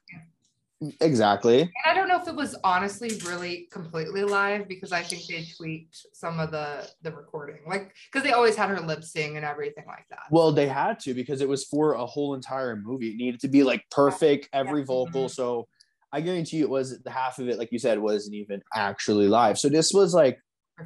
exactly 1.00 1.60
And 1.62 1.70
I 1.86 1.94
don't 1.94 2.08
know 2.08 2.20
if 2.20 2.26
it 2.26 2.34
was 2.34 2.56
honestly 2.64 3.10
really 3.24 3.68
completely 3.70 4.24
live 4.24 4.66
because 4.66 4.90
I 4.92 5.02
think 5.02 5.26
they 5.26 5.46
tweaked 5.56 5.96
some 6.12 6.40
of 6.40 6.50
the 6.50 6.88
the 7.02 7.12
recording, 7.12 7.58
like 7.68 7.94
because 8.10 8.26
they 8.26 8.32
always 8.32 8.56
had 8.56 8.68
her 8.68 8.80
lip 8.80 9.04
sing 9.04 9.36
and 9.36 9.44
everything 9.46 9.84
like 9.86 10.06
that. 10.10 10.24
Well, 10.30 10.50
they 10.52 10.66
had 10.66 10.98
to 11.00 11.14
because 11.14 11.40
it 11.40 11.48
was 11.48 11.64
for 11.64 11.94
a 11.94 12.04
whole 12.04 12.34
entire 12.34 12.76
movie. 12.76 13.10
It 13.10 13.16
needed 13.16 13.40
to 13.40 13.48
be 13.48 13.62
like 13.62 13.84
perfect, 13.90 14.48
every 14.52 14.80
Yeah. 14.80 14.86
vocal. 14.86 15.26
Mhm. 15.28 15.30
So 15.30 15.68
I 16.12 16.20
guarantee 16.20 16.58
you 16.58 16.64
it 16.64 16.70
was 16.70 17.00
the 17.00 17.10
half 17.10 17.38
of 17.38 17.48
it, 17.48 17.58
like 17.58 17.70
you 17.72 17.78
said, 17.78 17.98
wasn't 17.98 18.34
even 18.34 18.60
actually 18.74 19.28
live. 19.28 19.58
So 19.58 19.68
this 19.68 19.92
was 19.92 20.12
like 20.14 20.38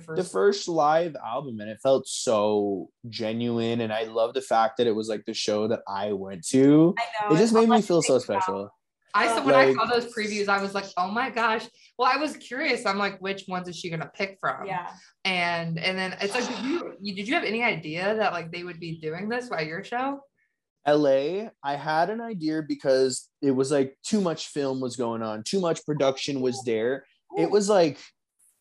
Her 0.07 0.17
the 0.17 0.23
first- 0.23 0.33
first 0.33 0.69
live 0.69 1.17
album, 1.25 1.61
and 1.61 1.71
it 1.71 1.79
felt 1.83 2.07
so 2.07 2.91
genuine. 3.09 3.81
And 3.81 3.93
I 3.93 4.05
love 4.05 4.35
the 4.35 4.43
fact 4.43 4.79
that 4.79 4.87
it 4.87 4.95
was 4.95 5.09
like 5.09 5.25
the 5.25 5.35
show 5.35 5.69
that 5.69 5.81
I 5.89 6.13
went 6.13 6.47
to. 6.49 6.95
I 6.99 7.29
know. 7.29 7.35
It 7.35 7.39
just 7.39 7.55
made 7.55 7.69
me 7.69 7.83
feel 7.83 8.03
so 8.03 8.19
think 8.19 8.31
about. 8.31 8.43
special. 8.43 8.71
I 9.15 9.29
saw 9.29 9.45
when 9.45 9.55
I 9.55 9.73
saw 9.73 9.87
those 9.87 10.13
previews, 10.15 10.49
I 10.49 10.61
was 10.61 10.75
like, 10.75 10.85
oh 10.99 11.11
my 11.11 11.31
gosh. 11.31 11.67
Well, 11.99 12.11
I 12.13 12.19
was 12.19 12.37
curious. 12.37 12.85
I'm 12.85 12.99
like, 12.99 13.19
which 13.21 13.45
ones 13.49 13.67
is 13.67 13.77
she 13.77 13.89
gonna 13.89 14.11
pick 14.15 14.37
from? 14.41 14.67
Yeah. 14.67 14.91
And 15.25 15.79
and 15.79 15.97
then 15.97 16.17
it's 16.21 16.35
like, 16.35 16.47
did 16.47 16.65
you, 16.65 16.93
you 17.01 17.15
did 17.15 17.27
you 17.27 17.35
have 17.35 17.45
any 17.45 17.63
idea 17.63 18.15
that 18.17 18.33
like 18.35 18.53
they 18.53 18.63
would 18.63 18.79
be 18.79 18.99
doing 18.99 19.29
this 19.31 19.49
by 19.49 19.63
your 19.63 19.83
show? 19.83 20.21
LA, 20.87 21.49
I 21.65 21.77
had 21.77 22.11
an 22.11 22.21
idea 22.21 22.63
because 22.63 23.29
it 23.43 23.51
was 23.51 23.73
like 23.73 23.97
too 24.05 24.21
much 24.21 24.49
film 24.49 24.81
was 24.81 24.97
going 24.97 25.23
on, 25.23 25.43
too 25.43 25.61
much 25.61 25.85
production 25.85 26.41
was 26.41 26.63
there. 26.65 27.05
It 27.37 27.51
was 27.51 27.69
like, 27.69 27.99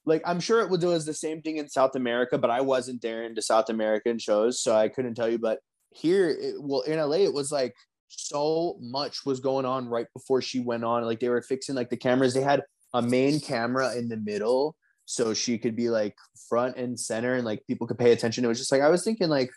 like 0.05 0.21
I'm 0.25 0.39
sure 0.39 0.61
it 0.61 0.69
was 0.69 1.05
the 1.05 1.13
same 1.13 1.41
thing 1.41 1.57
in 1.57 1.69
South 1.69 1.95
America, 1.95 2.37
but 2.37 2.49
I 2.49 2.61
wasn't 2.61 3.01
there 3.01 3.23
in 3.23 3.33
the 3.33 3.41
South 3.41 3.69
American 3.69 4.19
shows, 4.19 4.61
so 4.61 4.75
I 4.75 4.89
couldn't 4.89 5.15
tell 5.15 5.29
you. 5.29 5.39
But 5.39 5.59
here, 5.91 6.29
it, 6.29 6.55
well, 6.59 6.81
in 6.81 6.99
LA, 6.99 7.17
it 7.17 7.33
was 7.33 7.51
like 7.51 7.73
so 8.07 8.77
much 8.79 9.25
was 9.25 9.39
going 9.39 9.65
on 9.65 9.87
right 9.87 10.07
before 10.13 10.41
she 10.41 10.59
went 10.59 10.83
on. 10.83 11.03
Like 11.03 11.19
they 11.19 11.29
were 11.29 11.41
fixing 11.41 11.75
like 11.75 11.89
the 11.89 11.97
cameras. 11.97 12.33
They 12.33 12.41
had 12.41 12.63
a 12.93 13.01
main 13.01 13.39
camera 13.39 13.95
in 13.95 14.07
the 14.07 14.17
middle, 14.17 14.75
so 15.05 15.33
she 15.33 15.57
could 15.57 15.75
be 15.75 15.89
like 15.89 16.15
front 16.49 16.77
and 16.77 16.99
center, 16.99 17.33
and 17.33 17.45
like 17.45 17.65
people 17.67 17.87
could 17.87 17.99
pay 17.99 18.11
attention. 18.11 18.45
It 18.45 18.49
was 18.49 18.59
just 18.59 18.71
like 18.71 18.81
I 18.81 18.89
was 18.89 19.03
thinking 19.03 19.29
like 19.29 19.49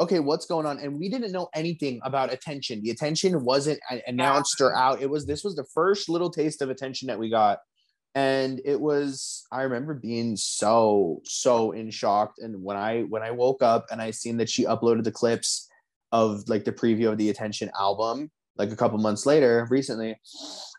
okay, 0.00 0.18
what's 0.18 0.46
going 0.46 0.64
on? 0.64 0.78
And 0.78 0.98
we 0.98 1.10
didn't 1.10 1.30
know 1.30 1.48
anything 1.54 2.00
about 2.02 2.32
attention. 2.32 2.80
The 2.82 2.90
attention 2.90 3.44
wasn't 3.44 3.80
announced 4.06 4.60
or 4.60 4.74
out. 4.74 5.02
It 5.02 5.10
was 5.10 5.26
this 5.26 5.44
was 5.44 5.54
the 5.54 5.66
first 5.74 6.08
little 6.08 6.30
taste 6.30 6.62
of 6.62 6.70
attention 6.70 7.08
that 7.08 7.18
we 7.18 7.28
got. 7.28 7.58
And 8.14 8.60
it 8.64 8.80
was, 8.80 9.46
I 9.52 9.62
remember 9.62 9.94
being 9.94 10.36
so, 10.36 11.20
so 11.24 11.70
in 11.72 11.90
shock. 11.90 12.34
And 12.38 12.62
when 12.62 12.76
I 12.76 13.02
when 13.02 13.22
I 13.22 13.30
woke 13.30 13.62
up 13.62 13.86
and 13.90 14.02
I 14.02 14.10
seen 14.10 14.36
that 14.38 14.48
she 14.48 14.64
uploaded 14.64 15.04
the 15.04 15.12
clips 15.12 15.68
of 16.12 16.48
like 16.48 16.64
the 16.64 16.72
preview 16.72 17.10
of 17.10 17.18
the 17.18 17.30
attention 17.30 17.70
album, 17.78 18.30
like 18.56 18.72
a 18.72 18.76
couple 18.76 18.98
months 18.98 19.26
later, 19.26 19.66
recently. 19.70 20.16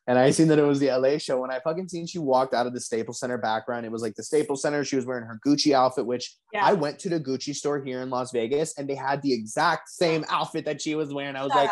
And 0.08 0.18
I 0.18 0.32
seen 0.32 0.48
that 0.50 0.60
it 0.60 0.64
was 0.64 0.80
the 0.80 0.90
LA 0.92 1.20
show. 1.20 1.40
When 1.40 1.52
I 1.52 1.60
fucking 1.64 1.88
seen 1.88 2.08
she 2.08 2.20
walked 2.20 2.54
out 2.54 2.68
of 2.68 2.74
the 2.74 2.82
Staples 2.82 3.20
Center 3.20 3.38
background, 3.38 3.86
it 3.86 3.92
was 3.92 4.02
like 4.02 4.16
the 4.16 4.24
Staples 4.24 4.62
Center. 4.62 4.84
She 4.84 4.96
was 4.96 5.06
wearing 5.06 5.26
her 5.26 5.40
Gucci 5.46 5.74
outfit, 5.74 6.06
which 6.06 6.36
Yeah. 6.52 6.66
I 6.66 6.74
went 6.74 7.00
to 7.00 7.10
the 7.10 7.20
Gucci 7.20 7.56
store 7.56 7.82
here 7.84 8.02
in 8.02 8.10
Las 8.10 8.32
Vegas 8.32 8.78
and 8.78 8.90
they 8.90 8.96
had 8.96 9.22
the 9.22 9.32
exact 9.32 9.90
same 9.90 10.26
outfit 10.28 10.66
that 10.66 10.82
she 10.82 10.96
was 10.96 11.14
wearing. 11.14 11.36
I 11.36 11.44
was 11.44 11.54
like, 11.54 11.70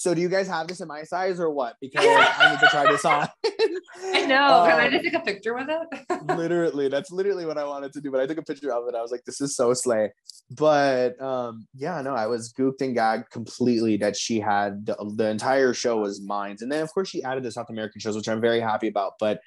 So 0.00 0.14
do 0.14 0.22
you 0.22 0.30
guys 0.30 0.48
have 0.48 0.66
this 0.66 0.80
in 0.80 0.88
my 0.88 1.02
size 1.02 1.38
or 1.38 1.50
what? 1.50 1.76
Because 1.78 2.06
I 2.08 2.50
need 2.50 2.60
to 2.60 2.68
try 2.68 2.90
this 2.90 3.04
on. 3.04 3.28
I 4.14 4.24
know. 4.24 4.64
Can 4.66 4.80
I 4.80 4.86
Um, 4.86 4.92
just 4.92 5.04
take 5.04 5.12
a 5.12 5.20
picture 5.20 5.54
with 5.54 5.68
it? 5.68 6.06
literally 6.38 6.88
that's 6.88 7.10
literally 7.10 7.44
what 7.44 7.58
i 7.58 7.64
wanted 7.64 7.92
to 7.92 8.00
do 8.00 8.10
but 8.10 8.20
i 8.20 8.26
took 8.26 8.38
a 8.38 8.42
picture 8.42 8.72
of 8.72 8.86
it 8.88 8.94
i 8.94 9.02
was 9.02 9.10
like 9.10 9.24
this 9.24 9.40
is 9.40 9.54
so 9.56 9.74
slay 9.74 10.10
but 10.50 11.20
um 11.20 11.66
yeah 11.74 12.00
no 12.00 12.14
i 12.14 12.26
was 12.26 12.52
gooped 12.52 12.80
and 12.80 12.94
gagged 12.94 13.30
completely 13.30 13.96
that 13.96 14.16
she 14.16 14.38
had 14.40 14.86
the, 14.86 14.96
the 15.16 15.28
entire 15.28 15.74
show 15.74 15.98
was 15.98 16.20
mine 16.22 16.56
and 16.60 16.70
then 16.70 16.82
of 16.82 16.92
course 16.94 17.08
she 17.08 17.22
added 17.22 17.42
the 17.42 17.50
south 17.50 17.68
american 17.68 18.00
shows 18.00 18.16
which 18.16 18.28
i'm 18.28 18.40
very 18.40 18.60
happy 18.60 18.88
about 18.88 19.12
but 19.18 19.40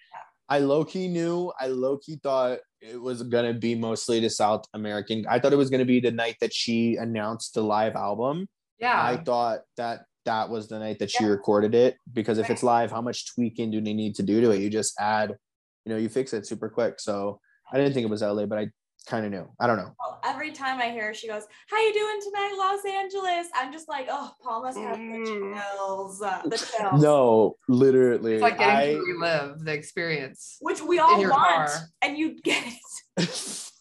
i 0.49 0.59
low-key 0.59 1.07
knew 1.07 1.51
i 1.59 1.67
low-key 1.67 2.19
thought 2.21 2.59
it 2.81 3.01
was 3.01 3.23
gonna 3.23 3.53
be 3.53 3.75
mostly 3.75 4.19
the 4.19 4.29
south 4.29 4.65
american 4.73 5.25
i 5.29 5.39
thought 5.39 5.53
it 5.53 5.57
was 5.57 5.69
gonna 5.69 5.85
be 5.85 5.99
the 5.99 6.11
night 6.11 6.35
that 6.41 6.53
she 6.53 6.95
announced 6.97 7.53
the 7.53 7.63
live 7.63 7.95
album 7.95 8.47
yeah. 8.79 9.01
i 9.01 9.17
thought 9.17 9.59
that 9.77 10.01
that 10.25 10.49
was 10.49 10.67
the 10.67 10.79
night 10.79 10.99
that 10.99 11.11
she 11.11 11.23
Yeah. 11.23 11.29
recorded 11.31 11.75
it 11.75 11.97
because 12.13 12.37
if 12.37 12.43
Right. 12.43 12.51
it's 12.51 12.63
live 12.63 12.91
how 12.91 13.01
much 13.01 13.33
tweaking 13.33 13.71
do 13.71 13.81
they 13.81 13.93
need 13.93 14.15
to 14.15 14.23
do 14.23 14.41
to 14.41 14.51
it 14.51 14.59
you 14.61 14.69
just 14.69 14.93
add 14.99 15.35
you 15.85 15.91
know 15.91 15.97
you 15.97 16.09
fix 16.09 16.33
it 16.33 16.45
super 16.47 16.69
quick 16.69 16.99
so 16.99 17.39
i 17.71 17.77
didn't 17.77 17.93
think 17.93 18.05
it 18.05 18.09
was 18.09 18.21
la 18.21 18.45
but 18.45 18.57
i 18.57 18.67
kind 19.05 19.25
of 19.25 19.31
knew 19.31 19.45
i 19.59 19.67
don't 19.67 19.77
know 19.77 19.91
Well, 19.99 20.19
every 20.25 20.51
time 20.51 20.79
I 20.79 20.89
hear 20.91 21.07
her, 21.07 21.13
she 21.13 21.27
goes, 21.27 21.43
"How 21.67 21.77
you 21.85 21.93
doing 21.93 22.19
tonight, 22.21 22.55
Los 22.57 22.85
Angeles?" 22.85 23.47
I'm 23.53 23.73
just 23.73 23.89
like, 23.89 24.07
"Oh, 24.09 24.31
Paul 24.41 24.63
must 24.63 24.77
have 24.79 24.97
the 24.97 25.19
Mm. 25.19 25.61
chills, 25.75 26.21
uh, 26.21 26.41
the 26.45 26.57
chills." 26.77 27.01
no 27.03 27.57
literally 27.67 28.35
it's 28.35 28.41
like 28.41 28.57
getting 28.57 28.75
I, 28.77 28.93
to 28.93 29.03
relive 29.13 29.59
the 29.65 29.73
experience. 29.73 30.55
which 30.61 30.81
we 30.81 30.99
all 30.99 31.21
want, 31.21 31.67
car. 31.67 31.69
and 32.01 32.17
you 32.17 32.39
get 32.41 32.63
it. 32.65 33.69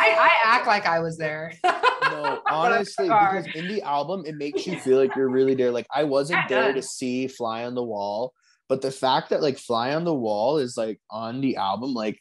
I, 0.00 0.10
I 0.10 0.30
act 0.44 0.66
like 0.66 0.86
I 0.86 1.00
was 1.00 1.16
there. 1.18 1.52
no 1.64 2.40
honestly 2.46 3.08
because 3.08 3.46
in 3.54 3.68
the 3.68 3.82
album 3.82 4.24
it 4.26 4.34
makes 4.36 4.66
you 4.66 4.78
feel 4.78 4.98
like 4.98 5.14
you're 5.16 5.28
really 5.28 5.54
there. 5.54 5.70
Like 5.70 5.86
i 5.94 6.04
wasn't 6.04 6.40
it 6.44 6.48
there 6.48 6.72
to 6.72 6.82
see 6.82 7.26
fly 7.26 7.64
on 7.64 7.74
the 7.74 7.82
wall 7.82 8.32
but 8.68 8.82
the 8.82 8.90
fact 8.90 9.30
that 9.30 9.42
like 9.42 9.58
fly 9.58 9.94
on 9.94 10.04
the 10.04 10.14
wall 10.14 10.58
is 10.58 10.76
like 10.76 11.00
on 11.10 11.40
the 11.40 11.56
album 11.56 11.94
like 11.94 12.20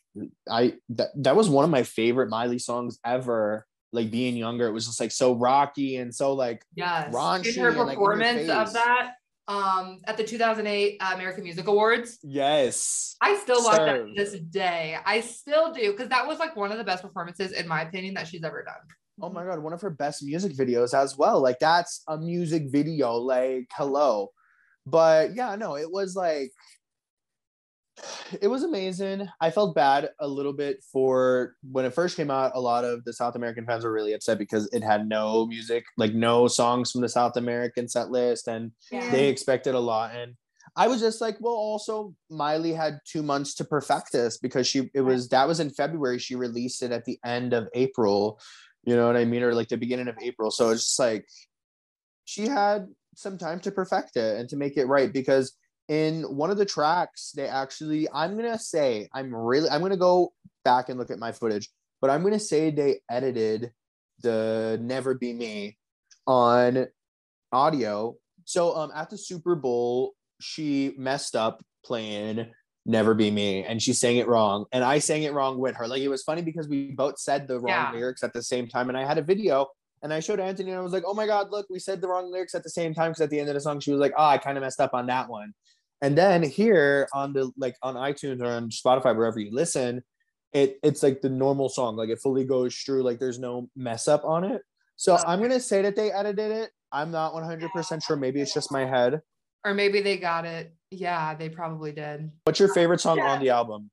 i 0.50 0.74
that, 0.90 1.10
that 1.16 1.36
was 1.36 1.50
one 1.50 1.64
of 1.64 1.72
my 1.72 1.84
favorite 1.84 2.30
miley 2.30 2.60
songs 2.60 3.00
ever. 3.06 3.66
Like 3.94 4.12
being 4.12 4.36
younger 4.36 4.68
it 4.68 4.74
was 4.74 4.86
just 4.86 5.00
like 5.00 5.12
so 5.12 5.34
rocky 5.34 5.96
and 5.96 6.14
so 6.14 6.34
like 6.34 6.62
Yes. 6.76 7.14
Raunchy 7.14 7.56
In 7.56 7.64
her 7.64 7.70
and, 7.70 7.78
like, 7.80 7.98
in 7.98 8.04
performance 8.04 8.50
of 8.50 8.74
that 8.74 9.14
um, 9.48 10.00
at 10.06 10.18
the 10.18 10.24
2008 10.24 10.98
American 11.00 11.44
Music 11.44 11.68
Awards, 11.68 12.20
yes 12.24 13.08
I 13.22 13.38
still 13.38 13.64
watch 13.64 13.78
that 13.78 14.06
to 14.06 14.14
this 14.16 14.40
day. 14.40 14.98
I 15.06 15.22
still 15.22 15.74
do 15.74 15.92
because 15.92 16.10
that 16.10 16.28
was 16.28 16.40
like 16.40 16.56
one 16.56 16.72
of 16.72 16.78
the 16.78 16.84
best 16.84 17.04
performances, 17.04 17.52
in 17.52 17.68
my 17.68 17.82
opinion, 17.82 18.14
that 18.16 18.28
she's 18.28 18.44
ever 18.44 18.64
done. 18.64 18.76
Oh 19.22 19.30
my 19.30 19.44
god, 19.44 19.60
one 19.60 19.74
of 19.74 19.82
her 19.82 19.90
best 19.90 20.24
music 20.24 20.54
videos 20.54 20.94
as 20.94 21.18
well. 21.18 21.42
Like 21.42 21.60
that's 21.60 22.04
a 22.08 22.18
music 22.18 22.64
video, 22.68 23.14
like 23.14 23.68
hello. 23.74 24.30
But 24.86 25.36
yeah, 25.36 25.56
no, 25.56 25.76
it 25.76 25.92
was 25.92 26.16
like 26.16 26.52
it 28.42 28.48
was 28.48 28.64
amazing. 28.64 29.28
I 29.42 29.52
felt 29.52 29.76
bad 29.76 30.10
a 30.20 30.28
little 30.28 30.54
bit 30.54 30.84
for 30.92 31.56
when 31.70 31.86
it 31.86 31.94
first 31.94 32.18
came 32.18 32.32
out. 32.32 32.52
A 32.56 32.60
lot 32.60 32.84
of 32.84 33.04
the 33.06 33.14
South 33.14 33.36
American 33.36 33.66
fans 33.66 33.84
were 33.84 33.92
really 33.92 34.14
upset 34.14 34.38
because 34.38 34.70
it 34.74 34.84
had 34.84 35.08
no 35.08 35.46
music, 35.46 35.86
like 35.98 36.14
no 36.14 36.48
songs 36.48 36.92
from 36.92 37.02
the 37.02 37.10
South 37.10 37.38
American 37.38 37.88
set 37.88 38.10
list, 38.10 38.48
and 38.48 38.72
Yeah. 38.92 39.10
they 39.12 39.28
expected 39.30 39.76
a 39.76 39.80
lot. 39.80 40.16
And 40.16 40.36
I 40.76 40.88
was 40.88 41.00
just 41.00 41.22
like, 41.22 41.38
well, 41.40 41.54
also 41.54 42.14
Miley 42.30 42.74
had 42.74 43.00
two 43.06 43.24
months 43.24 43.56
to 43.56 43.66
perfect 43.66 44.12
this 44.12 44.38
because 44.38 44.68
she 44.68 44.90
it 44.94 45.02
was 45.02 45.30
that 45.30 45.48
was 45.48 45.60
in 45.60 45.70
February. 45.70 46.20
She 46.20 46.36
released 46.36 46.84
it 46.84 46.92
at 46.92 47.06
the 47.06 47.18
end 47.26 47.54
of 47.54 47.68
April. 47.74 48.40
You 48.84 48.96
know 48.96 49.08
what 49.08 49.18
I 49.18 49.26
mean? 49.26 49.44
Or 49.44 49.54
like 49.56 49.70
the 49.70 49.78
beginning 49.78 50.08
of 50.08 50.16
April. 50.22 50.52
So 50.52 50.70
it's 50.70 50.84
just 50.84 51.00
like 51.00 51.28
she 52.26 52.48
had 52.48 52.88
some 53.16 53.38
time 53.38 53.60
to 53.62 53.72
perfect 53.72 54.18
it 54.18 54.38
and 54.40 54.48
to 54.50 54.56
make 54.58 54.78
it 54.78 54.86
right 54.86 55.12
because 55.12 55.54
in 55.90 56.24
one 56.24 56.50
of 56.50 56.58
the 56.58 56.66
tracks 56.66 57.32
they 57.36 57.48
actually 57.48 58.08
i'm 58.14 58.36
gonna 58.36 58.60
say 58.60 59.08
i'm 59.14 59.34
really 59.34 59.70
i'm 59.70 59.82
gonna 59.82 59.96
go 59.96 60.34
back 60.66 60.90
and 60.90 61.00
look 61.00 61.10
at 61.10 61.20
my 61.20 61.32
footage 61.32 61.70
but 62.02 62.10
i'm 62.10 62.24
gonna 62.24 62.40
say 62.40 62.70
they 62.70 63.00
edited 63.10 63.72
the 64.22 64.78
never 64.82 65.14
be 65.14 65.32
me 65.34 65.78
on 66.26 66.88
audio 67.52 68.16
so 68.44 68.76
um 68.76 68.92
at 68.94 69.10
the 69.10 69.18
super 69.18 69.56
bowl 69.56 70.14
she 70.42 70.94
messed 70.98 71.36
up 71.36 71.64
playing 71.86 72.46
never 72.86 73.14
be 73.14 73.32
me 73.32 73.64
and 73.64 73.82
she 73.82 73.94
sang 73.94 74.18
it 74.18 74.28
wrong 74.28 74.66
and 74.74 74.84
i 74.84 75.00
sang 75.00 75.24
it 75.24 75.34
wrong 75.34 75.58
with 75.58 75.76
her 75.76 75.88
like 75.88 76.02
it 76.02 76.08
was 76.10 76.24
funny 76.24 76.42
because 76.42 76.68
we 76.68 76.92
both 76.92 77.18
said 77.18 77.48
the 77.48 77.60
wrong 77.60 77.66
Yeah. 77.68 77.92
lyrics 77.94 78.24
at 78.24 78.34
the 78.34 78.44
same 78.44 78.68
time 78.68 78.90
and 78.90 78.98
i 78.98 79.06
had 79.06 79.18
a 79.18 79.22
video 79.22 79.68
and 80.04 80.14
I 80.14 80.20
showed 80.20 80.40
Anthony 80.40 80.70
and 80.70 80.80
I 80.80 80.84
was 80.84 80.94
like, 80.94 81.04
oh 81.08 81.16
my 81.16 81.26
God, 81.26 81.50
look, 81.50 81.66
we 81.72 81.80
said 81.80 82.02
the 82.02 82.08
wrong 82.08 82.32
lyrics 82.32 82.54
at 82.54 82.62
the 82.64 82.70
same 82.70 82.94
time. 82.94 83.12
Cause 83.12 83.22
at 83.22 83.32
the 83.32 83.40
end 83.40 83.50
of 83.50 83.56
the 83.56 83.62
song, 83.62 83.80
she 83.80 83.92
was 83.92 84.00
like, 84.00 84.14
oh, 84.16 84.26
I 84.26 84.38
kind 84.38 84.56
of 84.56 84.62
messed 84.64 84.80
up 84.80 84.94
on 84.94 85.08
that 85.08 85.28
one. 85.28 85.56
And 86.02 86.18
then 86.18 86.44
here 86.44 87.08
on 87.14 87.34
the 87.34 87.52
like 87.58 87.76
on 87.82 87.96
iTunes 87.96 88.42
or 88.42 88.48
on 88.48 88.70
Spotify, 88.70 89.16
wherever 89.16 89.40
you 89.40 89.52
listen, 89.52 90.04
it 90.54 90.78
it's 90.84 91.02
like 91.02 91.22
the 91.22 91.30
normal 91.30 91.70
song. 91.70 91.96
Like 91.96 92.10
it 92.10 92.20
fully 92.22 92.46
goes 92.46 92.76
through, 92.76 93.04
like 93.04 93.20
there's 93.20 93.40
no 93.40 93.70
mess 93.76 94.08
up 94.08 94.24
on 94.24 94.44
it. 94.44 94.62
So 94.96 95.16
Okay. 95.16 95.24
I'm 95.26 95.42
gonna 95.42 95.60
say 95.60 95.82
that 95.82 95.96
they 95.96 96.12
edited 96.12 96.52
it. 96.52 96.72
I'm 96.92 97.12
not 97.12 97.34
100% 97.34 98.04
sure. 98.06 98.16
Maybe 98.16 98.40
it's 98.42 98.54
just 98.54 98.72
my 98.72 98.86
head. 98.86 99.22
Or 99.66 99.74
maybe 99.74 100.02
they 100.02 100.18
got 100.18 100.46
it. 100.46 100.74
Yeah, 100.92 101.36
they 101.36 101.50
probably 101.50 101.92
did. 101.92 102.32
What's 102.46 102.60
your 102.60 102.74
favorite 102.74 103.02
song 103.02 103.18
Yeah. 103.18 103.32
on 103.32 103.40
the 103.42 103.50
album? 103.50 103.90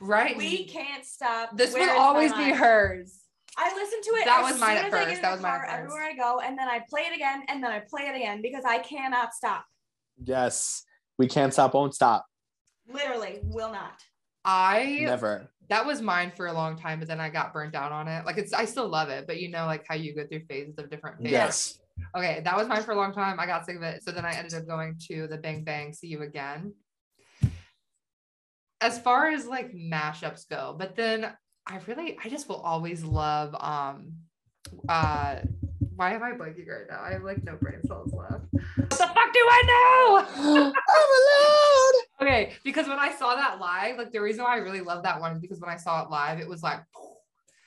Right? 0.00 0.36
We 0.36 0.64
can't 0.66 1.04
stop. 1.04 1.56
this 1.56 1.74
Where 1.74 1.92
will 1.92 2.00
always 2.00 2.32
be 2.32 2.50
hers. 2.50 3.18
I 3.56 3.74
listen 3.74 4.00
to 4.00 4.10
it. 4.20 4.24
That 4.24 4.42
was 4.42 4.58
mine 4.58 4.78
at 4.78 4.86
as 4.86 4.94
I 4.94 4.98
get 5.00 5.08
first. 5.10 5.22
That 5.22 5.32
was 5.32 5.40
mine 5.42 5.52
car, 5.58 5.66
at. 5.66 5.80
Everywhere 5.80 6.04
I 6.04 6.14
go, 6.14 6.40
and 6.40 6.58
then 6.58 6.68
I 6.68 6.80
play 6.88 7.02
it 7.02 7.14
again, 7.14 7.42
and 7.48 7.62
then 7.62 7.70
I 7.70 7.80
play 7.80 8.02
it 8.06 8.16
again 8.16 8.40
because 8.40 8.64
I 8.64 8.78
cannot 8.78 9.34
stop. 9.34 9.66
Yes. 10.24 10.84
We 11.22 11.28
can't 11.28 11.52
stop, 11.52 11.74
won't 11.74 11.94
stop. 11.94 12.26
Literally, 12.92 13.38
will 13.44 13.70
not. 13.70 14.02
I 14.44 15.02
Never. 15.02 15.48
that 15.68 15.86
was 15.86 16.02
mine 16.02 16.32
for 16.34 16.48
a 16.48 16.52
long 16.52 16.76
time, 16.76 16.98
but 16.98 17.06
then 17.06 17.20
I 17.20 17.28
got 17.28 17.52
burnt 17.52 17.76
out 17.76 17.92
on 17.92 18.08
it. 18.08 18.26
Like 18.26 18.38
it's 18.38 18.52
I 18.52 18.64
still 18.64 18.88
love 18.88 19.08
it, 19.08 19.28
but 19.28 19.40
you 19.40 19.48
know, 19.48 19.64
like 19.66 19.84
how 19.88 19.94
you 19.94 20.16
go 20.16 20.26
through 20.26 20.46
phases 20.46 20.76
of 20.78 20.90
different 20.90 21.18
phases. 21.18 21.30
Yes. 21.30 21.78
Okay, 22.16 22.40
that 22.42 22.56
was 22.56 22.66
mine 22.66 22.82
for 22.82 22.90
a 22.90 22.96
long 22.96 23.12
time. 23.12 23.38
I 23.38 23.46
got 23.46 23.64
sick 23.64 23.76
of 23.76 23.82
it. 23.82 24.02
So 24.02 24.10
then 24.10 24.24
I 24.24 24.32
ended 24.32 24.54
up 24.54 24.66
going 24.66 24.98
to 25.10 25.28
the 25.28 25.36
Bang 25.36 25.62
Bang 25.62 25.92
See 25.92 26.08
You 26.08 26.22
Again. 26.22 26.74
As 28.80 28.98
far 28.98 29.28
as 29.28 29.46
like 29.46 29.72
mashups 29.72 30.48
go, 30.48 30.74
but 30.76 30.96
then 30.96 31.32
I 31.68 31.78
really 31.86 32.18
I 32.24 32.30
just 32.30 32.48
will 32.48 32.62
always 32.62 33.04
love 33.04 33.54
um 33.60 34.14
uh 34.88 35.36
why 36.02 36.14
am 36.14 36.22
I 36.24 36.32
blanking 36.32 36.66
right 36.66 36.86
now? 36.90 37.00
I 37.00 37.12
have 37.12 37.22
like 37.22 37.44
no 37.44 37.54
brain 37.54 37.80
cells 37.84 38.12
left. 38.12 38.44
What 38.76 38.90
the 38.90 38.96
fuck 38.96 39.32
do 39.32 39.38
I 39.38 39.62
know? 39.70 40.72
I'm 40.74 41.12
allowed. 41.20 41.92
Okay, 42.22 42.54
because 42.64 42.88
when 42.88 42.98
I 42.98 43.12
saw 43.12 43.36
that 43.36 43.60
live, 43.60 43.98
like 43.98 44.10
the 44.10 44.20
reason 44.20 44.42
why 44.42 44.54
I 44.54 44.56
really 44.56 44.80
love 44.80 45.04
that 45.04 45.20
one 45.20 45.30
is 45.36 45.38
because 45.38 45.60
when 45.60 45.70
I 45.70 45.76
saw 45.76 46.02
it 46.02 46.10
live, 46.10 46.40
it 46.40 46.48
was 46.48 46.60
like 46.60 46.80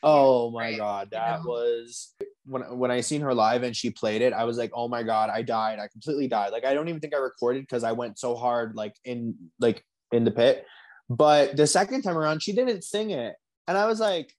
Oh 0.03 0.51
my 0.51 0.63
Right, 0.63 0.77
god, 0.77 1.07
you 1.13 1.17
that 1.17 1.43
know? 1.43 1.49
was 1.49 2.13
when 2.45 2.77
when 2.77 2.91
I 2.91 2.99
seen 2.99 3.21
her 3.21 3.33
live 3.33 3.63
and 3.63 3.73
she 3.73 3.89
played 3.89 4.21
it, 4.21 4.33
I 4.33 4.43
was 4.43 4.57
like, 4.57 4.71
"Oh 4.73 4.89
my 4.89 5.01
god, 5.01 5.29
I 5.29 5.41
died. 5.41 5.79
I 5.79 5.87
completely 5.87 6.27
died." 6.27 6.51
Like 6.51 6.65
I 6.65 6.73
don't 6.73 6.89
even 6.89 6.99
think 6.99 7.15
I 7.15 7.19
recorded 7.19 7.61
because 7.63 7.85
I 7.85 7.93
went 7.93 8.19
so 8.19 8.35
hard 8.35 8.75
like 8.75 8.95
in 9.05 9.35
like 9.61 9.81
in 10.11 10.25
the 10.25 10.31
pit. 10.31 10.65
But 11.09 11.55
the 11.55 11.67
second 11.67 12.01
time 12.01 12.17
around, 12.17 12.43
she 12.43 12.53
didn't 12.53 12.83
sing 12.83 13.11
it. 13.11 13.35
And 13.67 13.77
I 13.77 13.85
was 13.87 14.01
like, 14.01 14.33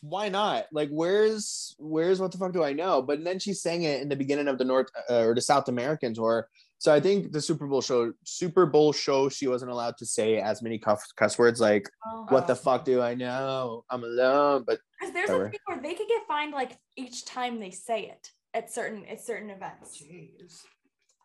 "Why 0.00 0.28
not? 0.28 0.66
Like 0.72 0.88
where's 0.90 1.74
where's 1.78 2.20
what 2.20 2.32
the 2.32 2.38
fuck 2.38 2.52
do 2.52 2.62
I 2.64 2.72
know?" 2.72 3.02
But 3.02 3.24
then 3.24 3.38
she 3.38 3.52
sang 3.54 3.82
it 3.82 4.00
in 4.02 4.08
the 4.08 4.16
beginning 4.16 4.48
of 4.48 4.58
the 4.58 4.64
North 4.64 4.88
uh, 5.08 5.24
or 5.26 5.34
the 5.34 5.40
South 5.40 5.68
American 5.68 6.14
tour. 6.14 6.48
So 6.78 6.94
I 6.94 6.98
think 7.00 7.32
the 7.32 7.42
Super 7.42 7.66
Bowl 7.66 7.82
show 7.82 8.12
Super 8.24 8.64
Bowl 8.66 8.92
show 8.92 9.28
she 9.28 9.46
wasn't 9.48 9.70
allowed 9.70 9.98
to 9.98 10.06
say 10.06 10.38
as 10.40 10.62
many 10.62 10.78
cuss, 10.78 11.12
cuss 11.12 11.38
words 11.38 11.60
like 11.60 11.90
what 12.28 12.46
the 12.46 12.54
Oh. 12.54 12.56
fuck 12.56 12.84
do 12.86 13.02
I 13.02 13.14
know? 13.14 13.84
I'm 13.90 14.02
alone. 14.02 14.64
But 14.66 14.78
Because 14.98 15.12
there's 15.12 15.28
Whatever. 15.28 15.46
a 15.46 15.50
thing 15.50 15.60
where 15.66 15.82
they 15.82 15.94
could 15.94 16.08
get 16.08 16.26
fined 16.26 16.52
like 16.54 16.78
each 16.96 17.26
time 17.26 17.60
they 17.60 17.70
say 17.70 18.04
it 18.06 18.30
at 18.54 18.72
certain 18.72 19.04
at 19.06 19.20
certain 19.20 19.50
events. 19.50 20.02
jeez. 20.02 20.62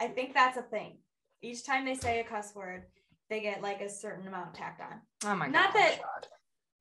I 0.01 0.07
think 0.09 0.33
that's 0.33 0.57
a 0.57 0.61
thing. 0.63 0.97
Each 1.41 1.65
time 1.65 1.85
they 1.85 1.95
say 1.95 2.19
a 2.19 2.23
cuss 2.25 2.53
word, 2.53 2.83
they 3.29 3.39
get 3.39 3.61
like 3.61 3.79
a 3.79 3.89
certain 3.89 4.27
amount 4.27 4.55
tacked 4.55 4.81
on. 4.81 4.99
Oh 5.23 5.35
my 5.35 5.45
god. 5.45 5.53
Not 5.53 5.73
that 5.73 5.99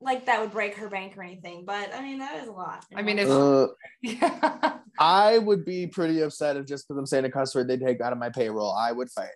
like 0.05 0.27
that 0.27 0.41
would 0.41 0.53
break 0.53 0.75
her 0.77 0.89
bank 0.89 1.17
or 1.17 1.23
anything, 1.23 1.65
but 1.65 1.93
I 1.95 2.03
mean 2.03 2.19
that 2.19 2.41
is 2.43 2.49
a 2.49 2.53
lot. 2.53 2.85
I 2.95 3.03
mean, 3.03 3.19
if- 3.19 3.29
uh, 3.29 3.69
Yeah. 4.03 4.79
I 5.01 5.39
would 5.39 5.65
be 5.65 5.89
pretty 5.89 6.21
upset 6.21 6.57
if 6.57 6.67
just 6.67 6.87
because 6.87 6.99
I'm 6.99 7.07
saying 7.07 7.25
a 7.25 7.31
cuss 7.31 7.53
word 7.55 7.67
they 7.67 7.77
take 7.77 8.01
out 8.01 8.13
of 8.13 8.19
my 8.19 8.29
payroll. 8.31 8.73
I 8.73 8.93
would 8.93 9.11
fight. 9.11 9.31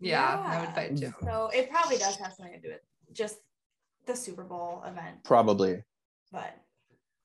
yeah, 0.00 0.38
I 0.46 0.60
would 0.60 0.74
fight 0.74 0.96
too. 0.96 1.12
so 1.22 1.50
it 1.52 1.70
probably 1.70 1.96
does 1.98 2.16
have 2.16 2.32
something 2.34 2.54
to 2.54 2.60
do 2.60 2.68
with 2.74 2.80
just 3.16 3.38
the 4.06 4.14
Super 4.14 4.44
Bowl 4.44 4.82
event, 4.86 5.24
Probably. 5.24 5.82
but 6.30 6.56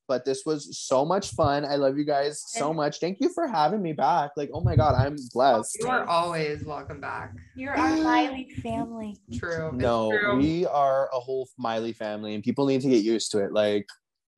But 0.07 0.23
this 0.23 0.43
was 0.45 0.77
so 0.77 1.03
much 1.03 1.31
fun. 1.31 1.65
I 1.65 1.75
love 1.75 1.97
you 1.97 2.05
guys 2.05 2.41
so 2.47 2.73
much. 2.73 2.99
Thank 2.99 3.17
you 3.19 3.29
for 3.33 3.47
having 3.47 3.81
me 3.81 3.93
back. 3.93 4.31
Like, 4.37 4.49
oh 4.53 4.61
my 4.61 4.75
God, 4.75 4.95
I'm 4.95 5.17
blessed. 5.33 5.77
You 5.81 5.87
are 5.89 6.05
always 6.05 6.63
welcome 6.63 7.01
back. 7.01 7.33
you're 7.55 7.75
our 7.75 7.97
Miley 7.97 8.49
family. 8.61 9.17
True. 9.37 9.71
No, 9.73 10.09
true. 10.11 10.37
we 10.37 10.65
are 10.65 11.09
a 11.13 11.19
whole 11.19 11.49
Miley 11.57 11.93
family 11.93 12.35
and 12.35 12.43
people 12.43 12.65
need 12.65 12.81
to 12.81 12.89
get 12.89 13.03
used 13.03 13.31
to 13.31 13.43
it. 13.43 13.51
Like, 13.51 13.87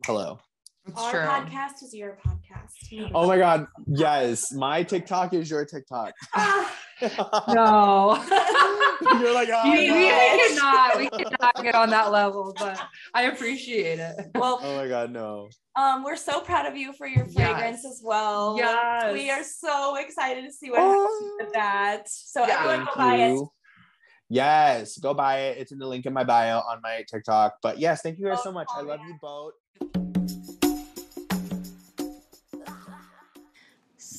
hello. 0.05 0.39
It's 0.89 0.99
Our 0.99 1.11
true. 1.11 1.19
podcast 1.21 1.83
is 1.83 1.93
your 1.93 2.17
podcast. 2.25 2.71
podcast. 2.91 3.11
Oh 3.13 3.27
my 3.27 3.37
god, 3.37 3.67
yes. 3.87 4.51
My 4.51 4.81
TikTok 4.83 5.33
is 5.33 5.49
your 5.49 5.65
TikTok. 5.65 6.13
Ah, 6.33 6.75
No. 7.47 8.17
You're 9.21 9.33
like, 9.33 9.49
oh, 9.53 9.71
we, 9.71 9.79
we, 9.79 9.87
no. 9.87 9.93
we 9.95 10.47
cannot 10.49 10.97
we 10.97 11.09
cannot 11.23 11.63
get 11.63 11.75
on 11.75 11.89
that 11.91 12.11
level, 12.11 12.53
but 12.57 12.79
I 13.13 13.23
appreciate 13.23 13.99
it. 13.99 14.15
Well, 14.35 14.59
Oh 14.61 14.75
my 14.77 14.87
god, 14.87 15.11
no. 15.11 15.49
um, 15.75 16.03
we're 16.03 16.17
so 16.17 16.41
proud 16.41 16.65
of 16.65 16.75
you 16.75 16.91
for 16.93 17.07
your 17.07 17.25
fragrance 17.25 17.81
Yes. 17.83 17.85
as 17.85 18.01
well. 18.03 18.55
Yes. 18.57 19.13
We 19.13 19.29
are 19.29 19.43
so 19.43 19.95
excited 19.95 20.43
to 20.45 20.51
see 20.51 20.69
what 20.71 20.79
happens 20.81 21.31
with 21.39 21.53
that. 21.53 22.03
So 22.09 22.45
Yeah. 22.45 22.55
everyone 22.59 22.85
Thank 22.85 22.89
go 22.89 22.95
buy 22.97 23.15
it. 23.15 23.47
Yes, 24.31 24.97
go 24.97 25.13
buy 25.13 25.39
it. 25.39 25.57
It's 25.59 25.71
in 25.71 25.79
the 25.79 25.87
link 25.87 26.05
in 26.05 26.13
my 26.13 26.23
bio 26.25 26.57
on 26.59 26.81
my 26.83 27.03
TikTok. 27.09 27.55
But 27.61 27.79
yes, 27.79 28.01
thank 28.01 28.19
you 28.19 28.25
guys 28.25 28.39
Oh, 28.41 28.43
so 28.45 28.51
much. 28.51 28.67
I 28.75 28.81
oh, 28.81 28.83
love 28.83 28.99
yeah. 29.01 29.07
you 29.07 29.17
both. 29.21 29.53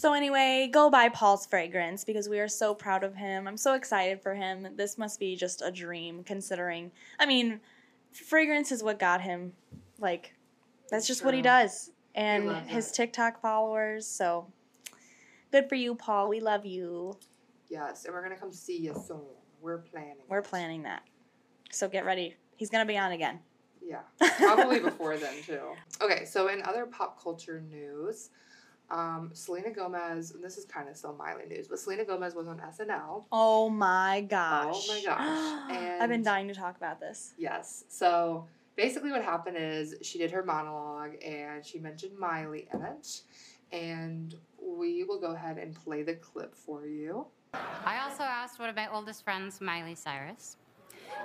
So 0.01 0.15
anyway, 0.15 0.71
go 0.73 0.89
buy 0.89 1.11
Paul's 1.11 1.45
fragrance 1.45 2.05
because 2.05 2.27
we 2.27 2.41
are 2.41 2.49
so 2.49 2.75
proud 2.75 3.05
of 3.05 3.15
him. 3.15 3.47
I'm 3.47 3.59
so 3.59 3.75
excited 3.75 4.23
for 4.23 4.35
him. 4.35 4.67
This 4.75 4.97
must 4.97 5.21
be 5.21 5.37
just 5.37 5.61
a 5.61 5.71
dream 5.71 6.25
considering 6.25 6.91
I 7.19 7.27
mean, 7.27 7.61
fragrance 8.11 8.73
is 8.73 8.83
what 8.83 8.99
got 8.99 9.21
him. 9.21 9.53
Like 9.99 10.33
that's 10.89 11.07
just 11.07 11.23
what 11.23 11.35
he 11.35 11.43
does. 11.43 11.91
And 12.15 12.51
his. 12.67 12.93
TikTok 12.93 13.43
followers, 13.43 14.07
so 14.07 14.47
good 15.53 15.69
for 15.69 15.75
you, 15.75 15.95
Paul. 15.95 16.31
We 16.31 16.41
love 16.41 16.65
you. 16.65 17.19
Yes, 17.69 18.07
and 18.07 18.15
we're 18.15 18.23
gonna 18.23 18.39
come 18.39 18.55
see 18.55 18.79
you 18.79 18.95
soon. 19.07 19.21
We're 19.61 19.81
planning. 19.81 20.25
We're 20.31 20.41
planning 20.41 20.85
that. 20.85 21.03
So 21.73 21.91
get 21.91 22.07
ready. 22.07 22.37
He's 22.57 22.71
going 22.71 22.87
to 22.87 22.91
be 22.91 22.97
on 22.97 23.13
again. 23.13 23.41
Yeah, 23.83 24.01
probably 24.39 24.81
before 24.81 25.19
then 25.19 25.35
too. 25.45 25.61
Okay, 26.01 26.25
so 26.25 26.49
in 26.49 26.63
other 26.63 26.87
pop 26.87 27.23
culture 27.23 27.61
news, 27.61 28.31
um, 28.91 29.31
Selena 29.33 29.71
Gomez. 29.71 30.33
And 30.33 30.43
this 30.43 30.57
is 30.57 30.65
kind 30.65 30.89
of 30.89 30.97
still 30.97 31.15
Miley 31.15 31.47
news, 31.49 31.69
but 31.69 31.79
Selena 31.79 32.05
Gomez 32.05 32.35
was 32.35 32.49
on 32.49 32.59
SNL. 32.59 33.25
Oh 33.33 33.69
my 33.69 34.27
gosh. 34.29 34.87
Oh 34.89 34.95
my 34.95 35.03
gosh. 35.05 36.01
I've 36.01 36.09
been 36.09 36.23
dying 36.23 36.49
to 36.49 36.55
talk 36.55 36.77
about 36.77 37.01
this. 37.01 37.35
Yes. 37.39 37.85
So 37.89 38.47
basically, 38.77 39.11
what 39.11 39.23
happened 39.23 39.57
is 39.59 39.95
she 40.03 40.19
did 40.19 40.31
her 40.31 40.45
monologue 40.45 41.23
and 41.25 41.65
she 41.65 41.79
mentioned 41.79 42.19
Miley 42.19 42.69
in 42.73 42.83
it, 42.83 43.23
and 43.73 44.35
we 44.63 45.05
will 45.05 45.21
go 45.21 45.35
ahead 45.35 45.59
and 45.59 45.75
play 45.75 46.03
the 46.03 46.15
clip 46.15 46.55
for 46.55 46.87
you. 46.87 47.27
I 47.85 48.01
also 48.05 48.23
asked 48.23 48.59
one 48.59 48.69
of 48.69 48.77
my 48.77 48.89
oldest 48.93 49.25
friends, 49.25 49.61
Miley 49.61 49.95
Cyrus, 49.95 50.57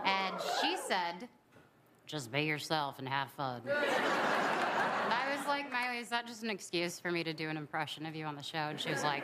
and 0.04 0.36
she 0.62 0.76
said, 0.76 1.30
just 2.08 2.32
be 2.32 2.42
yourself 2.42 3.00
and 3.00 3.08
have 3.08 3.30
fun. 3.32 3.62
and 3.66 3.74
I 5.14 5.36
was 5.36 5.46
like, 5.48 5.72
Miley, 5.72 5.95
is 6.06 6.12
that 6.12 6.28
just 6.28 6.44
an 6.44 6.52
excuse 6.52 7.00
for 7.00 7.10
me 7.10 7.24
to 7.24 7.34
do 7.34 7.50
an 7.50 7.58
impression 7.58 8.06
of 8.06 8.16
you 8.16 8.26
on 8.26 8.36
the 8.36 8.44
show? 8.44 8.60
And 8.60 8.80
she 8.80 8.92
was 8.92 9.02
like, 9.02 9.24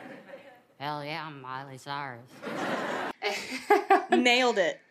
hell 0.80 1.06
yeah, 1.06 1.24
I'm 1.28 1.40
Miley 1.40 1.78
Cyrus. 1.78 2.26
Nailed 4.12 4.58
it. 4.58 4.82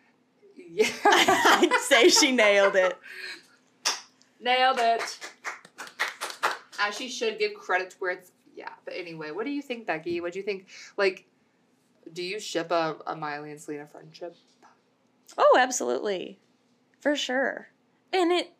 yeah. 0.55 0.87
I'd 1.03 1.77
say 1.81 2.07
she 2.07 2.31
nailed 2.31 2.77
it. 2.77 2.97
Nailed 4.39 4.77
it. 4.79 5.19
As 6.79 6.95
she 6.95 7.09
should 7.09 7.37
give 7.37 7.55
credit 7.55 7.89
to 7.89 7.97
where 7.97 8.11
it's 8.11 8.31
yeah. 8.55 8.69
But 8.85 8.93
anyway, 8.95 9.31
what 9.31 9.45
do 9.45 9.51
you 9.51 9.61
think, 9.61 9.85
Becky? 9.85 10.21
What 10.21 10.31
do 10.31 10.39
you 10.39 10.45
think? 10.45 10.67
Like, 10.95 11.25
do 12.13 12.23
you 12.23 12.39
ship 12.39 12.71
a, 12.71 12.95
a 13.05 13.17
Miley 13.17 13.51
and 13.51 13.59
Selena 13.59 13.85
friendship? 13.85 14.37
Oh, 15.37 15.57
absolutely. 15.59 16.39
For 17.01 17.17
sure. 17.17 17.67
And 18.13 18.31
it, 18.31 18.53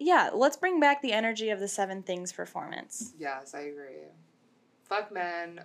yeah, 0.00 0.30
let's 0.32 0.56
bring 0.56 0.80
back 0.80 1.02
the 1.02 1.12
energy 1.12 1.50
of 1.50 1.60
the 1.60 1.68
Seven 1.68 2.02
Things 2.02 2.32
performance. 2.32 3.12
Yes, 3.18 3.54
I 3.54 3.60
agree. 3.60 4.08
Fuck 4.84 5.12
men, 5.12 5.60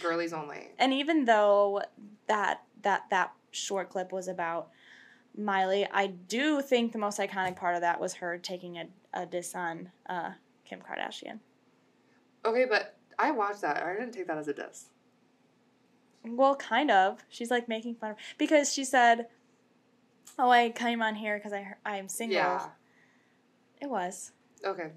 girlies 0.00 0.32
only. 0.32 0.68
And 0.78 0.92
even 0.92 1.24
though 1.24 1.82
that 2.28 2.62
that 2.82 3.04
that 3.10 3.32
short 3.50 3.90
clip 3.90 4.12
was 4.12 4.28
about 4.28 4.70
Miley, 5.36 5.88
I 5.92 6.06
do 6.06 6.62
think 6.62 6.92
the 6.92 6.98
most 6.98 7.18
iconic 7.18 7.56
part 7.56 7.74
of 7.74 7.80
that 7.80 8.00
was 8.00 8.14
her 8.14 8.38
taking 8.38 8.78
a, 8.78 8.86
a 9.12 9.26
diss 9.26 9.56
on 9.56 9.90
uh, 10.08 10.30
Kim 10.64 10.80
Kardashian. 10.80 11.40
Okay, 12.44 12.66
but 12.66 12.96
I 13.18 13.32
watched 13.32 13.60
that. 13.62 13.82
I 13.82 13.92
didn't 13.92 14.12
take 14.12 14.28
that 14.28 14.38
as 14.38 14.46
a 14.46 14.54
diss. 14.54 14.86
Well, 16.24 16.54
kind 16.54 16.92
of. 16.92 17.24
She's 17.28 17.50
like 17.50 17.68
making 17.68 17.96
fun 17.96 18.12
of 18.12 18.16
because 18.38 18.72
she 18.72 18.84
said, 18.84 19.26
"Oh, 20.38 20.50
I 20.50 20.70
came 20.70 21.02
on 21.02 21.16
here 21.16 21.38
because 21.38 21.52
I 21.52 21.74
I'm 21.84 22.08
single." 22.08 22.36
Yeah. 22.36 22.68
It 23.80 23.88
was. 23.88 24.32
Okay. 24.64 24.90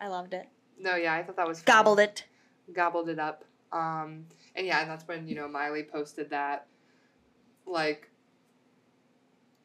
I 0.00 0.08
loved 0.08 0.34
it. 0.34 0.48
No, 0.78 0.96
yeah, 0.96 1.14
I 1.14 1.22
thought 1.22 1.36
that 1.36 1.48
was 1.48 1.60
funny. 1.60 1.76
Gobbled 1.76 2.00
it. 2.00 2.24
gobbled 2.72 3.08
it 3.08 3.18
up. 3.18 3.44
Um, 3.72 4.26
and 4.54 4.66
yeah, 4.66 4.82
and 4.82 4.90
that's 4.90 5.06
when 5.06 5.26
you 5.26 5.34
know 5.34 5.48
Miley 5.48 5.82
posted 5.82 6.30
that 6.30 6.66
like 7.66 8.08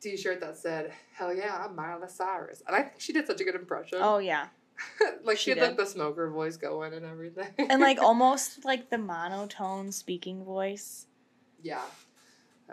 T-shirt 0.01 0.39
that 0.41 0.57
said 0.57 0.91
"Hell 1.13 1.33
yeah, 1.33 1.65
I'm 1.65 1.75
Miley 1.75 2.07
Cyrus," 2.07 2.63
and 2.65 2.75
I 2.75 2.83
think 2.83 2.99
she 2.99 3.13
did 3.13 3.27
such 3.27 3.41
a 3.41 3.43
good 3.43 3.55
impression. 3.55 3.99
Oh 4.01 4.17
yeah. 4.17 4.47
like 5.23 5.37
she 5.37 5.43
she, 5.43 5.49
had 5.51 5.59
did. 5.59 5.65
like 5.67 5.77
the 5.77 5.85
smoker 5.85 6.29
voice 6.29 6.57
going 6.57 6.93
and 6.93 7.05
everything, 7.05 7.49
and 7.57 7.81
like 7.81 7.99
almost 8.01 8.65
like 8.65 8.89
the 8.89 8.97
monotone 8.97 9.91
speaking 9.91 10.43
voice. 10.43 11.05
yeah, 11.61 11.81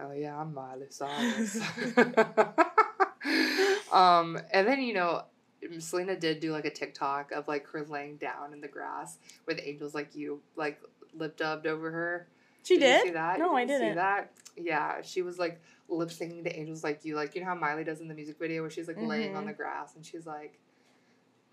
oh 0.01 0.13
yeah, 0.13 0.41
I'm 0.41 0.55
Miley 0.55 0.87
Cyrus. 0.89 1.61
um, 3.93 4.39
and 4.53 4.67
then 4.67 4.81
you 4.83 4.95
know. 4.95 5.25
Selena 5.81 6.17
did 6.17 6.41
do 6.41 6.53
like 6.53 6.65
a 6.65 6.71
TikTok 6.71 7.33
of 7.33 7.49
like 7.49 7.67
her 7.69 7.85
laying 7.85 8.17
down 8.17 8.53
in 8.53 8.61
the 8.61 8.69
grass 8.69 9.19
with 9.47 9.61
angels 9.63 9.95
like 9.95 10.15
you 10.15 10.41
like 10.57 10.81
lip 11.15 11.37
dubbed 11.37 11.67
over 11.67 11.91
her. 11.91 12.29
She 12.63 12.75
you 12.75 12.81
did. 12.81 13.03
see 13.05 13.11
that? 13.11 13.39
No, 13.39 13.53
You 13.53 13.57
I 13.59 13.65
didn't. 13.65 13.91
See 13.91 13.95
that? 13.95 14.33
Yeah, 14.57 15.03
she 15.03 15.23
was 15.23 15.39
like 15.39 15.61
lip 15.89 16.11
singing 16.11 16.43
to 16.45 16.59
"Angels 16.59 16.83
Like 16.83 17.05
You," 17.05 17.15
like 17.17 17.35
you 17.35 17.41
know 17.43 17.47
how 17.49 17.55
Miley 17.55 17.85
does 17.85 18.01
in 18.01 18.09
the 18.09 18.15
music 18.15 18.39
video 18.39 18.63
where 18.63 18.71
she's 18.71 18.89
like 18.89 18.97
laying 19.01 19.37
on 19.37 19.45
Mhm. 19.45 19.49
the 19.49 19.53
grass 19.53 19.95
and 19.97 20.05
she's 20.05 20.27
like, 20.27 20.59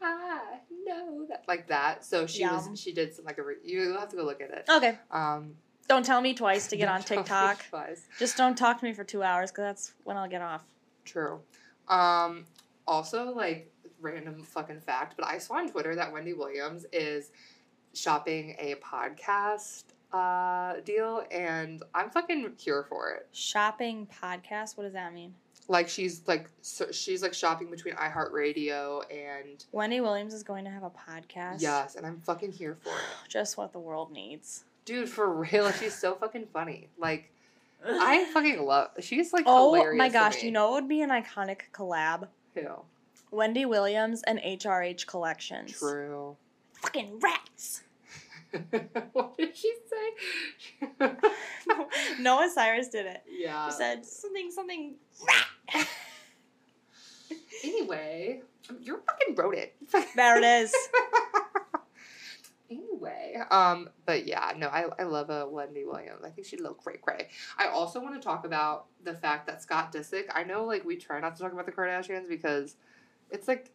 ah 0.02 0.42
no 0.86 1.26
that," 1.30 1.44
like 1.48 1.68
that. 1.68 2.04
So 2.06 2.26
she 2.28 2.42
Yum. 2.42 2.72
was. 2.72 2.80
She 2.80 2.94
did 2.94 3.14
some 3.14 3.26
like 3.26 3.38
a. 3.38 3.44
Re- 3.44 3.56
you 3.64 3.94
have 3.98 4.10
to 4.10 4.16
go 4.16 4.24
look 4.24 4.42
at 4.42 4.50
it. 4.52 4.66
Okay. 4.70 4.98
Um, 5.12 5.56
Don't 5.88 6.06
tell 6.06 6.22
me 6.22 6.34
twice 6.34 6.68
to 6.68 6.78
get 6.78 6.88
on 6.90 7.02
TikTok. 7.02 7.66
Twice. 7.70 8.08
Just 8.20 8.38
don't 8.38 8.58
talk 8.58 8.80
to 8.80 8.86
me 8.86 8.94
for 8.94 9.04
two 9.04 9.22
hours 9.24 9.52
because 9.52 9.64
that's 9.64 9.94
when 10.04 10.18
I'll 10.18 10.30
get 10.30 10.42
off. 10.42 10.64
True. 11.06 11.42
Um, 11.88 12.46
also, 12.88 13.32
like 13.36 13.72
random 14.04 14.44
fucking 14.44 14.82
fact, 14.82 15.16
but 15.18 15.26
I 15.26 15.38
saw 15.40 15.56
on 15.56 15.70
Twitter 15.70 15.96
that 15.96 16.12
Wendy 16.12 16.34
Williams 16.34 16.86
is 16.94 17.32
shopping 17.94 18.56
a 18.60 18.76
podcast 18.76 19.84
uh 20.12 20.80
deal, 20.86 21.24
and 21.32 21.82
I'm 21.96 22.10
fucking 22.12 22.54
here 22.58 22.84
for 22.88 23.12
it. 23.12 23.28
Shopping 23.32 24.08
podcast. 24.22 24.78
What 24.78 24.84
does 24.84 24.94
that 24.94 25.14
mean? 25.14 25.34
like 25.70 25.88
she's 25.88 26.22
like 26.28 26.50
so 26.62 26.92
she's 26.92 27.22
like 27.22 27.34
shopping 27.34 27.70
between 27.72 27.94
iHeartRadio 27.96 29.02
and 29.10 29.64
Wendy 29.72 30.02
Williams 30.02 30.34
is 30.34 30.44
going 30.44 30.66
to 30.66 30.70
have 30.70 30.84
a 30.84 30.90
podcast. 30.90 31.62
yes, 31.62 31.96
and 31.96 32.06
I'm 32.06 32.20
fucking 32.20 32.52
here 32.52 32.78
for 32.82 32.90
it, 32.90 32.96
Just 33.30 33.58
what 33.58 33.72
the 33.72 33.80
world 33.80 34.12
needs. 34.12 34.66
dude. 34.86 35.10
For 35.10 35.34
real, 35.34 35.72
she's 35.72 35.94
so 35.98 36.16
fucking 36.16 36.48
funny. 36.52 36.90
Like 36.98 37.32
I 37.88 38.26
fucking 38.34 38.62
love. 38.64 38.90
She's 39.00 39.34
like 39.34 39.46
Oh 39.48 39.94
my 39.96 40.10
gosh! 40.10 40.44
You 40.44 40.52
know 40.52 40.72
it 40.72 40.82
would 40.82 40.90
be 40.90 41.02
an 41.02 41.10
iconic 41.10 41.62
collab? 41.74 42.28
Who? 42.56 42.68
Wendy 43.34 43.66
Williams 43.66 44.24
and 44.24 44.40
HRH 44.40 45.08
Collections. 45.08 45.78
True. 45.78 46.38
Fucking 46.74 47.20
rats. 47.20 47.82
what 49.14 49.36
did 49.38 49.58
she 49.58 49.74
say? 49.90 50.88
Noah 52.20 52.50
Cyrus 52.54 52.90
did 52.90 53.06
it. 53.08 53.24
yeah. 53.30 53.66
She 53.68 53.72
said 53.74 54.06
something, 54.06 54.52
something. 54.52 54.96
Rat. 55.28 55.88
anyway, 57.64 58.42
you're 58.82 59.02
fucking 59.02 59.36
wrote 59.36 59.56
it. 59.56 59.76
There 60.16 60.38
it 60.38 60.44
is. 60.44 60.74
Anyway, 62.70 63.38
um, 63.52 63.90
but 64.06 64.26
yeah, 64.26 64.54
no, 64.58 64.68
I, 64.68 64.86
I 64.98 65.04
love 65.04 65.30
a 65.30 65.48
Wendy 65.48 65.86
Williams. 65.86 66.24
I 66.26 66.30
think 66.30 66.48
she'd 66.48 66.62
look 66.62 66.84
great, 66.84 67.02
great. 67.02 67.28
I 67.58 67.68
also 67.68 68.00
want 68.02 68.16
to 68.16 68.22
talk 68.22 68.46
about 68.46 68.86
the 69.04 69.14
fact 69.14 69.46
that 69.48 69.62
Scott 69.62 69.92
Disick. 69.92 70.26
I 70.34 70.44
know, 70.44 70.66
like, 70.66 70.84
we 70.86 70.96
try 70.96 71.20
not 71.20 71.36
to 71.36 71.42
talk 71.42 71.54
about 71.54 71.66
the 71.66 71.72
Kardashians 71.72 72.28
because 72.28 72.76
it's 73.34 73.48
like 73.48 73.72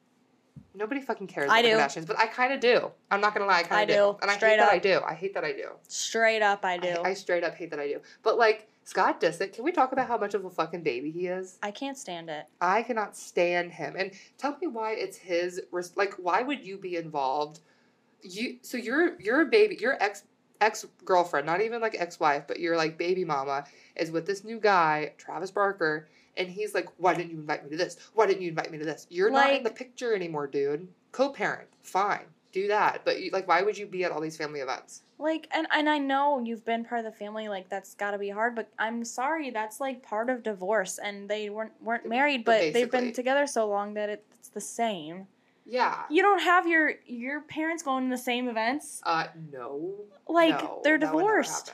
nobody 0.74 1.00
fucking 1.00 1.26
cares 1.26 1.50
I 1.50 1.58
about 1.58 1.68
do. 1.68 1.76
the 1.76 1.82
Kardashians, 1.82 2.06
but 2.06 2.18
I 2.18 2.26
kind 2.26 2.52
of 2.52 2.60
do. 2.60 2.90
I'm 3.10 3.20
not 3.20 3.34
gonna 3.34 3.46
lie, 3.46 3.58
I 3.58 3.62
kind 3.64 3.90
of 3.90 3.94
do. 3.96 4.02
do, 4.02 4.18
and 4.22 4.30
I 4.30 4.36
straight 4.36 4.50
hate 4.52 4.58
that 4.58 4.72
I 4.72 4.78
do. 4.78 5.00
I 5.06 5.14
hate 5.14 5.34
that 5.34 5.44
I 5.44 5.52
do. 5.52 5.70
Straight 5.88 6.42
up, 6.42 6.64
I 6.64 6.78
do. 6.78 6.88
I, 6.88 7.10
I 7.10 7.14
straight 7.14 7.44
up 7.44 7.54
hate 7.54 7.70
that 7.70 7.80
I 7.80 7.88
do. 7.88 8.00
But 8.22 8.38
like 8.38 8.68
Scott 8.84 9.20
Disick, 9.20 9.52
can 9.52 9.64
we 9.64 9.72
talk 9.72 9.92
about 9.92 10.08
how 10.08 10.16
much 10.16 10.34
of 10.34 10.44
a 10.44 10.50
fucking 10.50 10.82
baby 10.82 11.10
he 11.10 11.26
is? 11.26 11.58
I 11.62 11.72
can't 11.72 11.98
stand 11.98 12.30
it. 12.30 12.46
I 12.60 12.82
cannot 12.82 13.16
stand 13.16 13.72
him. 13.72 13.96
And 13.98 14.12
tell 14.38 14.56
me 14.60 14.68
why 14.68 14.92
it's 14.92 15.16
his 15.16 15.60
res- 15.72 15.96
like 15.96 16.14
why 16.14 16.42
would 16.42 16.64
you 16.64 16.78
be 16.78 16.96
involved? 16.96 17.60
You 18.22 18.58
so 18.62 18.78
you're 18.78 19.20
you're 19.20 19.42
a 19.42 19.46
baby, 19.46 19.76
your 19.80 20.02
ex 20.02 20.22
ex 20.60 20.86
girlfriend, 21.04 21.46
not 21.46 21.60
even 21.60 21.80
like 21.80 21.96
ex 21.98 22.18
wife, 22.20 22.44
but 22.46 22.60
your 22.60 22.76
like 22.76 22.96
baby 22.96 23.24
mama 23.24 23.64
is 23.96 24.10
with 24.10 24.26
this 24.26 24.44
new 24.44 24.58
guy, 24.58 25.12
Travis 25.18 25.50
Barker, 25.50 26.08
and 26.38 26.48
he's 26.48 26.74
like, 26.74 26.88
Why 26.96 27.14
didn't 27.14 27.32
you 27.32 27.38
invite 27.38 27.64
me 27.64 27.70
to 27.70 27.76
this? 27.76 27.96
Why 28.14 28.26
didn't 28.26 28.42
you 28.42 28.48
invite 28.48 28.70
me 28.70 28.78
to 28.78 28.84
this? 28.84 29.06
You're 29.10 29.30
not 29.30 29.52
in 29.52 29.62
the 29.64 29.70
picture 29.70 30.14
anymore, 30.14 30.46
dude. 30.46 30.88
Co 31.12 31.30
parent, 31.30 31.68
fine. 31.82 32.24
do 32.52 32.68
that. 32.68 33.02
But 33.04 33.20
you, 33.20 33.30
like, 33.30 33.46
why 33.48 33.62
would 33.62 33.76
you 33.76 33.86
be 33.86 34.04
at 34.04 34.12
all 34.12 34.20
these 34.20 34.36
family 34.36 34.60
events? 34.60 35.02
Like, 35.18 35.48
and 35.50 35.66
and 35.72 35.88
I 35.88 35.98
know 35.98 36.40
you've 36.44 36.64
been 36.64 36.84
part 36.84 37.04
of 37.04 37.12
the 37.12 37.18
family. 37.18 37.48
Like, 37.48 37.68
that's 37.68 37.94
got 37.94 38.12
to 38.12 38.18
be 38.18 38.30
hard. 38.30 38.54
But 38.54 38.70
I'm 38.78 39.04
sorry, 39.04 39.50
that's 39.50 39.80
like 39.80 40.02
part 40.02 40.30
of 40.30 40.42
divorce, 40.42 40.98
and 40.98 41.28
they 41.28 41.50
weren't 41.50 41.72
weren't 41.82 42.08
married, 42.08 42.44
but 42.44 42.72
they've 42.72 42.90
been 42.90 43.12
together 43.12 43.46
so 43.46 43.68
long 43.68 43.94
that 43.94 44.08
it, 44.08 44.24
it's 44.38 44.48
the 44.48 44.60
same. 44.60 45.26
Yeah. 45.66 46.04
You 46.08 46.22
don't 46.22 46.40
have 46.40 46.66
your 46.66 46.94
your 47.04 47.42
parents 47.42 47.82
going 47.82 48.08
to 48.08 48.16
the 48.16 48.22
same 48.22 48.48
events. 48.48 49.02
Uh, 49.04 49.26
no. 49.52 49.94
Like, 50.26 50.62
No, 50.62 50.80
they're 50.84 50.98
that 50.98 51.14
would 51.14 51.20
never 51.20 51.42
divorced. 51.42 51.72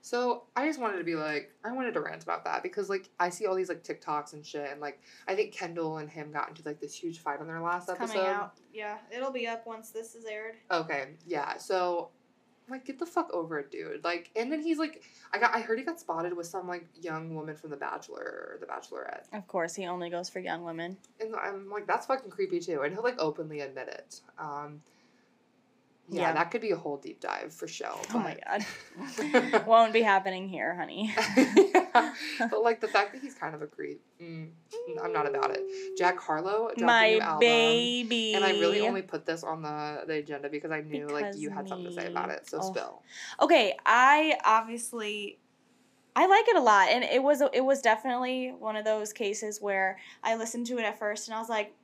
So 0.00 0.44
I 0.56 0.66
just 0.66 0.80
wanted 0.80 0.98
to 0.98 1.04
be 1.04 1.14
like, 1.16 1.52
I 1.64 1.72
wanted 1.72 1.92
to 1.94 2.00
rant 2.00 2.22
about 2.22 2.44
that 2.44 2.62
because 2.62 2.88
like 2.88 3.10
I 3.18 3.30
see 3.30 3.46
all 3.46 3.54
these 3.54 3.68
like 3.68 3.82
TikToks 3.84 4.32
and 4.32 4.44
shit, 4.46 4.70
and 4.70 4.80
like 4.80 5.00
I 5.26 5.34
think 5.34 5.52
Kendall 5.52 5.98
and 5.98 6.08
him 6.08 6.30
got 6.32 6.48
into 6.48 6.62
like 6.64 6.80
this 6.80 6.94
huge 6.94 7.18
fight 7.18 7.40
on 7.40 7.46
their 7.46 7.60
last 7.60 7.90
episode. 7.90 8.14
Coming 8.14 8.28
out, 8.28 8.54
Yeah, 8.72 8.98
it'll 9.14 9.32
be 9.32 9.46
up 9.46 9.66
once 9.66 9.90
this 9.90 10.14
is 10.14 10.24
aired. 10.24 10.54
Okay, 10.70 11.08
yeah. 11.26 11.56
So, 11.58 12.10
I'm 12.66 12.72
like, 12.72 12.84
get 12.84 12.98
the 12.98 13.06
fuck 13.06 13.32
over 13.32 13.58
it, 13.58 13.70
dude. 13.70 14.04
Like, 14.04 14.30
and 14.36 14.52
then 14.52 14.62
he's 14.62 14.78
like, 14.78 15.02
I 15.32 15.38
got, 15.38 15.54
I 15.54 15.60
heard 15.60 15.78
he 15.78 15.84
got 15.84 15.98
spotted 15.98 16.36
with 16.36 16.46
some 16.46 16.68
like 16.68 16.86
young 17.00 17.34
woman 17.34 17.56
from 17.56 17.70
The 17.70 17.76
Bachelor 17.76 18.20
or 18.22 18.58
The 18.60 18.66
Bachelorette, 18.66 19.24
Of 19.32 19.46
course, 19.48 19.74
he 19.74 19.86
only 19.86 20.10
goes 20.10 20.28
for 20.28 20.38
young 20.38 20.64
women. 20.64 20.96
and 21.20 21.34
I'm 21.34 21.70
like, 21.70 21.86
that's 21.86 22.06
fucking 22.06 22.30
creepy 22.30 22.60
too. 22.60 22.82
And 22.82 22.92
he'll 22.94 23.02
like 23.02 23.18
openly 23.18 23.60
admit 23.60 23.88
it. 23.88 24.20
Um, 24.38 24.80
yeah, 26.10 26.22
Yeah. 26.22 26.32
that 26.34 26.50
could 26.50 26.60
be 26.60 26.70
a 26.70 26.76
whole 26.76 26.96
deep 26.96 27.20
dive 27.20 27.52
for 27.52 27.68
show. 27.68 28.00
Oh 28.14 28.18
my 28.18 28.36
god, 28.46 29.64
won't 29.66 29.92
be 29.92 30.02
happening 30.02 30.48
here, 30.48 30.74
honey. 30.74 31.14
yeah. 31.36 32.14
But 32.50 32.62
like 32.62 32.80
the 32.80 32.88
fact 32.88 33.12
that 33.12 33.20
he's 33.22 33.34
kind 33.34 33.54
of 33.54 33.62
a 33.62 33.66
creep, 33.66 34.00
mm, 34.20 34.50
I'm 35.02 35.12
not 35.12 35.26
about 35.28 35.50
it. 35.50 35.62
Jack 35.98 36.18
Harlow 36.18 36.70
dropped 36.76 36.80
a 37.04 37.10
new 37.10 37.18
My 37.18 37.18
album. 37.24 37.40
baby. 37.40 38.34
And 38.34 38.44
I 38.44 38.50
really 38.50 38.80
only 38.80 39.02
put 39.02 39.26
this 39.26 39.42
on 39.42 39.62
the, 39.62 40.04
the 40.06 40.14
agenda 40.14 40.48
because 40.48 40.70
I 40.70 40.80
knew 40.80 41.06
like 41.08 41.34
you 41.36 41.50
had 41.50 41.68
something 41.68 41.86
to 41.86 41.92
say 41.92 42.06
about 42.06 42.30
it. 42.30 42.48
So 42.48 42.58
Oh. 42.60 42.72
spill. 42.72 43.02
Okay, 43.40 43.74
I 43.86 44.38
obviously 44.44 45.38
I 46.16 46.26
like 46.26 46.48
it 46.48 46.56
a 46.56 46.60
lot 46.60 46.88
and 46.90 47.04
it 47.04 47.22
was 47.22 47.42
it 47.52 47.64
was 47.64 47.80
definitely 47.80 48.52
one 48.58 48.76
of 48.76 48.84
those 48.84 49.12
cases 49.12 49.60
where 49.60 49.98
I 50.22 50.34
listened 50.36 50.66
to 50.66 50.78
it 50.78 50.82
at 50.84 50.98
first 50.98 51.28
and 51.28 51.34
I 51.34 51.38
was 51.38 51.48
like 51.48 51.74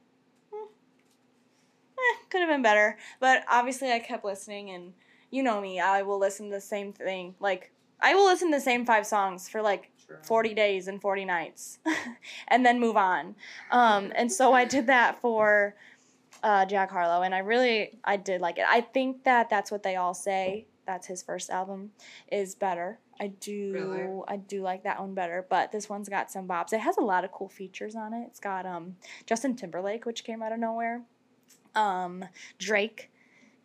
eh, 1.98 2.16
could 2.30 2.40
have 2.40 2.48
been 2.50 2.62
better. 2.62 2.96
But 3.20 3.44
obviously 3.50 3.92
I 3.92 3.98
kept 3.98 4.24
listening 4.24 4.70
and 4.70 4.92
you 5.30 5.42
know 5.42 5.60
me, 5.60 5.80
I 5.80 6.02
will 6.02 6.18
listen 6.18 6.48
to 6.50 6.54
the 6.54 6.60
same 6.60 6.92
thing. 6.92 7.34
Like 7.40 7.72
I 8.00 8.14
will 8.14 8.24
listen 8.26 8.50
to 8.50 8.56
the 8.56 8.60
same 8.60 8.84
five 8.86 9.06
songs 9.06 9.48
for 9.48 9.62
like 9.62 9.90
Sure. 10.06 10.20
40 10.22 10.52
days 10.52 10.86
and 10.86 11.00
40 11.00 11.24
nights 11.24 11.78
and 12.48 12.64
then 12.66 12.78
move 12.78 12.94
on. 12.96 13.34
Um, 13.70 14.12
and 14.14 14.30
so 14.30 14.52
I 14.52 14.66
did 14.66 14.86
that 14.88 15.18
for 15.22 15.76
uh, 16.42 16.66
Jack 16.66 16.90
Harlow 16.90 17.22
and 17.22 17.34
I 17.34 17.38
really 17.38 17.98
I 18.04 18.18
did 18.18 18.42
like 18.42 18.58
it. 18.58 18.66
I 18.68 18.82
think 18.82 19.24
that 19.24 19.48
that's 19.48 19.70
what 19.70 19.82
they 19.82 19.96
all 19.96 20.12
say. 20.12 20.66
That's 20.86 21.06
his 21.06 21.22
first 21.22 21.48
album 21.48 21.92
is 22.30 22.54
better. 22.54 22.98
I 23.18 23.28
do 23.28 23.72
Really? 23.72 24.22
I 24.28 24.36
do 24.36 24.60
like 24.60 24.82
that 24.82 25.00
one 25.00 25.14
better, 25.14 25.46
but 25.48 25.72
this 25.72 25.88
one's 25.88 26.10
got 26.10 26.30
some 26.30 26.46
bops. 26.46 26.74
It 26.74 26.80
has 26.80 26.98
a 26.98 27.02
lot 27.02 27.24
of 27.24 27.32
cool 27.32 27.48
features 27.48 27.94
on 27.96 28.12
it. 28.12 28.26
It's 28.26 28.40
got 28.40 28.66
um 28.66 28.96
Justin 29.24 29.56
Timberlake 29.56 30.04
which 30.04 30.22
came 30.24 30.42
out 30.42 30.52
of 30.52 30.58
nowhere. 30.58 31.00
Um 31.74 32.24
Drake 32.58 33.10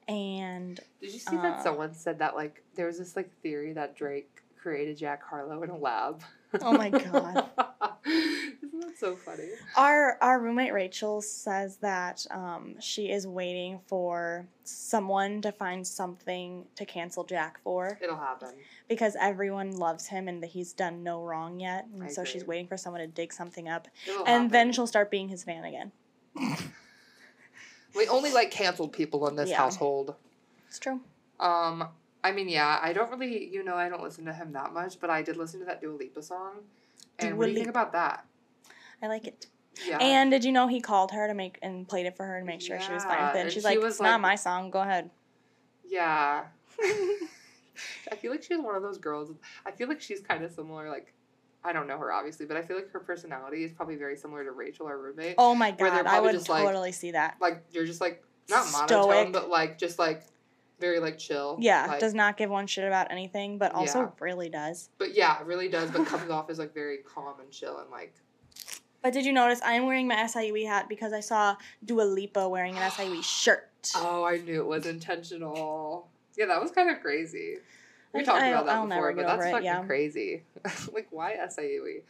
and 0.07 0.79
Did 1.01 1.13
you 1.13 1.19
see 1.19 1.37
Uh, 1.37 1.41
that 1.41 1.63
someone 1.63 1.93
said 1.93 2.19
that 2.19 2.35
like 2.35 2.63
there 2.75 2.87
was 2.87 2.97
this 2.97 3.15
like 3.15 3.29
theory 3.41 3.73
that 3.73 3.95
Drake 3.95 4.41
created 4.61 4.97
Jack 4.97 5.21
Harlow 5.23 5.63
in 5.63 5.69
a 5.69 5.77
lab? 5.77 6.21
Oh 6.61 6.73
my 6.73 6.89
God. 6.89 7.45
Isn't 8.05 8.79
that 8.79 8.97
so 8.97 9.15
funny? 9.15 9.49
Our 9.77 10.17
our 10.21 10.39
roommate 10.39 10.73
Rachel 10.73 11.21
says 11.21 11.77
that 11.77 12.25
um, 12.31 12.75
she 12.79 13.11
is 13.11 13.27
waiting 13.27 13.79
for 13.87 14.47
someone 14.63 15.41
to 15.41 15.51
find 15.51 15.85
something 15.85 16.65
to 16.75 16.85
cancel 16.85 17.23
Jack 17.23 17.59
for 17.63 17.99
It'll 18.01 18.15
happen. 18.17 18.49
because 18.87 19.15
everyone 19.21 19.77
loves 19.77 20.07
him 20.07 20.27
and 20.27 20.41
that 20.41 20.47
he's 20.47 20.73
done 20.73 21.03
no 21.03 21.21
wrong 21.23 21.59
yet, 21.59 21.85
and 21.93 22.03
I 22.03 22.07
so 22.07 22.23
she's 22.23 22.45
waiting 22.45 22.67
for 22.67 22.77
someone 22.77 23.01
to 23.01 23.07
dig 23.07 23.31
something 23.31 23.67
up, 23.69 23.87
It'll 24.07 24.25
and 24.25 24.49
then 24.49 24.71
she'll 24.71 24.87
start 24.87 25.11
being 25.11 25.29
his 25.29 25.43
fan 25.43 25.63
again. 25.65 25.91
we 27.95 28.07
only 28.07 28.31
like 28.31 28.51
canceled 28.51 28.93
people 28.93 29.27
in 29.27 29.35
this 29.35 29.49
Yeah. 29.49 29.57
household. 29.57 30.15
It's 30.67 30.79
true. 30.79 31.01
Um, 31.39 31.87
I 32.23 32.31
mean, 32.31 32.49
yeah, 32.49 32.79
I 32.81 32.93
don't 32.93 33.09
really, 33.11 33.47
you 33.47 33.63
know, 33.63 33.75
I 33.75 33.89
don't 33.89 34.03
listen 34.03 34.25
to 34.25 34.33
him 34.33 34.51
that 34.53 34.73
much, 34.73 34.99
but 34.99 35.09
I 35.09 35.21
did 35.21 35.37
listen 35.37 35.59
to 35.61 35.65
that 35.65 35.81
Dua 35.81 35.95
Lipa 35.95 36.21
song. 36.21 36.63
And 37.17 37.37
what 37.37 37.45
do 37.45 37.51
you 37.51 37.57
think 37.57 37.69
about 37.69 37.91
that? 37.93 38.25
I 39.01 39.07
like 39.07 39.25
it. 39.25 39.47
Yeah. 39.87 39.97
And 39.99 40.29
did 40.31 40.43
you 40.43 40.51
know 40.51 40.67
he 40.67 40.81
called 40.81 41.11
her 41.11 41.27
to 41.27 41.33
make 41.33 41.57
and 41.61 41.87
played 41.87 42.05
it 42.05 42.17
for 42.17 42.25
her 42.25 42.39
to 42.39 42.45
make 42.45 42.59
sure 42.61 42.79
she 42.81 42.91
was 42.91 43.03
fine 43.05 43.17
Yeah, 43.17 43.27
with 43.27 43.35
it? 43.35 43.39
and 43.43 43.51
she's 43.51 43.63
she 43.63 43.67
like, 43.67 43.79
was 43.79 43.93
"It's 43.95 44.01
not 44.01 44.19
my 44.19 44.35
song. 44.35 44.69
Go 44.71 44.81
ahead." 44.81 45.09
yeah. 45.87 46.43
I 48.11 48.15
feel 48.15 48.31
like 48.31 48.43
she's 48.43 48.59
one 48.59 48.75
of 48.75 48.81
those 48.81 48.97
girls. 48.97 49.31
I 49.65 49.71
feel 49.71 49.87
like 49.87 50.01
she's 50.01 50.19
kind 50.19 50.43
of 50.43 50.51
similar. 50.51 50.89
Like, 50.89 51.13
I 51.63 51.73
don't 51.73 51.87
know 51.87 51.97
her 51.97 52.11
obviously, 52.11 52.45
but 52.45 52.57
I 52.57 52.61
feel 52.61 52.77
like 52.77 52.89
her 52.91 52.99
personality 52.99 53.63
is 53.63 53.71
probably 53.73 53.95
very 53.95 54.15
similar 54.15 54.43
to 54.43 54.51
Rachel, 54.51 54.87
our 54.87 54.97
roommate. 54.97 55.35
Oh 55.37 55.53
my 55.53 55.71
god, 55.71 56.05
I 56.05 56.19
would 56.19 56.31
just 56.33 56.49
like- 56.49 56.63
totally 56.63 56.91
see 56.91 57.11
that. 57.11 57.35
Like 57.41 57.63
you're 57.71 57.85
just 57.85 58.01
like 58.01 58.23
not 58.49 58.65
Stoic. 58.65 58.89
monotone, 59.07 59.31
but 59.31 59.49
like 59.49 59.77
just 59.77 59.99
like 59.99 60.23
very 60.79 60.99
like 60.99 61.17
chill. 61.17 61.57
Yeah, 61.59 61.85
Like, 61.87 61.99
does 61.99 62.13
not 62.13 62.37
give 62.37 62.49
one 62.49 62.65
shit 62.65 62.85
about 62.85 63.11
anything, 63.11 63.57
but 63.57 63.73
also 63.73 63.99
Yeah. 63.99 64.09
really 64.21 64.47
does. 64.49 64.89
But 64.97 65.13
yeah, 65.13 65.39
it 65.41 65.45
really 65.45 65.67
does. 65.67 65.91
But 65.91 66.07
comes 66.07 66.29
off 66.31 66.49
as 66.49 66.57
like 66.57 66.73
very 66.73 66.99
calm 66.99 67.39
and 67.41 67.51
chill 67.51 67.79
and 67.79 67.89
like 67.91 68.13
But 69.01 69.11
did 69.13 69.25
you 69.25 69.33
notice 69.33 69.59
I'm 69.63 69.85
wearing 69.85 70.07
my 70.07 70.15
SIUE 70.15 70.65
hat 70.65 70.87
because 70.87 71.11
I 71.13 71.19
saw 71.19 71.55
Dua 71.83 72.03
Lipa 72.03 72.47
wearing 72.47 72.75
an 72.77 72.89
SIUE 72.89 73.23
shirt? 73.23 73.65
Oh, 73.95 74.23
I 74.25 74.37
knew 74.37 74.59
it 74.61 74.65
was 74.67 74.85
intentional. 74.85 76.09
Yeah, 76.37 76.45
that 76.47 76.61
was 76.61 76.71
kind 76.71 76.89
of 76.89 77.01
crazy. 77.01 77.57
We 78.13 78.23
talked 78.23 78.41
about 78.41 78.65
that 78.65 78.75
I'll 78.75 78.87
before, 78.87 79.13
but 79.13 79.27
that's 79.27 79.33
over 79.33 79.47
it, 79.47 79.51
fucking 79.51 79.65
yeah. 79.65 79.83
crazy. 79.83 80.43
like, 80.93 81.07
why 81.11 81.35
SIUE? 81.35 82.01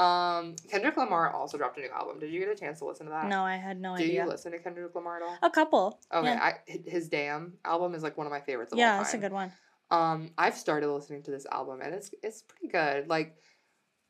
Um, 0.00 0.54
Kendrick 0.70 0.96
Lamar 0.96 1.32
also 1.32 1.58
dropped 1.58 1.78
a 1.78 1.80
new 1.80 1.88
album. 1.88 2.20
Did 2.20 2.32
you 2.32 2.38
get 2.38 2.48
a 2.48 2.54
chance 2.54 2.78
to 2.78 2.84
listen 2.84 3.06
to 3.06 3.10
that? 3.10 3.26
No, 3.26 3.42
I 3.42 3.56
had 3.56 3.80
no 3.80 3.96
Do 3.96 4.04
idea. 4.04 4.22
you 4.22 4.28
listen 4.28 4.52
to 4.52 4.58
Kendrick 4.58 4.94
Lamar 4.94 5.16
at 5.16 5.22
all? 5.22 5.36
A 5.42 5.50
couple. 5.50 5.98
Okay, 6.14 6.28
yeah. 6.28 6.52
I, 6.68 6.78
his 6.88 7.08
Damn 7.08 7.54
album 7.64 7.94
is 7.94 8.02
like 8.04 8.16
one 8.16 8.26
of 8.26 8.30
my 8.30 8.40
favorites 8.40 8.72
of 8.72 8.78
yeah, 8.78 8.90
all 8.90 8.96
time. 8.96 9.02
that's 9.02 9.14
a 9.14 9.18
good 9.18 9.32
one. 9.32 9.52
Um, 9.90 10.30
I've 10.38 10.56
started 10.56 10.88
listening 10.90 11.22
to 11.24 11.30
this 11.30 11.46
album 11.50 11.80
and 11.82 11.94
it's 11.94 12.10
it's 12.22 12.42
pretty 12.42 12.68
good. 12.68 13.08
Like, 13.08 13.36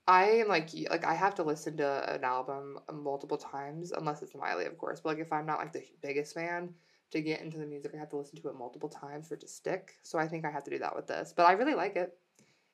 I 0.07 0.25
am 0.25 0.49
like 0.49 0.71
like 0.91 1.05
I 1.05 1.15
have 1.15 1.35
to 1.37 1.45
listen 1.45 1.77
to 1.79 2.15
an 2.15 2.25
album 2.25 2.81
multiple 2.93 3.39
times 3.39 3.93
unless 3.93 4.21
it's 4.23 4.35
Miley, 4.35 4.67
of 4.67 4.77
course. 4.77 5.01
But 5.01 5.11
like 5.11 5.19
if 5.21 5.33
I'm 5.33 5.47
not 5.47 5.59
like 5.59 5.73
the 5.73 5.85
biggest 6.03 6.35
fan 6.35 6.75
to 7.11 7.21
get 7.23 7.41
into 7.41 7.59
the 7.59 7.67
music, 7.67 7.93
I 7.95 7.99
have 7.99 8.11
to 8.11 8.17
listen 8.17 8.41
to 8.41 8.49
it 8.49 8.55
multiple 8.59 8.89
times 8.89 9.29
for 9.29 9.35
it 9.35 9.41
to 9.41 9.49
stick. 9.49 9.95
So 10.03 10.19
I 10.19 10.29
think 10.29 10.45
I 10.45 10.51
have 10.51 10.65
to 10.65 10.71
do 10.71 10.79
that 10.81 10.95
with 10.95 11.07
this. 11.07 11.33
But 11.37 11.45
I 11.47 11.53
really 11.53 11.75
like 11.75 11.97
it. 11.97 12.17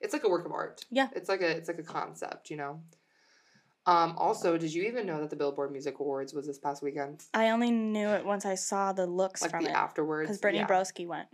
It's 0.01 0.13
like 0.13 0.25
a 0.25 0.29
work 0.29 0.45
of 0.45 0.53
art. 0.53 0.85
Yeah. 0.91 1.09
It's 1.15 1.29
like 1.29 1.41
a 1.41 1.49
it's 1.49 1.69
like 1.69 1.79
a 1.79 1.83
concept, 1.85 2.51
you 2.51 2.57
know. 2.57 2.81
Um, 3.87 4.15
also, 4.17 4.57
did 4.57 4.73
you 4.73 4.85
even 4.85 5.07
know 5.07 5.21
that 5.21 5.29
the 5.31 5.37
Billboard 5.37 5.71
Music 5.71 5.99
Awards 6.01 6.33
was 6.33 6.47
this 6.47 6.59
past 6.59 6.83
weekend? 6.83 7.23
I 7.35 7.51
only 7.51 7.71
knew 7.71 8.09
it 8.09 8.25
once 8.25 8.47
I 8.47 8.55
saw 8.55 8.93
the 8.95 9.07
looks 9.07 9.43
Like 9.43 9.51
from 9.51 9.65
the 9.65 9.71
it 9.71 9.75
afterwards. 9.75 10.27
because 10.29 10.41
Brittany 10.41 10.61
yeah. 10.61 10.67
Broski 10.67 11.07
went. 11.07 11.29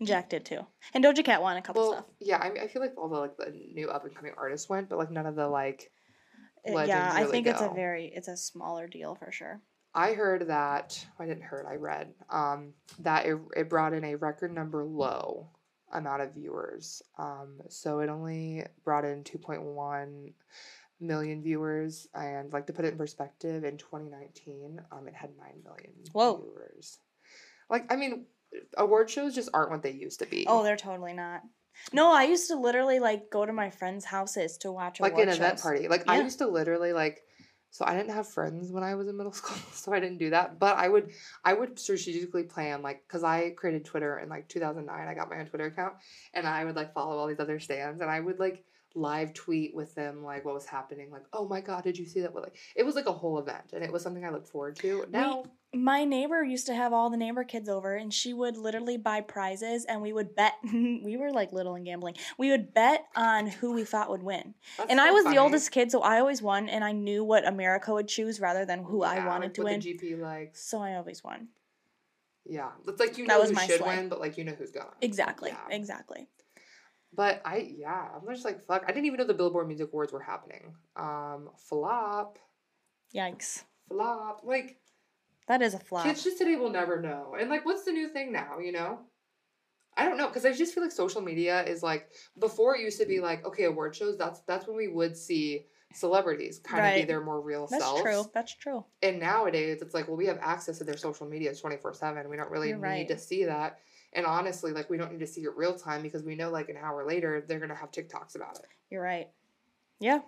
and 0.00 0.08
Jack 0.08 0.28
did 0.28 0.44
too, 0.44 0.66
and 0.92 1.04
Doja 1.04 1.24
Cat 1.24 1.40
won 1.40 1.56
a 1.56 1.62
couple 1.62 1.82
Well, 1.82 1.92
stuff. 1.92 2.04
yeah, 2.20 2.38
I, 2.38 2.50
mean, 2.50 2.62
I 2.62 2.66
feel 2.66 2.82
like 2.82 2.94
all 2.98 3.08
the 3.08 3.18
like 3.20 3.36
the 3.36 3.52
new 3.74 3.88
up 3.88 4.04
and 4.04 4.14
coming 4.14 4.32
artists 4.36 4.68
went, 4.68 4.88
but 4.88 4.98
like 4.98 5.12
none 5.12 5.26
of 5.26 5.36
the 5.36 5.46
like 5.46 5.92
Uh, 6.68 6.72
legends 6.72 6.88
yeah, 6.88 7.12
I 7.12 7.20
really 7.20 7.30
think 7.32 7.46
it's 7.46 7.60
a 7.60 7.70
very 7.72 8.06
it's 8.06 8.28
a 8.28 8.36
smaller 8.36 8.88
deal 8.88 9.14
for 9.14 9.30
sure. 9.30 9.60
I 9.94 10.12
heard 10.14 10.48
that 10.48 11.04
I 11.18 11.26
didn't 11.26 11.42
heard, 11.42 11.66
I 11.68 11.76
read 11.76 12.14
um, 12.30 12.72
that 13.00 13.26
it, 13.26 13.38
it 13.56 13.68
brought 13.68 13.92
in 13.92 14.04
a 14.04 14.16
record 14.16 14.54
number 14.54 14.84
low 14.84 15.48
amount 15.92 16.22
of 16.22 16.34
viewers. 16.34 17.02
Um, 17.18 17.60
so 17.68 18.00
it 18.00 18.08
only 18.08 18.64
brought 18.84 19.04
in 19.04 19.22
2.1 19.24 20.32
million 21.00 21.42
viewers, 21.42 22.08
and 22.14 22.52
like 22.52 22.66
to 22.66 22.72
put 22.72 22.84
it 22.84 22.92
in 22.92 22.98
perspective, 22.98 23.64
in 23.64 23.76
2019, 23.76 24.80
um, 24.90 25.08
it 25.08 25.14
had 25.14 25.30
9 25.38 25.48
million 25.64 25.92
Whoa. 26.12 26.36
viewers. 26.36 26.98
Like, 27.68 27.92
I 27.92 27.96
mean, 27.96 28.26
award 28.76 29.10
shows 29.10 29.34
just 29.34 29.50
aren't 29.52 29.70
what 29.70 29.82
they 29.82 29.90
used 29.90 30.20
to 30.20 30.26
be. 30.26 30.46
Oh, 30.48 30.62
they're 30.62 30.76
totally 30.76 31.12
not. 31.12 31.42
No, 31.92 32.12
I 32.12 32.24
used 32.24 32.48
to 32.48 32.56
literally 32.56 32.98
like 32.98 33.30
go 33.30 33.44
to 33.46 33.52
my 33.52 33.70
friends' 33.70 34.04
houses 34.04 34.58
to 34.58 34.70
watch 34.70 35.00
like 35.00 35.18
an 35.18 35.28
event 35.28 35.60
party. 35.60 35.88
Like 35.88 36.08
I 36.08 36.20
used 36.20 36.38
to 36.38 36.46
literally 36.46 36.92
like 36.92 37.22
so 37.72 37.86
I 37.86 37.96
didn't 37.96 38.14
have 38.14 38.28
friends 38.28 38.70
when 38.70 38.84
I 38.84 38.94
was 38.94 39.08
in 39.08 39.16
middle 39.16 39.32
school, 39.40 39.56
so 39.72 39.92
I 39.92 39.98
didn't 39.98 40.18
do 40.18 40.30
that. 40.30 40.58
But 40.58 40.76
I 40.76 40.88
would 40.88 41.10
I 41.44 41.54
would 41.54 41.78
strategically 41.78 42.44
plan 42.44 42.82
like 42.82 43.08
cuz 43.08 43.24
I 43.24 43.50
created 43.50 43.84
Twitter 43.84 44.18
in 44.18 44.28
like 44.28 44.46
2009. 44.48 45.08
I 45.08 45.14
got 45.14 45.30
my 45.30 45.40
own 45.40 45.46
Twitter 45.46 45.66
account 45.66 45.94
and 46.34 46.46
I 46.46 46.64
would 46.64 46.76
like 46.76 46.92
follow 46.92 47.16
all 47.16 47.26
these 47.26 47.40
other 47.40 47.58
stands 47.58 48.00
and 48.02 48.10
I 48.10 48.20
would 48.20 48.38
like 48.38 48.62
live 48.94 49.32
tweet 49.32 49.74
with 49.74 49.94
them 49.94 50.22
like 50.22 50.44
what 50.44 50.52
was 50.52 50.66
happening 50.66 51.10
like 51.10 51.24
oh 51.32 51.48
my 51.48 51.62
god 51.62 51.82
did 51.82 51.96
you 51.96 52.04
see 52.04 52.20
that 52.20 52.34
like 52.34 52.54
it 52.76 52.84
was 52.84 52.94
like 52.94 53.06
a 53.06 53.12
whole 53.12 53.38
event 53.38 53.72
and 53.72 53.82
it 53.82 53.90
was 53.90 54.02
something 54.02 54.22
I 54.22 54.28
looked 54.28 54.48
forward 54.48 54.76
to. 54.76 55.06
Now 55.10 55.44
My 55.74 56.04
neighbor 56.04 56.44
used 56.44 56.66
to 56.66 56.74
have 56.74 56.92
all 56.92 57.08
the 57.08 57.16
neighbor 57.16 57.44
kids 57.44 57.66
over, 57.66 57.94
and 57.94 58.12
she 58.12 58.34
would 58.34 58.58
literally 58.58 58.98
buy 58.98 59.22
prizes, 59.22 59.86
and 59.86 60.02
we 60.02 60.12
would 60.12 60.34
bet. 60.34 60.52
we 60.72 61.16
were 61.16 61.30
like 61.30 61.50
little 61.52 61.74
and 61.74 61.84
gambling. 61.86 62.14
We 62.36 62.50
would 62.50 62.74
bet 62.74 63.06
on 63.16 63.46
who 63.46 63.72
we 63.72 63.84
thought 63.84 64.10
would 64.10 64.22
win. 64.22 64.54
that's 64.76 64.90
and 64.90 64.98
so 64.98 65.06
I 65.06 65.10
was 65.12 65.24
funny. 65.24 65.36
the 65.36 65.42
oldest 65.42 65.70
kid, 65.70 65.90
so 65.90 66.02
I 66.02 66.20
always 66.20 66.42
won, 66.42 66.68
and 66.68 66.84
I 66.84 66.92
knew 66.92 67.24
what 67.24 67.46
America 67.48 67.92
would 67.94 68.06
choose 68.08 68.38
rather 68.38 68.66
than 68.66 68.84
who 68.84 69.02
I 69.02 69.24
wanted 69.26 69.46
like 69.46 69.54
to 69.54 69.62
win. 69.62 69.80
the 69.80 69.94
GP 69.94 70.20
likes. 70.20 70.62
so 70.62 70.80
I 70.82 70.96
always 70.96 71.24
won. 71.24 71.48
Yeah, 72.44 72.70
it's 72.86 73.00
like 73.00 73.16
you 73.16 73.26
That 73.26 73.34
know 73.34 73.40
was 73.40 73.50
who 73.50 73.58
should 73.66 73.80
win, 73.80 74.08
but 74.10 74.20
like 74.20 74.36
you 74.36 74.44
know 74.44 74.52
who's 74.52 74.72
gonna. 74.72 74.90
Exactly. 75.00 75.50
Yeah. 75.50 75.74
Exactly. 75.74 76.28
But 77.14 77.40
I 77.46 77.72
yeah, 77.78 78.08
I'm 78.14 78.26
just 78.34 78.44
like 78.44 78.60
fuck. 78.66 78.82
I 78.84 78.88
didn't 78.88 79.06
even 79.06 79.18
know 79.18 79.26
the 79.26 79.32
Billboard 79.34 79.68
Music 79.68 79.88
Awards 79.88 80.12
were 80.12 80.20
happening. 80.20 80.74
Um, 80.96 81.48
flop, 81.56 82.38
Yikes. 83.14 83.62
flop. 83.88 84.40
Like 84.44 84.76
That 85.48 85.62
is 85.62 85.74
a 85.74 85.78
flop. 85.78 86.04
kids 86.04 86.24
just 86.24 86.38
today 86.38 86.56
will 86.56 86.70
never 86.70 87.00
know. 87.00 87.36
And 87.38 87.50
like, 87.50 87.64
what's 87.64 87.84
the 87.84 87.92
new 87.92 88.08
thing 88.08 88.32
now? 88.32 88.58
You 88.58 88.72
know. 88.72 89.00
I 89.96 90.06
don't 90.06 90.16
know 90.16 90.26
because 90.28 90.46
I 90.46 90.52
just 90.52 90.74
feel 90.74 90.82
like 90.82 90.92
social 90.92 91.20
media 91.20 91.62
is 91.64 91.82
like 91.82 92.08
before 92.38 92.74
it 92.76 92.80
used 92.80 92.98
to 93.00 93.06
be 93.06 93.20
like 93.20 93.44
okay 93.44 93.64
award 93.64 93.94
shows 93.94 94.16
that's 94.16 94.40
that's 94.46 94.66
when 94.66 94.74
we 94.74 94.88
would 94.88 95.14
see 95.16 95.66
celebrities 95.92 96.60
kind 96.64 96.86
of 96.86 96.94
be 96.94 97.04
their 97.04 97.22
more 97.22 97.42
real 97.42 97.66
That's 97.66 97.84
selves 97.84 98.02
That's 98.02 98.22
true. 98.22 98.30
That's 98.32 98.54
true. 98.54 98.84
and 99.02 99.20
nowadays 99.20 99.82
it's 99.82 99.92
like 99.92 100.08
well 100.08 100.16
we 100.16 100.24
have 100.26 100.38
access 100.40 100.78
to 100.78 100.84
their 100.84 100.96
social 100.96 101.26
media 101.28 101.52
24-7 101.52 102.30
we 102.30 102.38
don't 102.38 102.50
really 102.50 102.68
You're 102.70 102.78
need 102.78 102.82
right. 102.82 103.08
to 103.08 103.18
see 103.18 103.44
that 103.44 103.80
and 104.14 104.24
honestly 104.24 104.72
like 104.72 104.88
we 104.88 104.96
don't 104.96 105.12
need 105.12 105.20
to 105.20 105.26
see 105.26 105.42
it 105.42 105.54
real 105.56 105.74
time 105.74 106.00
because 106.00 106.22
we 106.22 106.36
know 106.36 106.48
like 106.50 106.70
an 106.70 106.78
hour 106.82 107.06
later 107.06 107.44
they're 107.46 107.60
gonna 107.60 107.74
have 107.74 107.90
tiktoks 107.90 108.34
about 108.34 108.56
it 108.60 108.66
You're 108.88 109.02
right. 109.02 109.28
Yeah. 110.00 110.20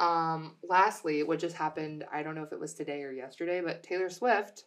Um 0.00 0.54
lastly 0.68 1.22
what 1.22 1.38
just 1.38 1.56
happened 1.56 2.04
i 2.12 2.22
don't 2.22 2.34
know 2.34 2.44
if 2.44 2.52
it 2.52 2.60
was 2.60 2.74
today 2.74 3.02
or 3.02 3.10
yesterday 3.12 3.60
but 3.60 3.82
taylor 3.82 4.08
swift 4.08 4.64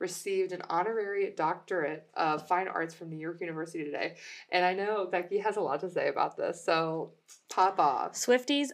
received 0.00 0.52
an 0.52 0.62
honorary 0.70 1.32
doctorate 1.36 2.08
of 2.14 2.46
fine 2.46 2.68
arts 2.68 2.94
from 2.94 3.10
new 3.10 3.18
york 3.18 3.40
university 3.40 3.84
today. 3.84 4.16
And 4.50 4.64
i 4.64 4.72
know 4.72 5.08
becky 5.10 5.38
has 5.38 5.56
a 5.56 5.60
lot 5.60 5.80
to 5.80 5.90
say 5.90 6.08
about 6.08 6.36
this 6.36 6.64
so 6.64 7.12
pop 7.50 7.78
off. 7.80 8.12
Swifties, 8.12 8.68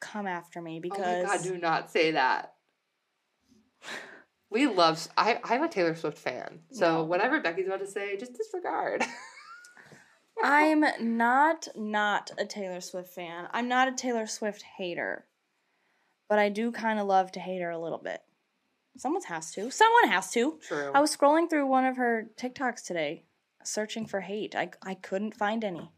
come 0.00 0.26
after 0.26 0.60
me 0.60 0.78
oh 0.78 0.80
because 0.80 1.24
my 1.24 1.34
god 1.36 1.42
do 1.42 1.58
not 1.58 1.90
say 1.90 2.12
that. 2.12 2.54
We 4.50 4.66
love 4.66 5.06
I, 5.16 5.38
i'm 5.44 5.62
a 5.62 5.68
taylor 5.68 5.94
swift 5.94 6.18
fan. 6.18 6.60
So 6.72 6.96
No. 6.98 7.04
whatever 7.04 7.40
becky's 7.40 7.66
about 7.66 7.80
to 7.80 7.86
say 7.86 8.16
just 8.16 8.34
disregard 8.36 9.04
I'm 10.44 10.84
not 11.16 11.68
not 11.74 12.30
a 12.38 12.44
Taylor 12.44 12.80
Swift 12.80 13.08
fan. 13.14 13.48
I'm 13.52 13.66
not 13.66 13.88
a 13.88 13.92
Taylor 13.92 14.26
Swift 14.26 14.62
hater. 14.76 15.26
But 16.28 16.38
I 16.38 16.48
do 16.48 16.70
kind 16.70 16.98
of 16.98 17.06
love 17.06 17.32
to 17.32 17.40
hate 17.40 17.60
her 17.62 17.70
a 17.70 17.78
little 17.78 17.98
bit. 17.98 18.20
Someone 18.96 19.22
has 19.22 19.50
to. 19.52 19.70
Someone 19.70 20.08
has 20.08 20.30
to. 20.32 20.58
true 20.68 20.90
I 20.94 21.00
was 21.00 21.16
scrolling 21.16 21.48
through 21.48 21.66
one 21.66 21.84
of 21.84 21.96
her 21.96 22.30
TikToks 22.36 22.84
today, 22.84 23.24
searching 23.62 24.06
for 24.06 24.20
hate. 24.20 24.54
I, 24.54 24.70
I 24.82 24.94
couldn't 24.94 25.34
find 25.34 25.64
any. 25.64 25.90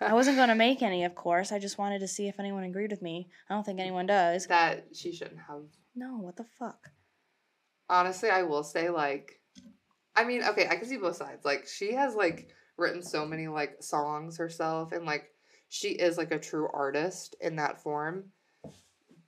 I 0.00 0.12
wasn't 0.12 0.36
going 0.36 0.48
to 0.48 0.54
make 0.54 0.82
any, 0.82 1.04
of 1.04 1.14
course. 1.14 1.52
I 1.52 1.58
just 1.58 1.78
wanted 1.78 2.00
to 2.00 2.08
see 2.08 2.28
if 2.28 2.38
anyone 2.40 2.64
agreed 2.64 2.90
with 2.90 3.02
me. 3.02 3.28
I 3.48 3.54
don't 3.54 3.64
think 3.64 3.80
anyone 3.80 4.06
does. 4.06 4.46
that 4.48 4.86
she 4.92 5.12
shouldn't 5.12 5.40
have 5.48 5.62
No, 5.94 6.16
what 6.18 6.36
the 6.36 6.44
fuck? 6.58 6.90
honestly 7.88 8.28
i 8.30 8.42
will 8.42 8.64
say 8.64 8.90
like 8.90 9.40
i 10.16 10.24
mean 10.24 10.42
okay 10.42 10.66
i 10.68 10.74
can 10.74 10.88
see 10.88 10.96
both 10.96 11.14
sides 11.14 11.44
like 11.44 11.68
she 11.68 11.92
has 11.94 12.16
like 12.16 12.48
written 12.78 13.02
so 13.02 13.24
many 13.26 13.48
like 13.48 13.76
songs 13.82 14.36
herself 14.36 14.92
and 14.92 15.04
like 15.04 15.30
she 15.68 15.88
is 15.88 16.16
like 16.18 16.30
a 16.32 16.38
true 16.38 16.68
artist 16.72 17.34
in 17.40 17.56
that 17.56 17.82
form 17.82 18.24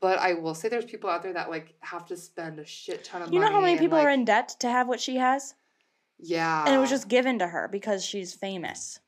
but 0.01 0.18
i 0.18 0.34
will 0.34 0.55
say 0.55 0.68
there's 0.68 0.84
people 0.84 1.09
out 1.11 1.22
there 1.22 1.32
that 1.32 1.51
like 1.51 1.74
have 1.80 2.07
to 2.07 2.16
spend 2.16 2.59
a 2.59 2.64
shit 2.64 3.05
ton 3.05 3.22
of 3.22 3.28
money. 3.28 3.36
You 3.36 3.42
know 3.42 3.53
how 3.53 3.61
many 3.61 3.72
and, 3.72 3.80
people 3.80 3.99
are 3.99 4.11
in 4.11 4.24
debt 4.24 4.55
to 4.61 4.68
have 4.68 4.86
what 4.88 5.01
she 5.01 5.16
has? 5.16 5.55
yeah 6.18 6.64
and 6.66 6.74
it 6.74 6.78
was 6.78 6.90
just 6.90 7.09
given 7.09 7.38
to 7.38 7.46
her 7.46 7.68
because 7.68 8.05
she's 8.05 8.34
famous. 8.34 9.01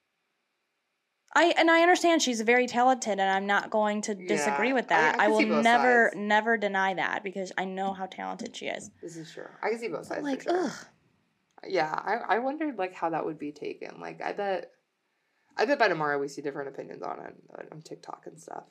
I 1.34 1.54
and 1.56 1.70
I 1.70 1.82
understand 1.82 2.22
she's 2.22 2.40
very 2.40 2.66
talented, 2.66 3.20
and 3.20 3.30
I'm 3.30 3.46
not 3.46 3.70
going 3.70 4.02
to 4.02 4.16
disagree 4.16 4.68
Yeah, 4.68 4.74
with 4.74 4.90
I- 4.90 4.96
I 4.96 5.00
that. 5.00 5.20
I, 5.20 5.28
will 5.28 5.42
never, 5.62 6.10
sides. 6.12 6.16
never 6.20 6.56
deny 6.56 6.94
that 6.94 7.22
because 7.22 7.52
I 7.56 7.66
know 7.66 7.92
how 7.92 8.06
talented 8.06 8.56
she 8.56 8.66
is. 8.66 8.90
this 9.00 9.16
is 9.16 9.30
true 9.32 9.46
i 9.62 9.68
can 9.70 9.78
see 9.78 9.86
both 9.88 10.06
sides 10.06 10.24
like, 10.24 10.42
sure. 10.42 10.64
ugh, 10.64 10.72
yeah 11.66 11.92
I, 11.92 12.36
I 12.36 12.38
wondered 12.38 12.78
like 12.78 12.94
how 12.94 13.10
that 13.10 13.24
would 13.24 13.38
be 13.38 13.52
taken 13.52 14.00
like 14.00 14.20
i 14.22 14.32
bet 14.32 14.70
i 15.56 15.64
bet 15.64 15.78
by 15.78 15.88
tomorrow 15.88 16.18
we 16.18 16.28
see 16.28 16.42
different 16.42 16.68
opinions 16.68 17.02
on 17.02 17.18
it 17.20 17.68
on- 17.72 17.82
tiktok 17.82 18.24
and 18.26 18.40
stuff 18.40 18.64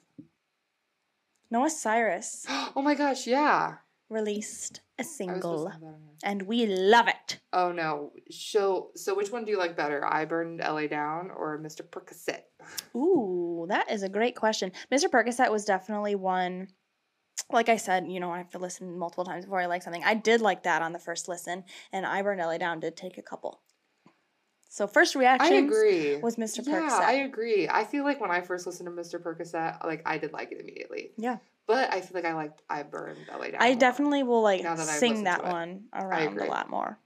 Noah 1.51 1.69
Cyrus 1.69 2.45
oh 2.49 2.81
my 2.81 2.95
gosh 2.95 3.25
yeah 3.27 3.77
released 4.09 4.81
a 4.97 5.03
single, 5.03 5.65
to 5.65 5.71
have 5.71 5.81
that 5.81 5.87
on 5.87 6.01
here. 6.01 6.13
and 6.23 6.41
we 6.43 6.65
love 6.65 7.07
it. 7.07 7.39
Oh 7.53 7.71
no. 7.71 8.11
So 8.31 8.89
so 8.95 9.15
which 9.15 9.31
one 9.31 9.45
do 9.45 9.51
you 9.51 9.57
like 9.57 9.77
better? 9.77 10.05
I 10.05 10.25
burned 10.25 10.59
LA 10.59 10.87
down 10.87 11.31
or 11.31 11.59
Mr. 11.59 11.81
Percocet? 11.83 12.41
Ooh, 12.95 13.65
that 13.69 13.89
is 13.89 14.03
a 14.03 14.09
great 14.09 14.35
question. 14.35 14.71
Mr. 14.91 15.05
Percocet 15.05 15.51
was 15.51 15.65
definitely 15.65 16.15
one. 16.15 16.67
Like 17.51 17.69
I 17.69 17.77
said, 17.77 18.07
you 18.07 18.19
know, 18.19 18.31
I 18.31 18.37
have 18.37 18.51
to 18.51 18.59
listen 18.59 18.97
multiple 18.97 19.25
times 19.25 19.45
before 19.45 19.59
I 19.59 19.65
like 19.65 19.83
something. 19.83 20.03
I 20.03 20.13
did 20.13 20.41
like 20.41 20.63
that 20.63 20.81
on 20.81 20.93
the 20.93 20.99
first 20.99 21.27
listen, 21.27 21.63
and 21.91 22.05
I 22.05 22.21
Burned 22.21 22.39
LA 22.39 22.57
Down 22.57 22.79
did 22.79 22.95
take 22.95 23.17
a 23.17 23.21
couple. 23.21 23.61
So 24.69 24.85
first 24.85 25.15
reaction 25.15 25.53
I 25.53 25.57
agree. 25.57 26.17
was 26.17 26.35
Mr. 26.35 26.65
Yeah, 26.65 26.81
Percocet. 26.81 27.01
I 27.01 27.13
agree. 27.13 27.67
I 27.67 27.83
feel 27.83 28.03
like 28.03 28.21
when 28.21 28.29
I 28.29 28.41
first 28.41 28.67
listened 28.67 28.87
to 28.87 28.91
Mr. 28.91 29.21
Percocet, 29.21 29.83
like 29.83 30.03
I 30.05 30.19
did 30.19 30.31
like 30.31 30.51
it 30.51 30.61
immediately. 30.61 31.11
Yeah. 31.17 31.37
But 31.65 31.91
I 31.91 32.01
feel 32.01 32.11
like 32.13 32.25
I 32.25 32.33
liked 32.33 32.61
I 32.69 32.83
burned 32.83 33.17
LA 33.31 33.47
down. 33.47 33.61
I 33.61 33.73
definitely 33.73 34.23
will 34.23 34.43
like 34.43 34.61
that 34.61 34.77
sing 34.77 35.23
that 35.23 35.43
one 35.43 35.85
around 35.93 36.39
a 36.39 36.45
lot 36.45 36.69
more. 36.69 36.99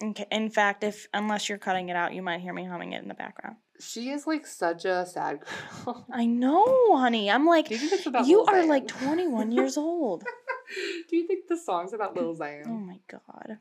In, 0.00 0.14
in 0.30 0.50
fact, 0.50 0.84
if 0.84 1.08
unless 1.14 1.48
you're 1.48 1.58
cutting 1.58 1.88
it 1.88 1.96
out, 1.96 2.14
you 2.14 2.22
might 2.22 2.40
hear 2.40 2.52
me 2.52 2.64
humming 2.64 2.92
it 2.92 3.02
in 3.02 3.08
the 3.08 3.14
background. 3.14 3.56
She 3.82 4.10
is 4.10 4.26
like 4.26 4.46
such 4.46 4.84
a 4.84 5.04
sad 5.04 5.40
girl. 5.84 6.06
I 6.12 6.26
know, 6.26 6.96
honey. 6.96 7.30
I'm 7.30 7.46
like, 7.46 7.68
do 7.68 7.74
you 7.74 7.80
think 7.80 7.92
it's 7.92 8.06
about 8.06 8.26
you 8.26 8.38
Lil 8.38 8.50
are 8.50 8.66
like 8.66 8.86
21 8.88 9.52
years 9.52 9.76
old. 9.76 10.24
do 11.08 11.16
you 11.16 11.26
think 11.26 11.48
the 11.48 11.56
song's 11.56 11.92
about 11.92 12.16
Lil 12.16 12.36
Xan? 12.36 12.66
Oh 12.66 12.70
my 12.70 13.00
god. 13.08 13.58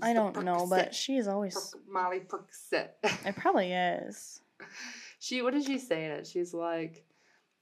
I 0.00 0.12
don't 0.12 0.44
know, 0.44 0.66
but 0.68 0.94
she 0.94 1.16
is 1.16 1.28
always. 1.28 1.54
Perc- 1.54 1.80
Molly 1.88 2.20
Percocet. 2.20 2.90
It 3.26 3.36
probably 3.36 3.72
is. 3.72 4.40
She 5.18 5.40
what 5.40 5.54
did 5.54 5.64
she 5.64 5.78
say 5.78 6.04
in 6.04 6.10
it? 6.10 6.26
She's 6.26 6.52
like, 6.52 7.04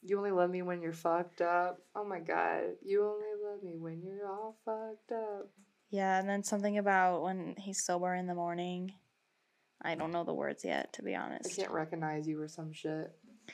You 0.02 0.16
only 0.16 0.30
love 0.30 0.48
me 0.48 0.62
when 0.62 0.80
you're 0.80 0.94
fucked 0.94 1.42
up. 1.42 1.78
Oh 1.94 2.06
my 2.06 2.18
god. 2.18 2.62
You 2.82 3.04
only 3.04 3.26
love 3.44 3.62
me 3.62 3.76
when 3.76 4.00
you're 4.02 4.26
all 4.26 4.56
fucked 4.64 5.12
up. 5.12 5.50
Yeah, 5.90 6.18
and 6.18 6.26
then 6.26 6.42
something 6.42 6.78
about 6.78 7.22
when 7.22 7.56
he's 7.58 7.84
sober 7.84 8.14
in 8.14 8.26
the 8.26 8.34
morning. 8.34 8.94
I 9.82 9.94
don't 9.94 10.12
know 10.12 10.24
the 10.24 10.34
words 10.34 10.64
yet, 10.64 10.92
to 10.94 11.02
be 11.02 11.14
honest. 11.14 11.50
I 11.52 11.62
can't 11.62 11.72
recognize 11.72 12.28
you 12.28 12.40
or 12.40 12.48
some 12.48 12.72
shit. 12.72 13.12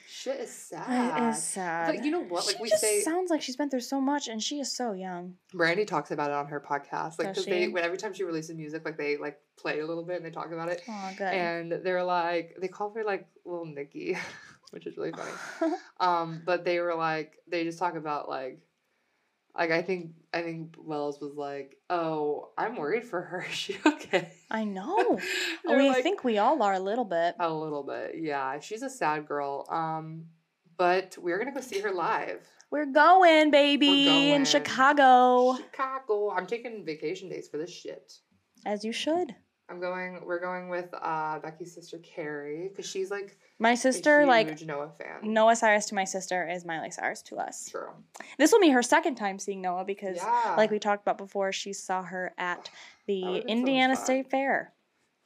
Shit 0.09 0.41
is 0.41 0.53
sad. 0.53 1.23
It 1.23 1.29
is 1.31 1.43
sad. 1.43 1.95
But 1.95 2.05
you 2.05 2.11
know 2.11 2.23
what? 2.23 2.47
Like 2.47 2.57
she 2.57 2.63
we 2.63 2.69
just 2.69 2.83
say 2.83 3.01
sounds 3.01 3.31
like 3.31 3.43
she's 3.43 3.57
been 3.57 3.71
through 3.71 3.81
so 3.81 4.01
much, 4.01 4.29
and 4.29 4.43
she 4.43 4.61
is 4.61 4.75
so 4.75 4.93
young. 4.93 5.35
Brandi 5.55 5.87
talks 5.87 6.11
about 6.11 6.31
it 6.31 6.35
on 6.35 6.47
her 6.49 6.61
podcast. 6.61 7.19
Like 7.19 7.29
because 7.29 7.47
they 7.47 7.69
when 7.69 7.85
every 7.85 7.99
time 7.99 8.13
she 8.13 8.25
releases 8.25 8.57
music, 8.57 8.85
like 8.85 8.99
they 8.99 9.17
like 9.17 9.41
play 9.57 9.81
a 9.81 9.87
little 9.87 10.05
bit 10.05 10.17
and 10.17 10.25
they 10.25 10.31
talk 10.31 10.53
about 10.53 10.69
it. 10.69 10.83
Oh, 10.89 11.11
good. 11.17 11.33
And 11.33 11.73
they're 11.73 12.05
like 12.05 12.57
they 12.61 12.69
call 12.69 12.93
her 12.95 13.05
like 13.05 13.27
little 13.45 13.65
Nikki, 13.67 14.17
which 14.71 14.87
is 14.87 14.97
really 14.97 15.13
funny. 15.13 15.75
Um, 16.01 16.43
but 16.45 16.65
they 16.65 16.79
were 16.81 16.95
like 16.95 17.39
they 17.49 17.65
just 17.65 17.79
talk 17.79 17.95
about 17.97 18.29
like 18.29 18.61
like 19.59 19.71
I 19.71 19.83
think 19.83 20.13
I 20.35 20.43
think 20.43 20.77
Wells 20.79 21.21
was 21.21 21.35
like, 21.35 21.77
Oh, 21.91 22.51
I'm 22.59 22.77
worried 22.77 23.05
for 23.05 23.21
her. 23.21 23.43
Is 23.51 23.55
she 23.55 23.77
okay? 23.87 24.31
I 24.51 24.65
know. 24.65 25.19
We 25.69 25.89
like, 25.89 26.03
think 26.03 26.25
we 26.25 26.39
all 26.39 26.63
are 26.63 26.75
a 26.75 26.81
little 26.81 27.05
bit. 27.05 27.35
a 27.41 27.53
little 27.53 27.83
bit. 27.83 28.17
Yeah. 28.19 28.61
She's 28.61 28.83
a 28.83 28.91
sad 28.91 29.27
girl. 29.27 29.67
Um, 29.71 30.27
but 30.79 31.17
we're 31.19 31.39
gonna 31.39 31.53
go 31.55 31.61
see 31.61 31.81
her 31.81 31.91
live. 31.93 32.47
We're 32.71 32.87
going, 32.87 33.51
baby, 33.51 34.05
going. 34.07 34.29
in 34.31 34.45
Chicago, 34.45 35.57
Chicago. 35.57 36.31
I'm 36.31 36.47
taking 36.47 36.85
vacation 36.85 37.29
days 37.29 37.49
for 37.49 37.59
this 37.59 37.71
shit. 37.71 38.13
as 38.67 38.85
you 38.85 38.93
should. 38.93 39.35
I'm 39.69 39.81
going. 39.81 40.21
We're 40.25 40.41
going 40.41 40.69
with 40.69 40.89
uh, 40.95 41.41
Becky's 41.41 41.75
sister 41.75 41.99
Carrie 41.99 42.69
because 42.69 42.89
she's 42.89 43.11
like 43.11 43.37
My 43.59 43.75
sister, 43.75 44.25
like 44.25 44.63
Noah 44.63 44.93
fan. 44.97 45.33
Noah 45.33 45.57
Cyrus 45.57 45.87
to 45.87 45.95
my 45.97 46.05
sister, 46.05 46.49
is 46.49 46.65
Miley 46.65 46.91
Cyrus 46.93 47.21
to 47.23 47.37
us. 47.37 47.69
True. 47.71 47.91
This 48.39 48.53
will 48.53 48.61
be 48.61 48.71
her 48.71 48.83
second 48.83 49.17
time 49.17 49.39
seeing 49.41 49.61
Noah 49.61 49.85
because, 49.85 50.17
Yeah. 50.19 50.55
like 50.57 50.71
we 50.71 50.79
talked 50.79 51.03
about 51.03 51.19
before, 51.19 51.51
she 51.53 51.73
saw 51.73 52.03
her 52.03 52.33
at 52.39 52.71
the 53.07 53.25
would've 53.25 53.43
so 53.43 53.49
Indiana. 53.49 53.97
State 53.97 54.31
Fair. 54.31 54.73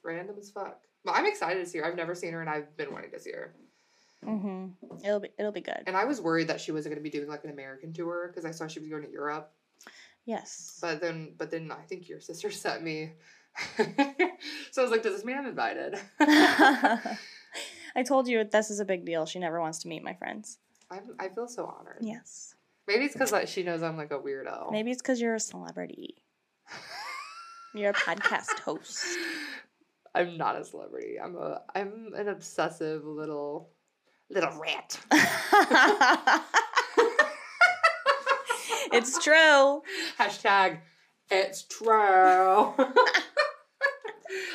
Random 0.03 0.37
as 0.39 0.51
fuck. 0.51 0.81
But 1.05 1.13
I'm 1.17 1.27
excited 1.27 1.63
to 1.63 1.71
see 1.71 1.79
her. 1.79 1.85
I've 1.87 1.97
never 1.97 2.15
seen 2.15 2.33
her, 2.33 2.41
and 2.41 2.49
I've 2.49 2.75
been 2.79 2.93
wanting 2.93 3.11
to 3.11 3.21
see 3.21 3.33
her. 3.33 3.53
hmm 4.25 4.69
It'll 5.05 5.21
be 5.21 5.29
it'll 5.39 5.53
be 5.53 5.61
good. 5.61 5.83
And 5.87 5.97
I 5.99 6.05
was 6.07 6.21
worried 6.21 6.49
that 6.49 6.61
she 6.63 6.73
wasn't 6.73 6.95
going 6.95 7.05
to 7.05 7.11
be 7.11 7.15
doing 7.15 7.29
like 7.29 7.45
an 7.45 7.51
American 7.51 7.93
tour 7.93 8.29
because 8.29 8.47
I 8.47 8.53
saw 8.53 8.67
she 8.67 8.81
was 8.81 8.89
going 8.89 9.03
to 9.03 9.11
Europe. 9.11 9.53
Yes. 10.25 10.79
But 10.81 11.01
then, 11.01 11.35
but 11.37 11.51
then 11.51 11.71
I 11.73 11.83
think 11.83 12.09
your 12.09 12.21
sister 12.21 12.51
sent 12.65 12.83
me. 12.83 13.13
so 14.71 14.83
I 14.83 14.83
was 14.83 14.91
like, 14.91 15.03
"Does 15.03 15.15
this 15.17 15.25
mean 15.25 15.37
I'm 15.37 15.47
invited?" 15.47 15.99
I 16.21 18.03
told 18.05 18.29
you 18.29 18.45
this 18.45 18.71
is 18.71 18.81
a 18.81 18.85
big 18.85 19.05
deal. 19.05 19.27
She 19.27 19.39
never 19.39 19.61
wants 19.61 19.79
to 19.81 19.89
meet 19.89 20.03
my 20.03 20.15
friends. 20.15 20.59
I'm, 20.91 21.15
I 21.19 21.29
feel 21.29 21.49
so 21.49 21.67
honored. 21.67 21.99
Yes. 22.01 22.55
Maybe 22.87 23.05
it's 23.05 23.15
because 23.15 23.33
like, 23.33 23.49
she 23.49 23.63
knows 23.63 23.83
I'm 23.83 23.97
like 23.97 24.11
a 24.11 24.19
weirdo. 24.19 24.73
Maybe 24.73 24.91
it's 24.91 25.03
because 25.03 25.21
you're 25.21 25.35
a 25.35 25.41
celebrity. 25.41 26.17
You're 27.73 27.91
a 27.91 27.95
podcast 27.95 28.59
host. 28.65 29.05
I'm 30.13 30.37
not 30.37 30.61
a 30.61 30.65
celebrity. 30.65 31.21
I'm 31.23 31.37
a 31.37 31.63
I'm 31.73 32.13
an 32.17 32.27
obsessive 32.27 33.05
little 33.05 33.71
little 34.29 34.59
rat. 34.61 34.99
it's 38.93 39.23
true. 39.23 39.83
Hashtag 40.19 40.81
it's 41.31 41.63
true. 41.63 42.75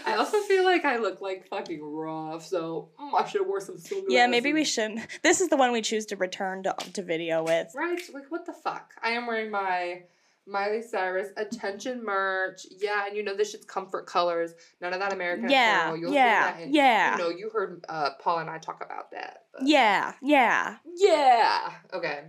I 0.06 0.16
also 0.16 0.40
feel 0.42 0.64
like 0.64 0.86
I 0.86 0.98
look 0.98 1.22
like 1.22 1.48
fucking 1.48 1.82
rough, 1.84 2.46
so 2.46 2.90
mm, 3.00 3.10
I 3.20 3.26
should 3.28 3.42
have 3.42 3.48
wore 3.48 3.60
some 3.60 3.78
sunglasses. 3.78 4.14
Yeah, 4.14 4.28
maybe 4.28 4.54
we 4.54 4.64
shouldn't. 4.64 5.02
This 5.24 5.42
is 5.42 5.50
the 5.50 5.58
one 5.58 5.72
we 5.72 5.82
choose 5.82 6.06
to 6.08 6.16
return 6.16 6.64
to, 6.64 6.76
to 6.94 7.02
video 7.02 7.44
with. 7.44 7.74
Right? 7.76 8.00
Like, 8.14 8.30
what 8.30 8.46
the 8.46 8.54
fuck? 8.54 8.92
I 9.02 9.12
am 9.12 9.26
wearing 9.28 9.50
my 9.52 10.04
Miley 10.48 10.82
Cyrus 10.82 11.30
attention 11.38 12.04
merch. 12.04 12.66
Yeah, 12.70 13.08
and 13.08 13.18
you 13.18 13.24
know 13.24 13.36
this 13.36 13.52
shit's 13.52 13.66
comfort 13.66 14.06
colors. 14.06 14.54
None 14.82 14.94
of 14.94 15.00
that 15.00 15.12
American 15.14 15.50
Yeah, 15.50 15.82
Apparel. 15.82 15.98
You'll 15.98 16.14
yeah, 16.14 16.58
in- 16.60 16.74
yeah. 16.74 17.12
You 17.14 17.18
know, 17.24 17.30
you 17.30 17.50
heard 17.50 17.84
uh, 17.90 18.12
Paul 18.20 18.40
and 18.40 18.50
I 18.50 18.60
talk 18.60 18.84
about 18.86 19.12
that. 19.12 19.46
But 19.54 19.68
Yeah, 19.68 20.14
yeah. 20.22 20.78
Yeah. 20.96 21.72
Okay. 21.94 22.26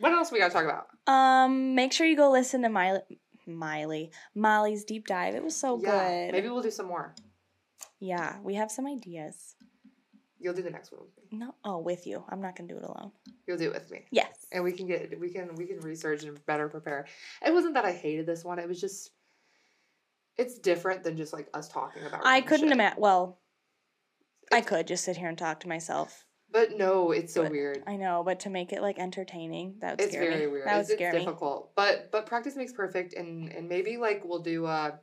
What 0.00 0.12
else 0.12 0.32
we 0.32 0.38
gotta 0.38 0.52
talk 0.52 0.64
about? 0.64 0.86
Um, 1.06 1.74
make 1.74 1.92
sure 1.92 2.06
you 2.06 2.16
go 2.16 2.30
listen 2.30 2.62
to 2.62 2.68
Miley, 2.68 3.00
Miley, 3.56 4.10
Molly's 4.34 4.84
deep 4.84 5.06
dive. 5.06 5.34
It 5.34 5.44
was 5.44 5.56
so 5.56 5.80
yeah. 5.82 5.90
good. 5.90 6.32
Maybe 6.32 6.48
we'll 6.48 6.62
do 6.62 6.70
some 6.70 6.86
more. 6.86 7.14
Yeah, 7.98 8.38
we 8.42 8.54
have 8.54 8.70
some 8.70 8.86
ideas. 8.86 9.54
You'll 10.38 10.54
do 10.54 10.62
the 10.62 10.70
next 10.70 10.90
one 10.90 11.02
with 11.02 11.30
me. 11.30 11.38
No, 11.38 11.54
oh, 11.64 11.78
with 11.78 12.06
you. 12.06 12.24
I'm 12.30 12.40
not 12.40 12.56
gonna 12.56 12.68
do 12.68 12.78
it 12.78 12.84
alone. 12.84 13.12
You'll 13.46 13.58
do 13.58 13.66
it 13.66 13.74
with 13.74 13.90
me. 13.90 14.06
Yes. 14.10 14.46
and 14.52 14.64
we 14.64 14.72
can 14.72 14.86
get 14.86 15.18
we 15.20 15.28
can 15.28 15.54
we 15.56 15.66
can 15.66 15.80
research 15.80 16.24
and 16.24 16.44
better 16.46 16.68
prepare. 16.68 17.06
It 17.44 17.52
wasn't 17.52 17.74
that 17.74 17.84
I 17.84 17.92
hated 17.92 18.26
this 18.26 18.44
one. 18.44 18.58
It 18.58 18.66
was 18.68 18.80
just 18.80 19.10
it's 20.38 20.58
different 20.58 21.04
than 21.04 21.16
just 21.16 21.34
like 21.34 21.48
us 21.52 21.68
talking 21.68 22.04
about. 22.04 22.24
I 22.24 22.40
couldn't 22.40 22.72
imagine. 22.72 23.00
Well, 23.00 23.38
I 24.50 24.62
could 24.62 24.86
just 24.86 25.04
sit 25.04 25.18
here 25.18 25.28
and 25.28 25.36
talk 25.36 25.60
to 25.60 25.68
myself. 25.68 26.24
But 26.52 26.76
no, 26.76 27.12
it's 27.12 27.32
so 27.34 27.42
But 27.44 27.52
weird. 27.52 27.82
I 27.86 27.96
know, 27.96 28.22
but 28.24 28.40
to 28.40 28.50
make 28.50 28.72
it 28.72 28.82
like 28.82 28.98
entertaining, 28.98 29.76
that 29.80 29.92
would 29.92 30.00
It's 30.00 30.12
scare 30.12 30.30
very 30.30 30.46
me. 30.46 30.52
weird. 30.52 30.66
That 30.66 30.74
would 30.74 30.80
It's, 30.82 30.90
it's 30.90 30.98
scare 30.98 31.12
me. 31.12 31.18
difficult. 31.20 31.74
But 31.76 32.10
but 32.10 32.26
practice 32.26 32.56
makes 32.56 32.72
perfect 32.72 33.14
and 33.14 33.52
and 33.52 33.68
maybe 33.68 33.96
like 33.96 34.22
we'll 34.24 34.40
do 34.42 34.66
a 34.66 34.98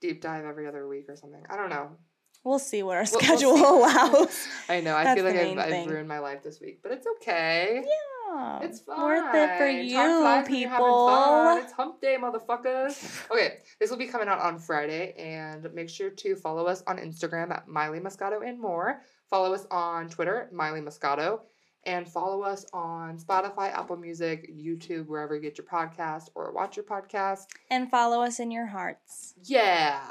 deep 0.00 0.20
dive 0.20 0.44
every 0.44 0.66
other 0.66 0.86
week 0.88 1.06
or 1.08 1.16
something. 1.16 1.42
I 1.48 1.56
don't 1.56 1.70
know. 1.70 1.96
We'll 2.44 2.58
see 2.58 2.82
what 2.82 2.96
our 2.96 3.04
We'll- 3.04 3.12
we'll 3.12 3.20
schedule 3.20 3.54
allows. 3.54 4.46
I 4.68 4.80
know. 4.80 4.96
I 4.96 5.04
That's 5.04 5.20
feel 5.20 5.30
like 5.30 5.36
I've, 5.36 5.58
I've 5.72 5.86
ruined 5.90 6.08
my 6.08 6.18
life 6.18 6.42
this 6.42 6.60
week, 6.60 6.80
but 6.82 6.90
it's 6.90 7.06
okay. 7.20 7.84
Yeah, 7.86 8.58
It's 8.62 8.80
fine. 8.80 8.98
worth 9.00 9.32
it 9.34 9.58
for 9.58 9.66
you, 9.68 9.94
flies 9.94 10.48
when 10.48 10.60
you're 10.60 10.68
having 10.68 10.84
fun. 10.86 11.56
people. 11.58 11.64
It's 11.64 11.72
hump 11.72 12.00
day, 12.00 12.16
motherfuckers. 12.20 13.30
Okay, 13.30 13.58
this 13.78 13.90
will 13.90 13.96
be 13.96 14.08
coming 14.08 14.26
out 14.26 14.40
on 14.40 14.58
Friday, 14.58 15.12
and 15.16 15.72
make 15.72 15.88
sure 15.88 16.10
to 16.10 16.34
follow 16.34 16.66
us 16.66 16.82
on 16.88 16.98
Instagram 16.98 17.52
at 17.52 17.68
Miley 17.68 18.00
Moscato 18.00 18.44
and 18.44 18.60
more. 18.60 19.02
Follow 19.32 19.54
us 19.54 19.66
on 19.70 20.10
Twitter, 20.10 20.50
Miley 20.52 20.82
Moscato, 20.82 21.40
and 21.86 22.06
follow 22.06 22.42
us 22.42 22.66
on 22.74 23.16
Spotify, 23.16 23.72
Apple 23.72 23.96
Music, 23.96 24.54
YouTube, 24.54 25.06
wherever 25.06 25.34
you 25.34 25.40
get 25.40 25.56
your 25.56 25.66
podcast 25.66 26.28
or 26.34 26.52
watch 26.52 26.76
your 26.76 26.84
podcast. 26.84 27.46
And 27.70 27.90
follow 27.90 28.20
us 28.20 28.40
in 28.40 28.50
your 28.50 28.66
hearts. 28.66 29.32
Yeah. 29.42 30.02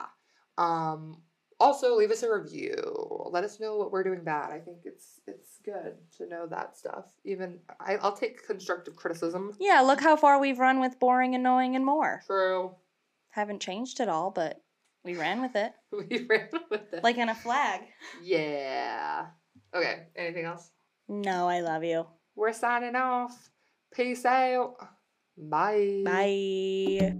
Um. 0.57 1.21
Also, 1.59 1.95
leave 1.95 2.09
us 2.09 2.23
a 2.23 2.33
review. 2.33 3.29
Let 3.29 3.43
us 3.43 3.59
know 3.59 3.77
what 3.77 3.91
we're 3.91 4.03
doing 4.03 4.23
bad. 4.23 4.49
I 4.49 4.57
think 4.57 4.79
it's 4.85 5.21
it's 5.27 5.59
good 5.63 5.97
to 6.17 6.27
know 6.27 6.47
that 6.47 6.75
stuff. 6.75 7.05
Even 7.23 7.59
I, 7.79 7.97
I'll 7.97 8.17
take 8.17 8.47
constructive 8.47 8.95
criticism. 8.95 9.55
Yeah, 9.59 9.81
look 9.81 10.01
how 10.01 10.15
far 10.15 10.39
we've 10.39 10.57
run 10.57 10.79
with 10.79 10.99
boring, 10.99 11.35
annoying, 11.35 11.75
and 11.75 11.85
more. 11.85 12.23
True. 12.25 12.71
Haven't 13.29 13.61
changed 13.61 13.99
at 13.99 14.09
all, 14.09 14.31
but 14.31 14.63
we 15.03 15.15
ran 15.15 15.41
with 15.41 15.55
it 15.55 15.73
We 15.91 16.25
ran 16.29 16.49
with 16.69 16.93
it. 16.93 17.03
like 17.03 17.17
in 17.17 17.29
a 17.29 17.35
flag. 17.35 17.81
yeah. 18.23 19.27
Okay. 19.73 20.07
Anything 20.15 20.45
else? 20.45 20.69
No, 21.07 21.47
I 21.47 21.61
love 21.61 21.83
you. 21.83 22.05
We're 22.35 22.53
signing 22.53 22.95
off. 22.95 23.49
Peace 23.93 24.25
out. 24.25 24.75
Bye. 25.37 26.01
Bye. 26.05 27.15